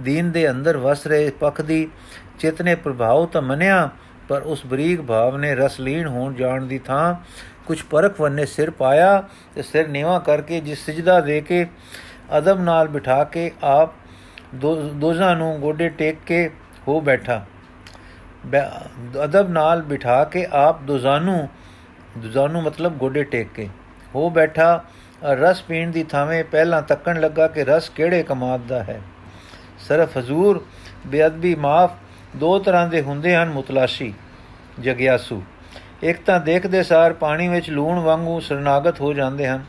ਦੀਨ 0.00 0.30
ਦੇ 0.30 0.50
ਅੰਦਰ 0.50 0.76
ਵਸ 0.76 1.06
ਰਹੇ 1.06 1.30
ਪਖ 1.30 1.60
ਦੀ 1.60 1.88
ਚਿਤਨੇ 2.38 2.74
ਪ੍ਰਭਾਵ 2.74 3.26
ਤਾਂ 3.26 3.42
ਮੰਨਿਆ, 3.42 3.88
ਪਰ 4.28 4.42
ਉਸ 4.42 4.66
ਬਰੀਕ 4.66 5.02
ਭਾਵ 5.02 5.36
ਨੇ 5.36 5.54
ਰਸਲੀਨ 5.54 6.06
ਹੋਣ 6.06 6.34
ਜਾਣ 6.34 6.64
ਦੀ 6.66 6.78
ਥਾਂ 6.78 7.14
ਕੁਝ 7.66 7.82
ਪਰਖ 7.82 8.20
ਵੰਨੇ 8.20 8.46
ਸਿਰ 8.46 8.70
ਪਾਇਆ 8.70 9.22
ਤੇ 9.54 9.62
ਸਿਰ 9.62 9.88
ਨੀਵਾ 9.88 10.18
ਕਰਕੇ 10.18 10.60
ਜਿਸ 10.60 10.84
ਸਜਦਾ 10.86 11.20
ਦੇ 11.20 11.40
ਕੇ 11.40 11.66
ਅਦਬ 12.38 12.60
ਨਾਲ 12.60 12.88
ਬਿਠਾ 12.88 13.24
ਕੇ 13.24 13.50
ਆਪ 13.62 13.90
ਦੋਜ਼ਾਂ 14.54 15.34
ਨੂੰ 15.36 15.58
ਗੋਡੇ 15.60 15.88
ਟੇਕ 15.88 16.18
ਕੇ 16.26 16.48
ਹੋ 16.88 17.00
ਬੈਠਾ। 17.00 17.44
ਅਦਬ 19.24 19.48
ਨਾਲ 19.50 19.82
ਬਿਠਾ 19.82 20.22
ਕੇ 20.24 20.46
ਆਪ 20.52 20.82
ਦੋਜ਼ਾਨੂ 20.82 21.36
ਦੋਜ਼ਾਨੂ 22.18 22.60
ਮਤਲਬ 22.60 22.96
ਗੋਡੇ 22.96 23.22
ਟੇਕ 23.24 23.48
ਕੇ 23.54 23.68
ਹੋ 24.14 24.28
ਬੈਠਾ। 24.30 24.84
ਰਸ 25.24 25.62
ਪੀਣ 25.62 25.90
ਦੀ 25.90 26.02
ਥਾਵੇਂ 26.04 26.42
ਪਹਿਲਾਂ 26.44 26.80
ਤੱਕਣ 26.82 27.20
ਲੱਗਾ 27.20 27.46
ਕਿ 27.48 27.64
ਰਸ 27.64 27.88
ਕਿਹੜੇ 27.88 28.22
ਕਮਾਦ 28.22 28.66
ਦਾ 28.68 28.82
ਹੈ। 28.82 29.00
ਸਿਰਫ 29.78 30.16
ਹਜ਼ੂਰ, 30.18 30.64
ਬੇਅਦਬੀ, 31.06 31.54
ਮਾਫ 31.54 31.90
ਦੋ 32.36 32.58
ਤਰ੍ਹਾਂ 32.58 32.88
ਦੇ 32.88 33.00
ਹੁੰਦੇ 33.02 33.34
ਹਨ 33.36 33.50
ਮੁਤਲਾਸ਼ੀ, 33.50 34.12
ਜਗਿਆਸੂ। 34.80 35.42
ਇੱਕ 36.02 36.22
ਤਾਂ 36.22 36.40
ਦੇਖਦੇ 36.40 36.82
ਸਾਰ 36.82 37.12
ਪਾਣੀ 37.12 37.48
ਵਿੱਚ 37.48 37.70
ਲੂਣ 37.70 37.98
ਵਾਂਗੂ 37.98 38.38
ਸਰਨਾਗਤ 38.40 39.00
ਹੋ 39.00 39.12
ਜਾਂਦੇ 39.12 39.46
ਹਨ। 39.46 39.64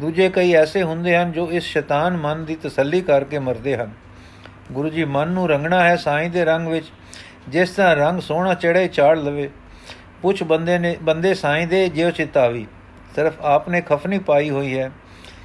ਦੂਜੇ 0.00 0.28
ਕਈ 0.28 0.52
ਐਸੇ 0.52 0.82
ਹੁੰਦੇ 0.82 1.16
ਹਨ 1.16 1.32
ਜੋ 1.32 1.50
ਇਸ 1.52 1.64
ਸ਼ੈਤਾਨ 1.64 2.16
ਮਨ 2.16 2.44
ਦੀ 2.44 2.56
ਤਸੱਲੀ 2.56 3.00
ਕਰਕੇ 3.00 3.38
ਮਰਦੇ 3.38 3.76
ਹਨ। 3.76 3.90
ਗੁਰੂ 4.72 4.88
ਜੀ 4.88 5.04
ਮਨ 5.04 5.28
ਨੂੰ 5.28 5.48
ਰੰਗਣਾ 5.48 5.84
ਹੈ 5.84 5.96
ਸਾਈਂ 5.96 6.30
ਦੇ 6.30 6.44
ਰੰਗ 6.44 6.68
ਵਿੱਚ, 6.68 6.86
ਜਿਸ 7.48 7.70
ਤਰ੍ਹਾਂ 7.70 7.96
ਰੰਗ 7.96 8.20
ਸੋਹਣਾ 8.20 8.54
ਚੜੇ 8.54 8.88
ਚਾੜ 8.88 9.18
ਲਵੇ। 9.18 9.50
ਪੁੱਛ 10.22 10.42
ਬੰਦੇ 10.42 10.78
ਨੇ, 10.78 10.96
ਬੰਦੇ 11.02 11.34
ਸਾਈਂ 11.34 11.66
ਦੇ 11.66 11.88
ਜਿਉ 11.88 12.10
ਚਿਤਾਵੀ 12.10 12.66
ਸਿਰਫ 13.14 13.34
ਆਪਨੇ 13.40 13.80
ਖਫਨੀ 13.80 14.18
ਪਾਈ 14.18 14.50
ਹੋਈ 14.50 14.78
ਹੈ। 14.78 14.90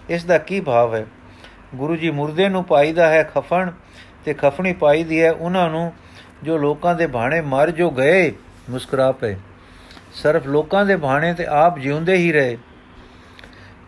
ਇਸ 0.09 0.23
ਦਾ 0.23 0.37
ਕੀ 0.37 0.59
ਭਾਵ 0.59 0.95
ਹੈ? 0.95 1.05
ਗੁਰੂ 1.75 1.95
ਜੀ 1.95 2.11
ਮੁਰਦੇ 2.11 2.49
ਨੂੰ 2.49 2.63
ਪਾਈਦਾ 2.63 3.07
ਹੈ 3.07 3.23
ਖਫਣ 3.23 3.71
ਤੇ 4.25 4.33
ਖਫਣੀ 4.33 4.73
ਪਾਈ 4.73 5.03
ਦੀ 5.03 5.23
ਹੈ 5.23 5.31
ਉਹਨਾਂ 5.31 5.69
ਨੂੰ 5.69 5.93
ਜੋ 6.43 6.57
ਲੋਕਾਂ 6.57 6.95
ਦੇ 6.95 7.07
ਬਾਣੇ 7.07 7.41
ਮਰ 7.41 7.71
ਜੋ 7.71 7.89
ਗਏ, 7.89 8.31
ਮੁਸਕਰਾ 8.69 9.11
ਪਏ। 9.11 9.35
ਸਿਰਫ 10.13 10.45
ਲੋਕਾਂ 10.45 10.85
ਦੇ 10.85 10.95
ਬਾਣੇ 10.95 11.33
ਤੇ 11.33 11.45
ਆਪ 11.45 11.79
ਜਿਉਂਦੇ 11.79 12.13
ਹੀ 12.13 12.31
ਰਹੇ। 12.31 12.57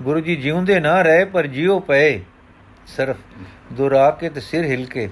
ਗੁਰੂ 0.02 0.20
ਜੀ 0.20 0.36
ਜਿਉਂਦੇ 0.36 0.80
ਨਾ 0.80 1.02
ਰਹੇ 1.02 1.26
ਪਰ 1.26 1.48
ਜਿਉ 1.48 1.80
ਪਏ। 1.80 2.20
ਸਿਰਫ 2.88 3.18
ਦੁਰਾ 3.74 4.12
ਕੇ 4.12 4.30
ਤੇ 4.30 4.42
ਸਿਰ 4.42 4.64
ਹਿਲ 4.64 4.86
ਕੇ 4.86 5.10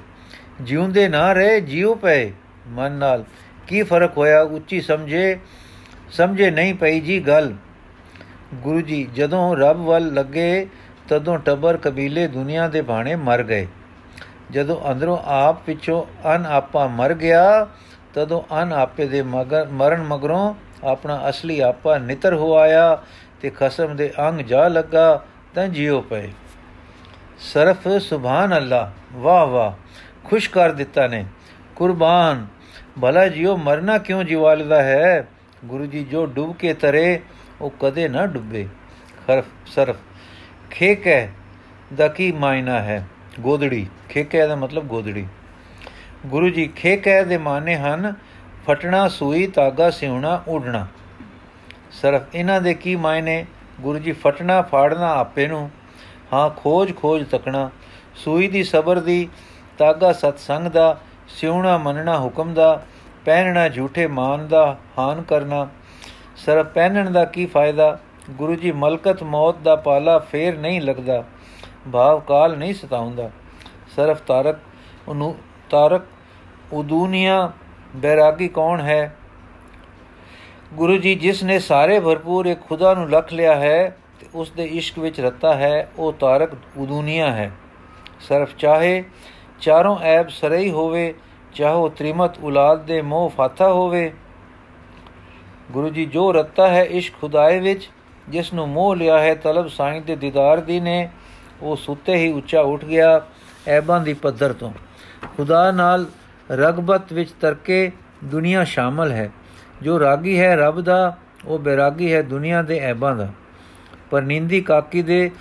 ਜਿਉਂਦੇ 0.61 1.09
ਨਾ 1.09 1.33
ਰਹੇ, 1.33 1.61
ਜਿਉ 1.61 1.95
ਪਏ 1.95 2.33
ਮਨ 2.67 2.91
ਨਾਲ। 2.91 3.23
ਕੀ 3.67 3.83
ਫ਼ਰਕ 3.83 4.17
ਹੋਇਆ? 4.17 4.41
ਉੱਚੀ 4.41 4.81
ਸਮਝੇ 4.81 5.39
ਸਮਝੇ 6.11 6.51
ਨਹੀਂ 6.51 6.73
ਪਈ 6.73 6.99
ਜੀ 6.99 7.27
ਗੱਲ। 7.27 7.53
ਗੁਰੂ 8.53 8.81
ਜੀ, 8.81 9.07
ਜਦੋਂ 9.15 9.57
ਰੱਬ 9.57 9.77
ਵੱਲ 9.77 10.13
ਲੱਗੇ, 10.13 10.67
ਤਦੋਂ 11.09 11.39
ਟੱਬਰ 11.39 11.77
ਕਬੀਲੇ 11.77 12.27
ਦੁਨੀਆ 12.27 12.67
ਦੇ 12.67 12.81
ਬਾਣੇ 12.81 13.15
ਮਰ 13.15 13.43
ਗਏ। 13.43 13.67
ਜਦੋਂ 14.51 14.91
ਅੰਦਰੋਂ 14.91 15.17
ਆਪ 15.25 15.65
ਪਿੱਛੋਂ 15.65 16.03
ਅਨ 16.35 16.45
ਆਪਾ 16.45 16.87
ਮਰ 16.87 17.13
ਗਿਆ, 17.13 17.67
ਤਦੋਂ 18.13 18.63
ਅਨ 18.63 18.73
ਆਪੇ 18.73 19.07
ਦੇ 19.07 19.21
ਮਗਰ, 19.21 19.67
ਮਰਨ 19.71 20.03
ਮਗਰੋਂ 20.03 20.55
ਆਪਣਾ 20.83 21.29
ਅਸਲੀ 21.29 21.59
ਆਪਾ 21.59 21.97
ਨਿਤਰ 21.97 22.33
ਹੋ 22.33 22.57
ਆਇਆ 22.57 23.03
ਤੇ 23.41 23.49
ਖਸਮ 23.49 23.95
ਦੇ 23.95 24.13
ਅੰਗ 24.27 24.39
ਜਾ 24.39 24.67
ਲੱਗਾ, 24.67 25.25
ਤਾਂ 25.55 25.67
ਜਿਉ 25.67 26.01
ਪਏ। 26.01 26.31
ਸਰਫ 27.39 27.87
ਸੁਭਾਨ 28.01 28.57
ਅੱਲਾ, 28.57 28.91
ਵਾਹ 29.13 29.45
ਵਾਹ। 29.45 29.71
ਖੁਸ਼ 30.29 30.49
ਕਰ 30.49 30.71
ਦਿੱਤਾ 30.71 31.07
ਨੇ। 31.07 31.25
ਕੁਰਬਾਨ, 31.75 32.47
ਭਲਾ 33.01 33.27
ਜਿਉ 33.27 33.57
ਮਰਨਾ 33.57 33.97
ਕਿਉਂ 33.97 34.23
ਜਿਵਾਲਦਾ 34.23 34.83
ਹੈ? 34.83 35.27
ਗੁਰੂ 35.65 35.85
ਜੀ 35.85 36.03
ਜੋ 36.03 36.25
ਡੁੱਬ 36.25 36.55
ਕੇ 36.55 36.73
ਤਰੇ, 36.73 37.19
ਉਹ 37.61 37.73
ਕਦੇ 37.79 38.07
ਨਾ 38.07 38.25
ਡੁੱਬੇ। 38.25 38.67
ਖਰਫ, 39.27 39.45
ਸਰਫ, 39.65 39.95
ਖੇਕ 40.71 41.07
ਹੈ 41.07 41.33
ਦਾ 41.95 42.07
ਕੀ 42.07 42.31
ਮਾਇਨਾ 42.31 42.79
ਹੈ? 42.79 43.07
ਗੋਦੜੀ 43.39 43.87
ਖੇਕੈ 44.09 44.47
ਦਾ 44.47 44.55
ਮਤਲਬ 44.55 44.83
ਗੋਦੜੀ 44.83 45.25
ਗੁਰੂ 46.25 46.49
ਜੀ, 46.49 46.67
ਖੇਕੈ 46.67 47.23
ਦੇ 47.23 47.37
ਮਾਨੇ 47.37 47.75
ਹਨ, 47.75 48.13
ਫਟਣਾ, 48.67 49.07
ਸੂਈ 49.07 49.47
ਤਾਗਾ 49.47 49.89
ਸਿਉਣਾ, 49.89 50.43
ਉਡਣਾ। 50.47 50.87
ਸਰਫ, 51.91 52.35
ਇਹਨਾਂ 52.35 52.61
ਦੇ 52.61 52.73
ਕੀ 52.73 52.95
ਮਾਇਨੇ? 52.95 53.45
ਗੁਰੂ 53.81 53.99
ਜੀ, 53.99 54.11
ਫਟਣਾ, 54.11 54.61
ਫਾੜਨਾ 54.61 55.13
ਆਪੇ 55.13 55.47
ਨੂੰ। 55.47 55.71
ਹਾਂ 56.33 56.49
ਖੋਜ 56.49 56.95
ਖੋਜ 56.95 57.25
ਤਕਣਾ। 57.31 57.69
ਸੂਈ 58.15 58.47
ਦੀ 58.47 58.63
ਸਬਰ 58.63 58.99
ਦੀ 58.99 59.29
ਤਾਗਾ 59.77 60.11
ਸਤਸੰਗ 60.13 60.67
ਦਾ, 60.67 60.97
ਸਿਉਣਾ 61.27 61.77
ਮੰਨਣਾ 61.77 62.19
ਹੁਕਮ 62.19 62.53
ਦਾ, 62.53 62.81
ਪਹਿਨਣਾ 63.25 63.67
ਝੂਠੇ 63.69 64.07
ਮਾਨ 64.07 64.47
ਦਾ, 64.47 64.77
ਹਾਨ 64.97 65.21
ਕਰਨਾ। 65.21 65.67
ਸਰਫ 66.35 66.67
ਪਹਿਨਣ 66.67 67.11
ਦਾ 67.11 67.25
ਕੀ 67.25 67.45
ਫਾਇਦਾ? 67.45 67.97
ਗੁਰੂ 68.31 68.55
ਜੀ, 68.55 68.71
ਮਲਕਤ 68.71 69.23
ਮੌਤ 69.23 69.57
ਦਾ 69.57 69.75
ਪਾਲਾ 69.75 70.17
ਫੇਰ 70.19 70.57
ਨਹੀਂ 70.57 70.81
ਲੱਗਦਾ, 70.81 71.23
ਭਾਵ 71.93 72.19
ਕਾਲ 72.19 72.57
ਨਹੀਂ 72.57 72.73
ਸਤਾਉਂਦਾ। 72.73 73.29
ਸਰਫ 73.95 74.21
ਤਾਰਕ 74.21 74.57
ਉਹਨੂੰ 75.07 75.35
ਤਾਰਕ 75.69 76.01
ਉਦੂਨੀਆ, 76.73 77.51
ਬੈਰਾਗੀ 77.95 78.47
ਕੌਣ 78.47 78.81
ਹੈ? 78.81 79.15
ਗੁਰੂ 80.73 80.97
ਜੀ, 80.97 81.15
ਜਿਸ 81.15 81.43
ਨੇ 81.43 81.59
ਸਾਰੇ 81.59 81.99
ਭਰਪੂਰ 81.99 82.45
ਇੱਕ 82.45 82.61
ਖੁਦਾ 82.61 82.93
ਨੂੰ 82.93 83.09
ਲਖ 83.09 83.33
ਲਿਆ 83.33 83.55
ਹੈ 83.55 83.97
ਤੇ 84.19 84.27
ਉਸ 84.35 84.51
ਦੇ 84.51 84.65
ਇਸ਼ਕ 84.65 84.99
ਵਿੱਚ 84.99 85.19
ਰਤਾ 85.21 85.53
ਹੈ, 85.53 85.89
ਉਹ 85.97 86.13
ਤਾਰਕ 86.13 86.49
ਉਦੂਨੀਆ 86.77 87.31
ਹੈ। 87.31 87.51
ਸਰਫ 88.19 88.55
ਚਾਹੇ 88.55 89.03
ਚਾਰੋਂ 89.61 89.97
ਐਬ 89.99 90.29
ਸਰਈ 90.29 90.71
ਹੋਵੇ, 90.71 91.13
ਚਾਹੋ 91.53 91.89
ਤ੍ਰਿਮਤ 91.89 92.43
ਔਲਾਦ 92.43 92.85
ਦੇ 92.85 93.01
ਮੋਹ 93.01 93.29
ਫਾਥਾ 93.29 93.67
ਹੋਵੇ। 93.73 94.13
ਗੁਰੂ 95.71 95.89
ਜੀ, 95.89 96.05
ਜੋ 96.05 96.31
ਰਤਾ 96.31 96.67
ਹੈ 96.67 96.83
ਇਸ਼ਕ 96.83 97.13
ਖੁਦਾਏ 97.21 97.59
ਵਿੱਚ 97.59 97.89
ਜਿਸ 98.29 98.53
ਨੂੰ 98.53 98.69
ਮੋਹ 98.69 98.95
ਲਿਆ 98.95 99.19
ਹੈ 99.19 99.35
ਤਲਬ 99.35 99.67
ਸਾਈਂ 99.67 100.01
ਦੇ 100.01 100.15
ਦੀਦਾਰ 100.15 100.57
ਦੀ 100.57 100.79
ਨੇ, 100.79 101.09
ਉਹ 101.61 101.75
ਸੁੱਤੇ 101.75 102.15
ਹੀ 102.15 102.31
ਉੱਚਾ 102.31 102.61
ਉੱਠ 102.61 102.85
ਗਿਆ 102.85 103.21
ਐਬਾਂ 103.67 104.01
ਦੀ 104.01 104.13
ਪੱਧਰ 104.13 104.53
ਤੋਂ। 104.53 104.71
ਖੁਦਾ 105.37 105.71
ਨਾਲ 105.71 106.05
ਰਗਬਤ 106.51 107.13
ਵਿੱਚ 107.13 107.31
ਤਰਕੇ 107.31 107.91
ਦੁਨੀਆ 108.23 108.63
ਸ਼ਾਮਲ 108.63 109.11
ਹੈ। 109.11 109.31
ਜੋ 109.81 109.99
ਰਾਗੀ 109.99 110.39
ਹੈ 110.39 110.55
ਰੱਬ 110.55 110.81
ਦਾ, 110.81 111.17
ਉਹ 111.45 111.59
ਬੇਰਾਗੀ 111.59 112.13
ਹੈ 112.13 112.21
ਦੁਨੀਆ 112.21 112.61
ਦੇ 112.61 112.79
ਐਬਾਂ 112.79 113.15
ਦਾ। 113.15 113.29
ਪਰ 114.09 114.21
ਨਿੰਦੀ 114.21 114.61
ਕਾਕੀ 114.61 115.01
ਦੇ 115.01 115.31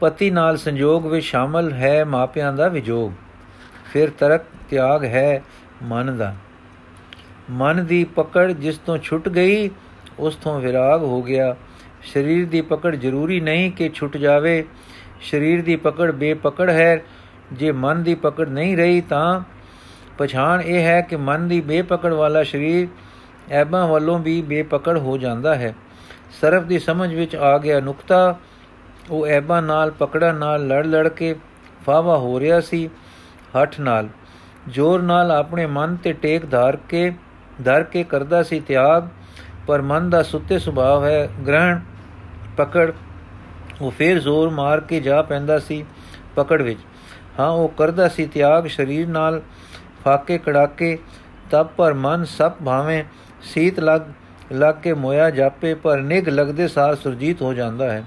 ਪਤੀ 0.00 0.30
ਨਾਲ 0.30 0.56
ਸੰਜੋਗ 0.56 1.06
ਵਿੱਚ 1.06 1.26
ਸ਼ਾਮਲ 1.26 1.72
ਹੈ 1.72 2.04
ਮਾਪਿਆਂ 2.04 2.52
ਦਾ 2.52 2.68
ਵਿਜੋਗ। 2.68 3.12
ਫਿਰ 3.92 4.10
ਤਰਕ 4.10 4.42
ਤਿਆਗ 4.70 5.04
ਹੈ 5.04 5.42
ਮਨ 5.82 6.16
ਦਾ। 6.16 6.34
ਮਨ 7.50 7.86
ਦੀ 7.86 8.04
ਪਕੜ 8.04 8.52
ਜਿਸ 8.52 8.78
ਤੋਂ 8.78 8.98
ਛੁੱਟ 8.98 9.28
ਗਈ, 9.28 9.70
ਉਸ 10.18 10.36
ਤੋਂ 10.36 10.60
ਵਿਰਾਗ 10.60 11.02
ਹੋ 11.02 11.22
ਗਿਆ। 11.22 11.56
ਸਰੀਰ 12.02 12.48
ਦੀ 12.48 12.60
ਪਕੜ 12.60 12.96
ਜ਼ਰੂਰੀ 12.96 13.40
ਨਹੀਂ 13.40 13.72
ਕਿ 13.72 13.90
ਛੁੱਟ 13.94 14.16
ਜਾਵੇ। 14.16 14.64
ਸਰੀਰ 15.30 15.62
ਦੀ 15.62 15.76
ਪਕੜ 15.76 16.10
ਬੇਪਕੜ 16.10 16.70
ਹੈ। 16.70 17.02
ਜੇ 17.52 17.72
ਮਨ 17.72 18.02
ਦੀ 18.02 18.14
ਪਕੜ 18.14 18.48
ਨਹੀਂ 18.48 18.76
ਰਹੀ 18.76 19.00
ਤਾਂ 19.00 19.40
ਪਛਾਣ 20.18 20.60
ਇਹ 20.60 20.82
ਹੈ 20.82 21.00
ਕਿ 21.00 21.16
ਮਨ 21.16 21.48
ਦੀ 21.48 21.60
ਬੇਪਕੜ 21.60 22.12
ਵਾਲਾ 22.12 22.42
ਸਰੀਰ 22.42 22.88
ਐਬਾਂ 23.50 23.88
ਵੱਲੋਂ 23.88 24.18
ਵੀ 24.18 24.42
ਬੇਪਕੜ 24.42 24.98
ਹੋ 24.98 25.18
ਜਾਂਦਾ 25.18 25.54
ਹੈ। 25.54 25.74
ਸਰਫ 26.40 26.62
ਦੀ 26.62 26.78
ਸਮਝ 26.78 27.14
ਵਿੱਚ 27.14 27.36
ਆ 27.36 27.58
ਗਿਆ 27.58 27.80
ਨੁਕਤਾ। 27.80 28.38
ਉਹ 29.10 29.26
ਐਬਾਂ 29.26 29.62
ਨਾਲ 29.62 29.90
ਪਕੜਨ 29.90 30.34
ਨਾਲ 30.34 30.66
ਲੜ 30.66 30.86
ਲੜ 30.86 31.08
ਕੇ 31.08 31.34
ਫਾਵਾ 31.86 32.18
ਹੋ 32.18 32.40
ਰਿਹਾ 32.40 32.60
ਸੀ। 32.60 32.90
ਹੱਠ 33.56 33.78
ਨਾਲ, 33.80 34.08
ਜ਼ੋਰ 34.68 35.02
ਨਾਲ 35.02 35.30
ਆਪਣੇ 35.30 35.66
ਮਨ 35.66 35.96
ਤੇ 35.96 36.12
ਟੇਕ 36.12 36.46
ਧਾਰ 36.50 36.76
ਕੇ, 36.88 37.12
ਧਰ 37.64 37.82
ਕੇ 37.82 38.04
ਕਰਦਾ 38.04 38.42
ਸੀ 38.42 38.60
ਤਿਆਗ, 38.60 39.08
ਪਰ 39.66 39.82
ਮਨ 39.82 40.10
ਦਾ 40.10 40.22
ਸੁੱਤੇ 40.22 40.58
ਸੁਭਾਅ 40.58 41.04
ਹੈ, 41.04 41.28
ਗ੍ਰਹਿਣ, 41.46 41.80
ਪਕੜ, 42.56 42.90
ਉਹ 43.80 43.90
ਫੇਰ 43.90 44.18
ਜ਼ੋਰ 44.18 44.50
ਮਾਰ 44.50 44.80
ਕੇ 44.80 45.00
ਜਾ 45.00 45.22
ਪੈਂਦਾ 45.22 45.58
ਸੀ 45.58 45.84
ਪਕੜ 46.36 46.60
ਵਿੱਚ। 46.62 46.80
ਹਾਂ, 47.40 47.48
ਉਹ 47.48 47.68
ਕਰਦਾ 47.68 48.08
ਸੀ 48.08 48.26
ਤਿਆਗ 48.26 48.66
ਸਰੀਰ 48.66 49.08
ਨਾਲ 49.08 49.40
ਫਾਕੇ 50.04 50.38
ਕੜਾਕੇ, 50.38 50.98
ਤਬ 51.50 51.66
ਪਰ 51.66 51.94
ਮਨ 51.94 52.24
ਸਭ 52.24 52.52
ਭਾਵੇਂ 52.64 53.02
ਸੀਤ 53.42 53.80
ਲੱਗ 53.80 54.00
ਲੱਗ 54.52 54.74
ਕੇ 54.74 54.92
ਮੋਇਆ 54.94 55.30
ਜਾਪੇ, 55.30 55.74
ਪਰ 55.74 56.00
ਨਿਗ 56.00 56.28
ਲੱਗਦੇ 56.28 56.68
ਸਾਰ 56.68 56.94
ਸੁਰਜੀਤ 56.94 57.42
ਹੋ 57.42 57.52
ਜਾਂਦਾ 57.54 57.90
ਹੈ। 57.92 58.04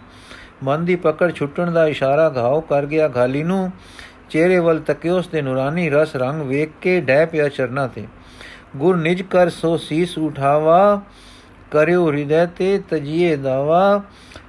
ਮਨ 0.63 0.85
ਦੀ 0.85 0.95
ਪਕੜ 0.95 1.31
ਛੁੱਟਣ 1.31 1.71
ਦਾ 1.71 1.85
ਇਸ਼ਾਰਾ 1.87 2.29
ਘਾਉ 2.37 2.61
ਕਰ 2.61 2.85
ਗਿਆ, 2.85 3.07
ਗਾਲੀ 3.07 3.43
ਨੂੰ 3.43 3.71
ਚਿਹਰੇ 4.29 4.59
ਵੱਲ 4.59 4.79
ਤੱਕਿਓ 4.79 5.17
ਉਸ 5.17 5.27
ਦੇ 5.27 5.41
ਨੂਰਾਨੀ 5.41 5.89
ਰਸ 5.89 6.15
ਰੰਗ 6.15 6.41
ਵੇਖ 6.41 6.69
ਕੇ 6.81 7.01
ਡੈ 7.01 7.25
ਪਿਆ 7.25 7.49
ਚਰਨਾ 7.49 7.87
ਤੇ। 7.87 8.07
ਗੁਰ 8.75 8.97
ਨਿਜ 8.97 9.21
ਕਰ 9.21 9.49
ਸੋ 9.49 9.77
ਸੀਸ 9.77 10.17
ਉਠਾਵਾ, 10.17 11.01
ਕਰਿਓ 11.71 12.11
ਹਿਰਦੈ 12.11 12.45
ਤੇ 12.45 12.81
ਤਜੀਏ 12.89 13.35
ਦਾਵਾ, 13.35 14.01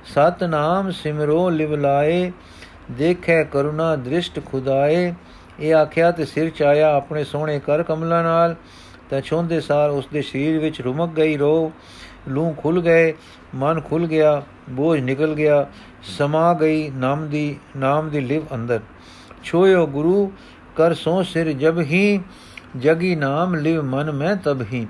ਸਤਨਾਮ 0.05 0.91
ਸਿਮਰੋ 0.91 1.51
ਲਿਵ 1.51 1.75
ਲਾਏ, 1.75 2.33
ਦੇਖੈ 2.91 3.45
ਕਰੁਣਾ 3.45 3.97
ਦ੍ਰਿਸ਼ਟ 3.97 4.41
ਖੁਦਾਏ। 4.47 5.15
ਇਹ 5.61 5.75
ਆਖਿਆ 5.75 6.11
ਤੇ 6.11 6.25
ਸਿਰ 6.25 6.51
ਚਾਇਆ 6.51 6.95
ਆਪਣੇ 6.95 7.25
ਸੋਹਣੇ 7.25 7.59
ਕਰ 7.59 7.83
ਕਮਲਾਂ 7.83 8.23
ਨਾਲ, 8.23 8.57
ਤਾਂ 9.11 9.21
ਛੋਂਦੇ 9.21 9.61
ਸਾਰ 9.61 9.91
ਉਸ 9.91 10.09
ਦੇ 10.13 10.23
ਸਰੀਰ 10.23 10.59
ਵਿੱਚ 10.59 10.81
ਰੁਮਕ 10.81 11.11
ਗਈ 11.11 11.37
ਰੋ। 11.37 11.73
ਲੂ 12.29 12.55
ਖੁੱਲ 12.59 12.81
ਗਏ, 12.81 13.15
ਮਨ 13.55 13.81
ਖੁੱਲ 13.81 14.07
ਗਿਆ, 14.07 14.43
ਬੋਝ 14.71 15.01
ਨਿਕਲ 15.01 15.35
ਗਿਆ, 15.35 15.67
ਸਮਾ 16.03 16.55
ਗਈ 16.55 16.91
ਨਾਮ 16.91 17.29
ਦੀ 17.29 17.57
ਨਾਮ 17.77 18.09
ਦੀ 18.09 18.21
ਲਿਵ 18.21 18.43
ਅੰਦਰ। 18.55 18.81
ਛੋਇਓ 19.45 19.87
ਗੁਰੂ, 19.87 20.33
ਕਰ 20.77 20.95
ਸੋ 20.95 21.23
ਸਿਰ 21.23 21.53
ਜਬ 21.53 21.81
ਹੀ, 21.81 22.21
ਜਗੀ 22.77 23.17
ਨਾਮ 23.17 23.55
ਲਿਵ 23.55 23.83
ਮਨ 23.83 24.13
ਮੈਂ 24.13 24.37
ਤਬ 24.37 24.63
ਹੀ। 24.63 24.87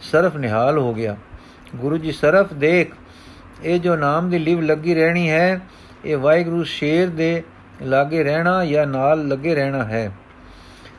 ਸਰਫ 0.00 0.36
ਨਿਹਾਲ 0.36 0.78
ਹੋ 0.78 0.94
ਗਿਆ। 0.94 1.16
ਗੁਰੂ 1.76 1.96
ਜੀ 1.96 2.12
ਸਰਫ 2.12 2.52
ਦੇਖ, 2.52 2.94
ਇਹ 3.62 3.80
ਜੋ 3.80 3.96
ਨਾਮ 3.96 4.30
ਦੀ 4.30 4.38
ਲਿਵ 4.38 4.60
ਲੱਗੀ 4.60 4.94
ਰਹਿਣੀ 4.94 5.30
ਹੈ, 5.30 5.60
ਇਹ 6.04 6.16
ਵਾਹਿਗੁਰੂ 6.16 6.64
ਸ਼ੇਰ 6.64 7.08
ਦੇ 7.08 7.42
ਲਾਗੇ 7.82 8.24
ਰਹਿਣਾ 8.24 8.64
ਜਾਂ 8.64 8.86
ਨਾਲ 8.86 9.28
ਲੱਗੇ 9.28 9.54
ਰਹਿਣਾ 9.54 9.84
ਹੈ। 9.84 10.12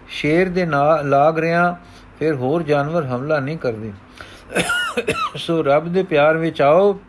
ਸ਼ੇਰ 0.08 0.50
ਦੇ 0.50 0.66
ਨਾਲ 0.66 1.10
ਲਾਗ 1.10 1.40
ਰਿਆਂ, 1.40 1.74
ਫਿਰ 2.20 2.36
ਹੋਰ 2.36 2.64
ਜਾਨਵਰ 2.64 3.06
ਹਮਲਾ 3.06 3.40
ਨਹੀਂ 3.40 3.58
ਕਰਦੇ। 3.58 3.94
ਸੋ 5.36 5.64
ਰੱਬ 5.64 5.94
ਦੇ 5.94 6.04
ਪਿਆਰ 6.04 6.38
ਵਿੱਚ 6.38 6.62
ਆਓ। 6.62 7.00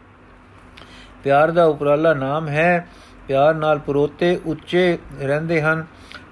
ਪਿਆਰ 1.24 1.50
ਦਾ 1.50 1.64
ਉਪਰਾਲਾ 1.64 2.14
ਨਾਮ 2.14 2.48
ਹੈ 2.48 2.88
ਪਿਆਰ 3.28 3.54
ਨਾਲ 3.54 3.78
ਪਰੋਤੇ 3.78 4.40
ਉੱਚੇ 4.46 4.98
ਰਹਿੰਦੇ 5.20 5.62
ਹਨ, 5.62 5.84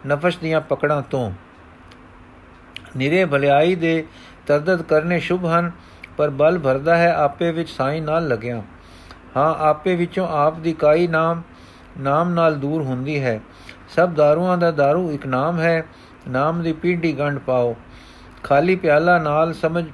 ਨਫਸ਼ 0.07 0.39
ਦੀਆਂ 0.39 0.61
ਪਕੜਾਂ 0.61 1.03
ਤੋਂ। 1.03 1.33
ਨਿਰੇ 2.97 3.25
ਭਲਾਈ 3.25 3.75
ਦੇ 3.75 4.05
ਤਰਦਦ 4.47 4.83
ਕਰਨੇ 4.83 5.21
ਸ਼ੁਭ 5.21 5.47
ਹਨ, 5.47 5.71
ਪਰ 6.17 6.31
ਬਲ 6.31 6.59
ਭਰਦਾ 6.59 6.97
ਹੈ 6.97 7.15
ਆਪੇ 7.15 7.51
ਵਿੱਚ 7.53 7.71
ਸਾਈ 7.71 8.01
ਨਾਲ 8.01 8.29
ਲੱਗਿਆ। 8.29 8.63
ਹਾਂ, 9.37 9.55
ਆਪੇ 9.65 9.97
ਵਿੱਚੋਂ 9.97 10.29
ਆਪ 10.29 10.59
ਦੀ 10.59 10.73
ਕਾਈ 10.73 11.07
ਨਾਮ 11.07 11.43
ਨਾਮ 12.01 12.31
ਨਾਲ 12.31 12.55
ਦੂਰ 12.55 12.83
ਹੁੰਦੀ 12.83 13.23
ਹੈ। 13.25 13.41
ਸਭ 13.89 14.11
ਦਾਰੂਆਂ 14.11 14.59
ਦਾ 14.59 14.69
दारू 14.69 15.11
ਇੱਕ 15.11 15.27
ਨਾਮ 15.27 15.61
ਹੈ, 15.61 15.85
ਨਾਮ 16.29 16.63
ਦੀ 16.63 16.73
ਪੀੜੀ 16.73 17.19
ਗੰਢ 17.19 17.39
ਪਾਓ। 17.39 17.77
ਖਾਲੀ 18.43 18.77
ਪਿਆਲਾ 18.77 19.19
ਨਾਲ 19.19 19.53
ਸਮਝ, 19.53 19.85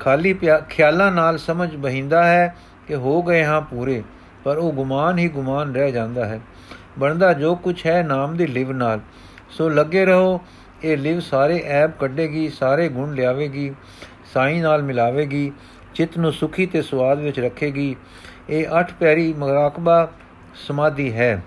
ਖਾਲੀ 0.00 0.38
ਖਿਆਲਾਂ 0.68 1.12
ਨਾਲ 1.12 1.38
ਸਮਝ 1.38 1.76
ਬਹਿੰਦਾ 1.76 2.24
ਹੈ 2.24 2.56
ਕਿ 2.88 2.94
ਹੋ 2.94 3.22
ਗਏ 3.22 3.44
ਹਾਂ 3.44 3.60
ਪੂਰੇ। 3.60 4.02
ਪਰ 4.44 4.56
ਉਹ 4.56 4.72
ਗੁਮਾਨ 4.72 5.18
ਹੀ 5.18 5.28
ਗੁਮਾਨ 5.28 5.74
ਰਹਿ 5.74 5.92
ਜਾਂਦਾ 5.92 6.24
ਹੈ। 6.24 6.40
ਬਣਦਾ 6.98 7.32
ਜੋ 7.32 7.54
ਕੁਝ 7.54 7.86
ਹੈ 7.86 8.02
ਨਾਮ 8.02 8.36
ਦੀ 8.36 8.46
ਲਿਵ 8.46 8.72
ਨਾਲ। 8.72 9.00
ਸੋ 9.50 9.68
ਲੱਗੇ 9.68 10.04
ਰਹੋ, 10.04 10.40
ਇਹ 10.84 10.96
ਲਿਵ 10.96 11.20
ਸਾਰੇ 11.20 11.62
ਐਬ 11.66 11.90
ਕੱਢੇਗੀ, 11.90 12.48
ਸਾਰੇ 12.48 12.88
ਗੁਣ 12.88 13.14
ਲਿਆਵੇਗੀ, 13.14 13.74
ਸਾਈ 14.34 14.60
ਨਾਲ 14.60 14.82
ਮਿਲਾਵੇਗੀ, 14.82 15.52
ਚਿੱਤ 15.94 16.18
ਨੂੰ 16.18 16.32
ਸੁਖੀ 16.32 16.66
ਤੇ 16.66 16.82
ਸਵਾਦ 16.82 17.18
ਵਿੱਚ 17.18 17.40
ਰੱਖੇਗੀ। 17.40 17.96
ਇਹ 18.50 18.66
ਅੱਠ 18.80 18.92
ਪੈਰੀ 19.00 19.32
ਮਰਾਕਬਾ 19.32 20.10
ਸਮਾਧੀ 20.54 21.12
ਹੈ। 21.12 21.42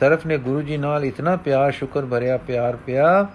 ਸਰਫ 0.00 0.26
ਨੇ 0.26 0.38
ਗੁਰੂ 0.38 0.62
ਜੀ 0.62 0.76
ਨਾਲ 0.76 1.04
ਇਤਨਾ 1.04 1.36
ਪਿਆਰ, 1.36 1.72
ਸ਼ੁਕਰ 1.72 2.06
ਭਰਿਆ, 2.06 2.36
ਪਿਆਰ 2.36 2.76
ਪਿਆ। 2.76 3.26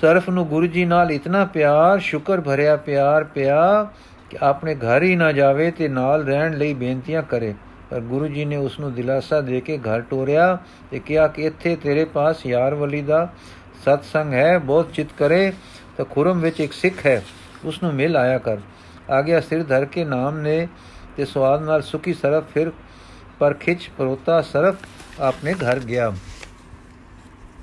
ਸਰਫ 0.00 0.28
ਨੂੰ 0.28 0.46
ਗੁਰੂ 0.46 0.66
ਜੀ 0.66 0.84
ਨਾਲ 0.84 1.12
ਇਤਨਾ 1.12 1.44
ਪਿਆਰ, 1.44 1.98
ਸ਼ੁਕਰ 1.98 2.40
ਭਰਿਆ, 2.40 2.76
ਪਿਆਰ 2.76 3.24
ਪਿਆ। 3.24 3.88
ਕਿ 4.30 4.38
ਆਪਣੇ 4.42 4.74
ਘਰ 4.74 5.02
ਹੀ 5.02 5.16
ਨਾ 5.16 5.32
ਜਾਵੇ 5.32 5.70
ਤੇ 5.70 5.88
ਨਾਲ 5.88 6.24
ਰਹਿਣ 6.24 6.56
ਲਈ 6.58 6.74
ਬੇਨਤੀਆਂ 6.74 7.22
ਕਰੇ। 7.22 7.54
ਪਰ 7.90 8.00
ਗੁਰੂ 8.00 8.28
ਜੀ 8.28 8.44
ਨੇ 8.44 8.56
ਉਸ 8.56 8.78
ਨੂੰ 8.80 8.92
ਦਿਲਾਸਾ 8.94 9.40
ਦੇ 9.40 9.60
ਕੇ 9.60 9.78
ਘਰ 9.78 10.00
ਟੋਰਿਆ 10.00 10.58
ਤੇ 10.90 10.98
ਕਿਹਾ 10.98 11.26
ਕਿ 11.28 11.42
ਇੱਥੇ 11.42 11.76
ਤੇਰੇ 11.76 12.04
ਪਾਸ 12.04 12.46
ਯਾਰ 12.46 12.74
ਵਲੀ 12.74 13.02
ਦਾ 13.02 13.28
ਸਤਸੰਗ 13.82 14.32
ਹੈ, 14.34 14.58
ਬਹੁਤ 14.58 14.92
ਚਿਤ 14.92 15.12
ਕਰੇ 15.18 15.52
ਤਾਂ 15.96 16.04
ਖੁਰਮ 16.04 16.40
ਵਿੱਚ 16.40 16.60
ਇੱਕ 16.60 16.72
ਸਿੱਖ 16.72 17.06
ਹੈ 17.06 17.22
ਉਸ 17.64 17.82
ਨੂੰ 17.82 17.92
ਮਿਲ 17.94 18.16
ਆਇਆ 18.16 18.38
ਕਰ। 18.38 18.58
ਆ 19.10 19.22
ਗਿਆ 19.22 19.40
ਸਿਰ 19.40 19.62
ਧਰ 19.62 19.84
ਕੇ 19.84 20.04
ਨਾਮ 20.04 20.38
ਨੇ 20.38 20.68
ਤੇ 21.16 21.24
ਸਵਾਦ 21.24 21.62
ਨਾਲ 21.62 21.82
ਸੁਖੀ 21.82 22.14
ਸਰਫ 22.14 22.44
ਫਿਰ 22.54 22.70
ਪਰ 23.38 23.54
ਖਿੱਚ 23.54 23.90
ਪਰੋਤਾ 23.98 24.40
ਸਰਫ 24.42 24.76
ਆਪਣੇ 25.20 25.54
ਘਰ 25.54 25.78
ਗਿਆ। 25.78 26.12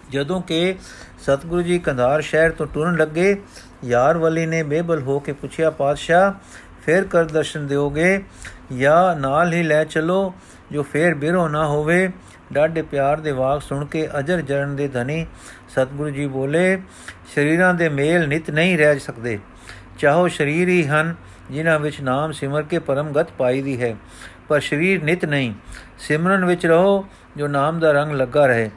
ਜਦੋਂ 0.09 0.41
ਕਿ 0.41 0.75
ਸਤਿਗੁਰੂ 1.19 1.61
ਜੀ 1.61 1.79
ਕੰਧਾਰ 1.79 2.21
ਸ਼ਹਿਰ 2.21 2.51
ਤੋਂ 2.51 2.65
ਟੁਰਨ 2.73 2.97
ਲੱਗੇ 2.97 3.35
ਯਾਰ 3.85 4.17
ਵਲੀ 4.17 4.45
ਨੇ 4.45 4.63
ਬੇਬਲ 4.63 5.01
ਹੋ 5.01 5.19
ਕੇ 5.19 5.31
ਪੁੱਛਿਆ, 5.31 5.69
ਪਾਤਸ਼ਾਹ, 5.69 6.31
ਫੇਰ 6.85 7.03
ਕਰ 7.03 7.23
ਦਰਸ਼ਨ 7.23 7.67
ਦਿਓਗੇ? 7.67 8.23
ਜਾਂ 8.77 9.15
ਨਾਲ 9.15 9.53
ਹੀ 9.53 9.63
ਲੈ 9.63 9.83
ਚਲੋ, 9.83 10.33
ਜੋ 10.71 10.83
ਫੇਰ 10.83 11.13
ਬਿਰੋ 11.13 11.47
ਨਾ 11.47 11.65
ਹੋਵੇ? 11.67 12.09
ਡਾਢੇ 12.53 12.81
ਪਿਆਰ 12.81 13.19
ਦੇ 13.19 13.31
ਵਾਕ 13.31 13.61
ਸੁਣ 13.61 13.85
ਕੇ 13.85 14.07
ਅਜਰ 14.19 14.41
ਜਰਨ 14.41 14.75
ਦੇ 14.75 14.87
ਧਨੀ 14.87 15.25
ਸਤਿਗੁਰੂ 15.69 16.09
ਜੀ 16.09 16.27
ਬੋਲੇ, 16.27 16.81
ਸ਼ਰੀਰਾਂ 17.33 17.73
ਦੇ 17.73 17.89
ਮੇਲ 17.89 18.27
ਨਿਤ 18.27 18.49
ਨਹੀਂ 18.51 18.77
ਰਹਿ 18.77 18.99
ਸਕਦੇ। 18.99 19.39
ਚਾਹੋ 19.99 20.27
ਸ਼ਰੀਰ 20.27 20.69
ਹੀ 20.69 20.85
ਹਨ, 20.87 21.15
ਜਿਨ੍ਹਾਂ 21.51 21.79
ਵਿੱਚ 21.79 22.01
ਨਾਮ 22.01 22.31
ਸਿਮਰ 22.31 22.63
ਕੇ 22.63 22.79
ਪਰਮ 22.79 23.11
ਗਤ 23.11 23.31
ਪਾਈ 23.31 23.61
ਦੀ 23.61 23.81
ਹੈ, 23.81 23.95
ਪਰ 24.47 24.59
ਸ਼ਰੀਰ 24.59 25.03
ਨਿਤ 25.03 25.25
ਨਹੀਂ। 25.25 25.53
ਸਿਮਰਨ 25.99 26.45
ਵਿੱਚ 26.45 26.65
ਰਹੋ, 26.65 27.05
ਜੋ 27.37 27.47
ਨਾਮ 27.47 27.79
ਦਾ 27.79 27.91
ਰੰਗ 27.91 28.11
ਲੱਗਾ 28.11 28.45
ਰਹੇ। 28.45 28.69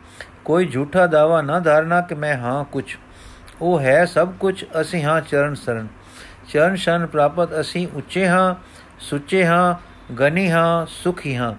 ਕੋਈ 0.45 0.67
ਝੂਠਾ 0.67 1.07
ਦਾਵਾ 1.07 1.43
ਨਾ 1.43 1.61
ਧਾਰਨਾ 1.61 2.01
ਕਿ 2.01 2.15
ਮੈਂ 2.15 2.37
ਹਾਂ 2.37 2.65
ਕੁਝ 2.65 2.85
ਉਹ 3.63 3.81
ਹੈ 3.81 4.05
ਸਭ 4.05 4.33
ਕੁਝ 4.41 4.65
ਅਸੀਂ 4.81 5.03
ਹਾਂ 5.03 5.21
ਚਰਨ 5.21 5.55
ਸਰਨ। 5.55 5.87
ਚਰਨ 6.49 6.77
ਸ਼ਨ 6.77 7.07
ਪ੍ਰਾਪਤ 7.07 7.61
ਅਸੀਂ 7.61 7.89
ਉੱਚੇ 7.95 8.29
ਹਾਂ, 8.29 8.55
ਸੁੱਚੇ 9.01 9.47
ਹਾਂ, 9.47 9.75
ਗਨੀ 10.15 10.51
ਹਾਂ, 10.51 10.87
ਸੁਖੀ 10.87 11.37
ਹਾਂ। 11.37 11.55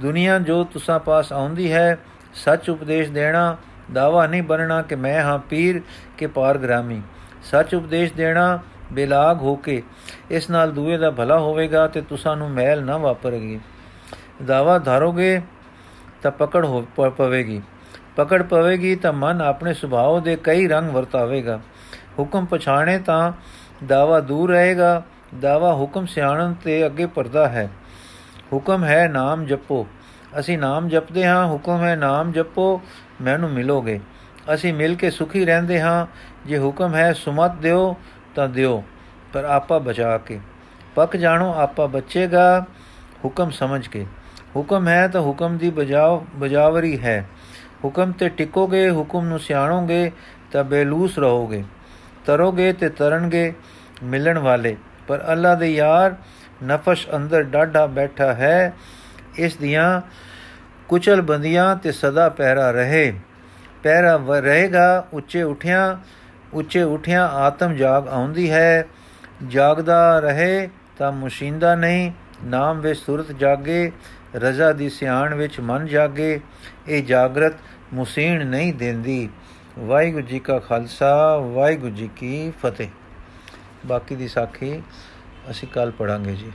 ਦੁਨੀਆ 0.00 0.38
ਜੋ 0.38 0.64
ਤੁਸਾਂ 0.64 0.98
ਪਾਸ 0.98 1.32
ਆਉਂਦੀ 1.32 1.72
ਹੈ, 1.72 1.98
ਸੱਚ 2.34 2.70
ਉਪਦੇਸ਼ 2.70 3.10
ਦੇਣਾ, 3.10 3.56
ਦਾਵਾ 3.92 4.26
ਨਹੀਂ 4.26 4.42
ਬਣਨਾ 4.42 4.82
ਕਿ 4.82 4.94
ਮੈਂ 4.94 5.22
ਹਾਂ 5.22 5.38
ਪੀਰ 5.38 5.80
ਕੇ 6.18 6.26
ਪਾਰਗ੍ਰਾਮੀ। 6.26 7.02
ਸੱਚ 7.42 7.74
ਉਪਦੇਸ਼ 7.74 8.12
ਦੇਣਾ, 8.12 8.58
ਬੇਲਾਗ 8.92 9.42
ਹੋ 9.42 9.54
ਕੇ, 9.54 9.82
ਇਸ 10.30 10.50
ਨਾਲ 10.50 10.72
ਦੂਏ 10.72 10.96
ਦਾ 10.96 11.10
ਭਲਾ 11.10 11.38
ਹੋਵੇਗਾ 11.38 11.86
ਤੇ 11.86 12.00
ਤੁਸਾਂ 12.00 12.36
ਨੂੰ 12.36 12.50
ਮੈਲ 12.50 12.84
ਨਾ 12.84 12.96
ਵਾਪਰੇਗੀ। 12.96 13.60
ਦਾਵਾ 14.46 14.78
ਧਾਰੋਗੇ 14.78 15.42
ਤਾਂ 16.22 16.30
ਪਕੜ 16.30 16.64
ਹੋ 16.64 16.80
ਪਵੇਗੀ। 17.16 17.62
ਪਕੜ 18.16 18.42
ਪਵੇਗੀ 18.42 18.96
ਤਾਂ 18.96 19.12
ਮਨ 19.12 19.42
ਆਪਣੇ 19.42 19.74
ਸੁਭਾਅ 19.74 20.20
ਦੇ 20.20 20.36
ਕਈ 20.36 20.68
ਰੰਗ 20.68 20.90
ਵਰਤਾਵੇਗਾ। 20.90 21.60
ਹੁਕਮ 22.18 22.44
ਪਛਾਣੇ 22.44 22.98
ਤਾਂ 22.98 23.32
ਦਾਵਾ 23.86 24.20
ਦੂਰ 24.20 24.50
ਰਹੇਗਾ। 24.50 25.02
ਦਾਵਾ 25.40 25.74
ਹੁਕਮ 25.74 26.06
ਸਿਆਣਨ 26.06 26.54
ਤੇ 26.54 26.86
ਅੱਗੇ 26.86 27.06
ਪਰਦਾ 27.06 27.48
ਹੈ। 27.48 27.70
ਹੁਕਮ 28.52 28.84
ਹੈ 28.84 29.08
ਨਾਮ 29.08 29.44
ਜਪੋ। 29.44 29.86
ਅਸੀਂ 30.38 30.58
ਨਾਮ 30.58 30.88
ਜਪਦੇ 30.88 31.26
ਹਾਂ, 31.26 31.46
ਹੁਕਮ 31.46 31.82
ਹੈ 31.82 31.96
ਨਾਮ 31.96 32.32
ਜਪੋ, 32.32 32.80
ਮੈਨੂੰ 33.20 33.50
ਮਿਲੋਗੇ। 33.50 34.00
ਅਸੀਂ 34.54 34.74
ਮਿਲ 34.74 34.94
ਕੇ 34.94 35.10
ਸੁਖੀ 35.10 35.44
ਰਹਿੰਦੇ 35.44 35.80
ਹਾਂ। 35.80 36.06
ਜੇ 36.46 36.58
ਹੁਕਮ 36.58 36.94
ਹੈ 36.94 37.12
ਸੁਮਤ 37.12 37.54
ਦਿਓ, 37.54 37.96
ਤਾਂ 38.34 38.48
ਦਿਓ, 38.48 38.84
ਪਰ 39.32 39.44
ਆਪਾ 39.44 39.78
ਬਚਾ 39.78 40.18
ਕੇ। 40.18 40.40
ਪੱਕ 40.94 41.16
ਜਾਣੋ, 41.16 41.54
ਆਪਾ 41.54 41.86
ਬਚੇਗਾ। 41.86 42.66
ਹੁਕਮ 43.24 43.50
ਸਮਝ 43.50 43.88
ਕੇ। 43.88 44.06
ਹੁਕਮ 44.56 44.88
ਹੈ 44.88 45.08
ਤਾਂ 45.08 45.20
ਹੁਕਮ 45.20 45.58
ਦੀ 45.58 45.70
ਬਜਾਵ 45.70 46.24
ਬਜਾਵਰੀ 46.34 47.02
ਹੈ। 47.02 47.28
ਹੁਕਮ 47.84 48.12
ਤੇ 48.12 48.28
ਟਿਕੋਗੇ, 48.28 48.90
ਹੁਕਮ 48.90 49.24
ਨੂੰ 49.24 49.38
ਸਿਆਣੋਗੇ, 49.38 50.12
ਤਾਂ 50.52 50.64
ਬੇਲੂਸ 50.64 51.18
ਰਹੋਗੇ। 51.18 51.64
ਤਰੋਗੇ 52.26 52.72
ਤੇ 52.72 52.88
ਤਰਨਗੇ 52.88 53.52
ਮਿਲਣ 54.02 54.38
ਵਾਲੇ। 54.38 54.76
ਪਰ 55.08 55.24
ਅੱਲਾ 55.32 55.54
ਦੇ 55.54 55.72
ਯਾਰ, 55.72 56.14
ਨਫਸ਼ 56.64 57.06
ਅੰਦਰ 57.16 57.42
ਡਾਢਾ 57.42 57.86
ਬੈਠਾ 57.86 58.32
ਹੈ। 58.32 58.72
ਇਸ 59.36 59.56
ਦੀਆਂ 59.56 60.00
ਕੁਚਲ 60.88 61.20
ਬੰਦੀਆਂ 61.20 61.76
ਤੇ 61.76 61.92
ਸਦਾ 61.92 62.28
ਪਹਿਰਾ 62.28 62.70
ਰਹੇ। 62.70 63.14
ਪਹਿਰਾ 63.82 64.20
ਰਹੇਗਾ, 64.28 65.06
ਉੱਚੇ 65.12 65.42
ਉਠਿਆ 65.42 65.98
ਉੱਚੇ 66.54 66.82
ਉਠਿਆ 66.82 67.26
ਆਤਮ 67.26 67.74
ਜਾਗ 67.74 68.08
ਆਉਂਦੀ 68.08 68.50
ਹੈ। 68.50 68.84
ਜਾਗਦਾ 69.48 70.18
ਰਹੇ 70.18 70.68
ਤਾਂ 70.98 71.12
ਮੁਸ਼ਿੰਦਾ 71.12 71.74
ਨਹੀਂ। 71.74 72.12
ਨਾਮ 72.44 72.80
ਵਿੱਚ 72.80 73.00
ਸੁਰਤ 73.00 73.32
ਜਾਗੇ, 73.32 73.92
ਰਜ਼ਾ 74.36 74.72
ਦੀ 74.72 74.88
ਸਿਆਣ 74.88 75.34
ਵਿੱਚ 75.34 75.60
ਮਨ 75.60 75.86
ਜਾਗੇ। 75.86 76.40
ਇਹ 76.88 77.02
ਜਾਗਰਤ 77.02 77.52
ਮੁਸੀਣ 77.94 78.46
ਨਹੀਂ 78.46 78.74
ਦਿੰਦੀ। 78.74 79.28
ਵਾਹਿਗੁਰੂ 79.78 80.26
ਜੀ 80.26 80.38
ਕਾ 80.38 80.58
ਖਾਲਸਾ, 80.58 81.36
ਵਾਹਿਗੁਰੂ 81.36 81.94
ਜੀ 81.94 82.10
ਕੀ 82.16 82.52
ਫਤਿਹ। 82.62 82.88
ਬਾਕੀ 83.86 84.14
ਦੀ 84.14 84.28
ਸਾਖੀ 84.28 84.82
ਅਸੀਂ 85.50 85.68
ਕੱਲ 85.68 85.90
ਪੜਾਂਗੇ 85.90 86.36
ਜੀ। 86.36 86.52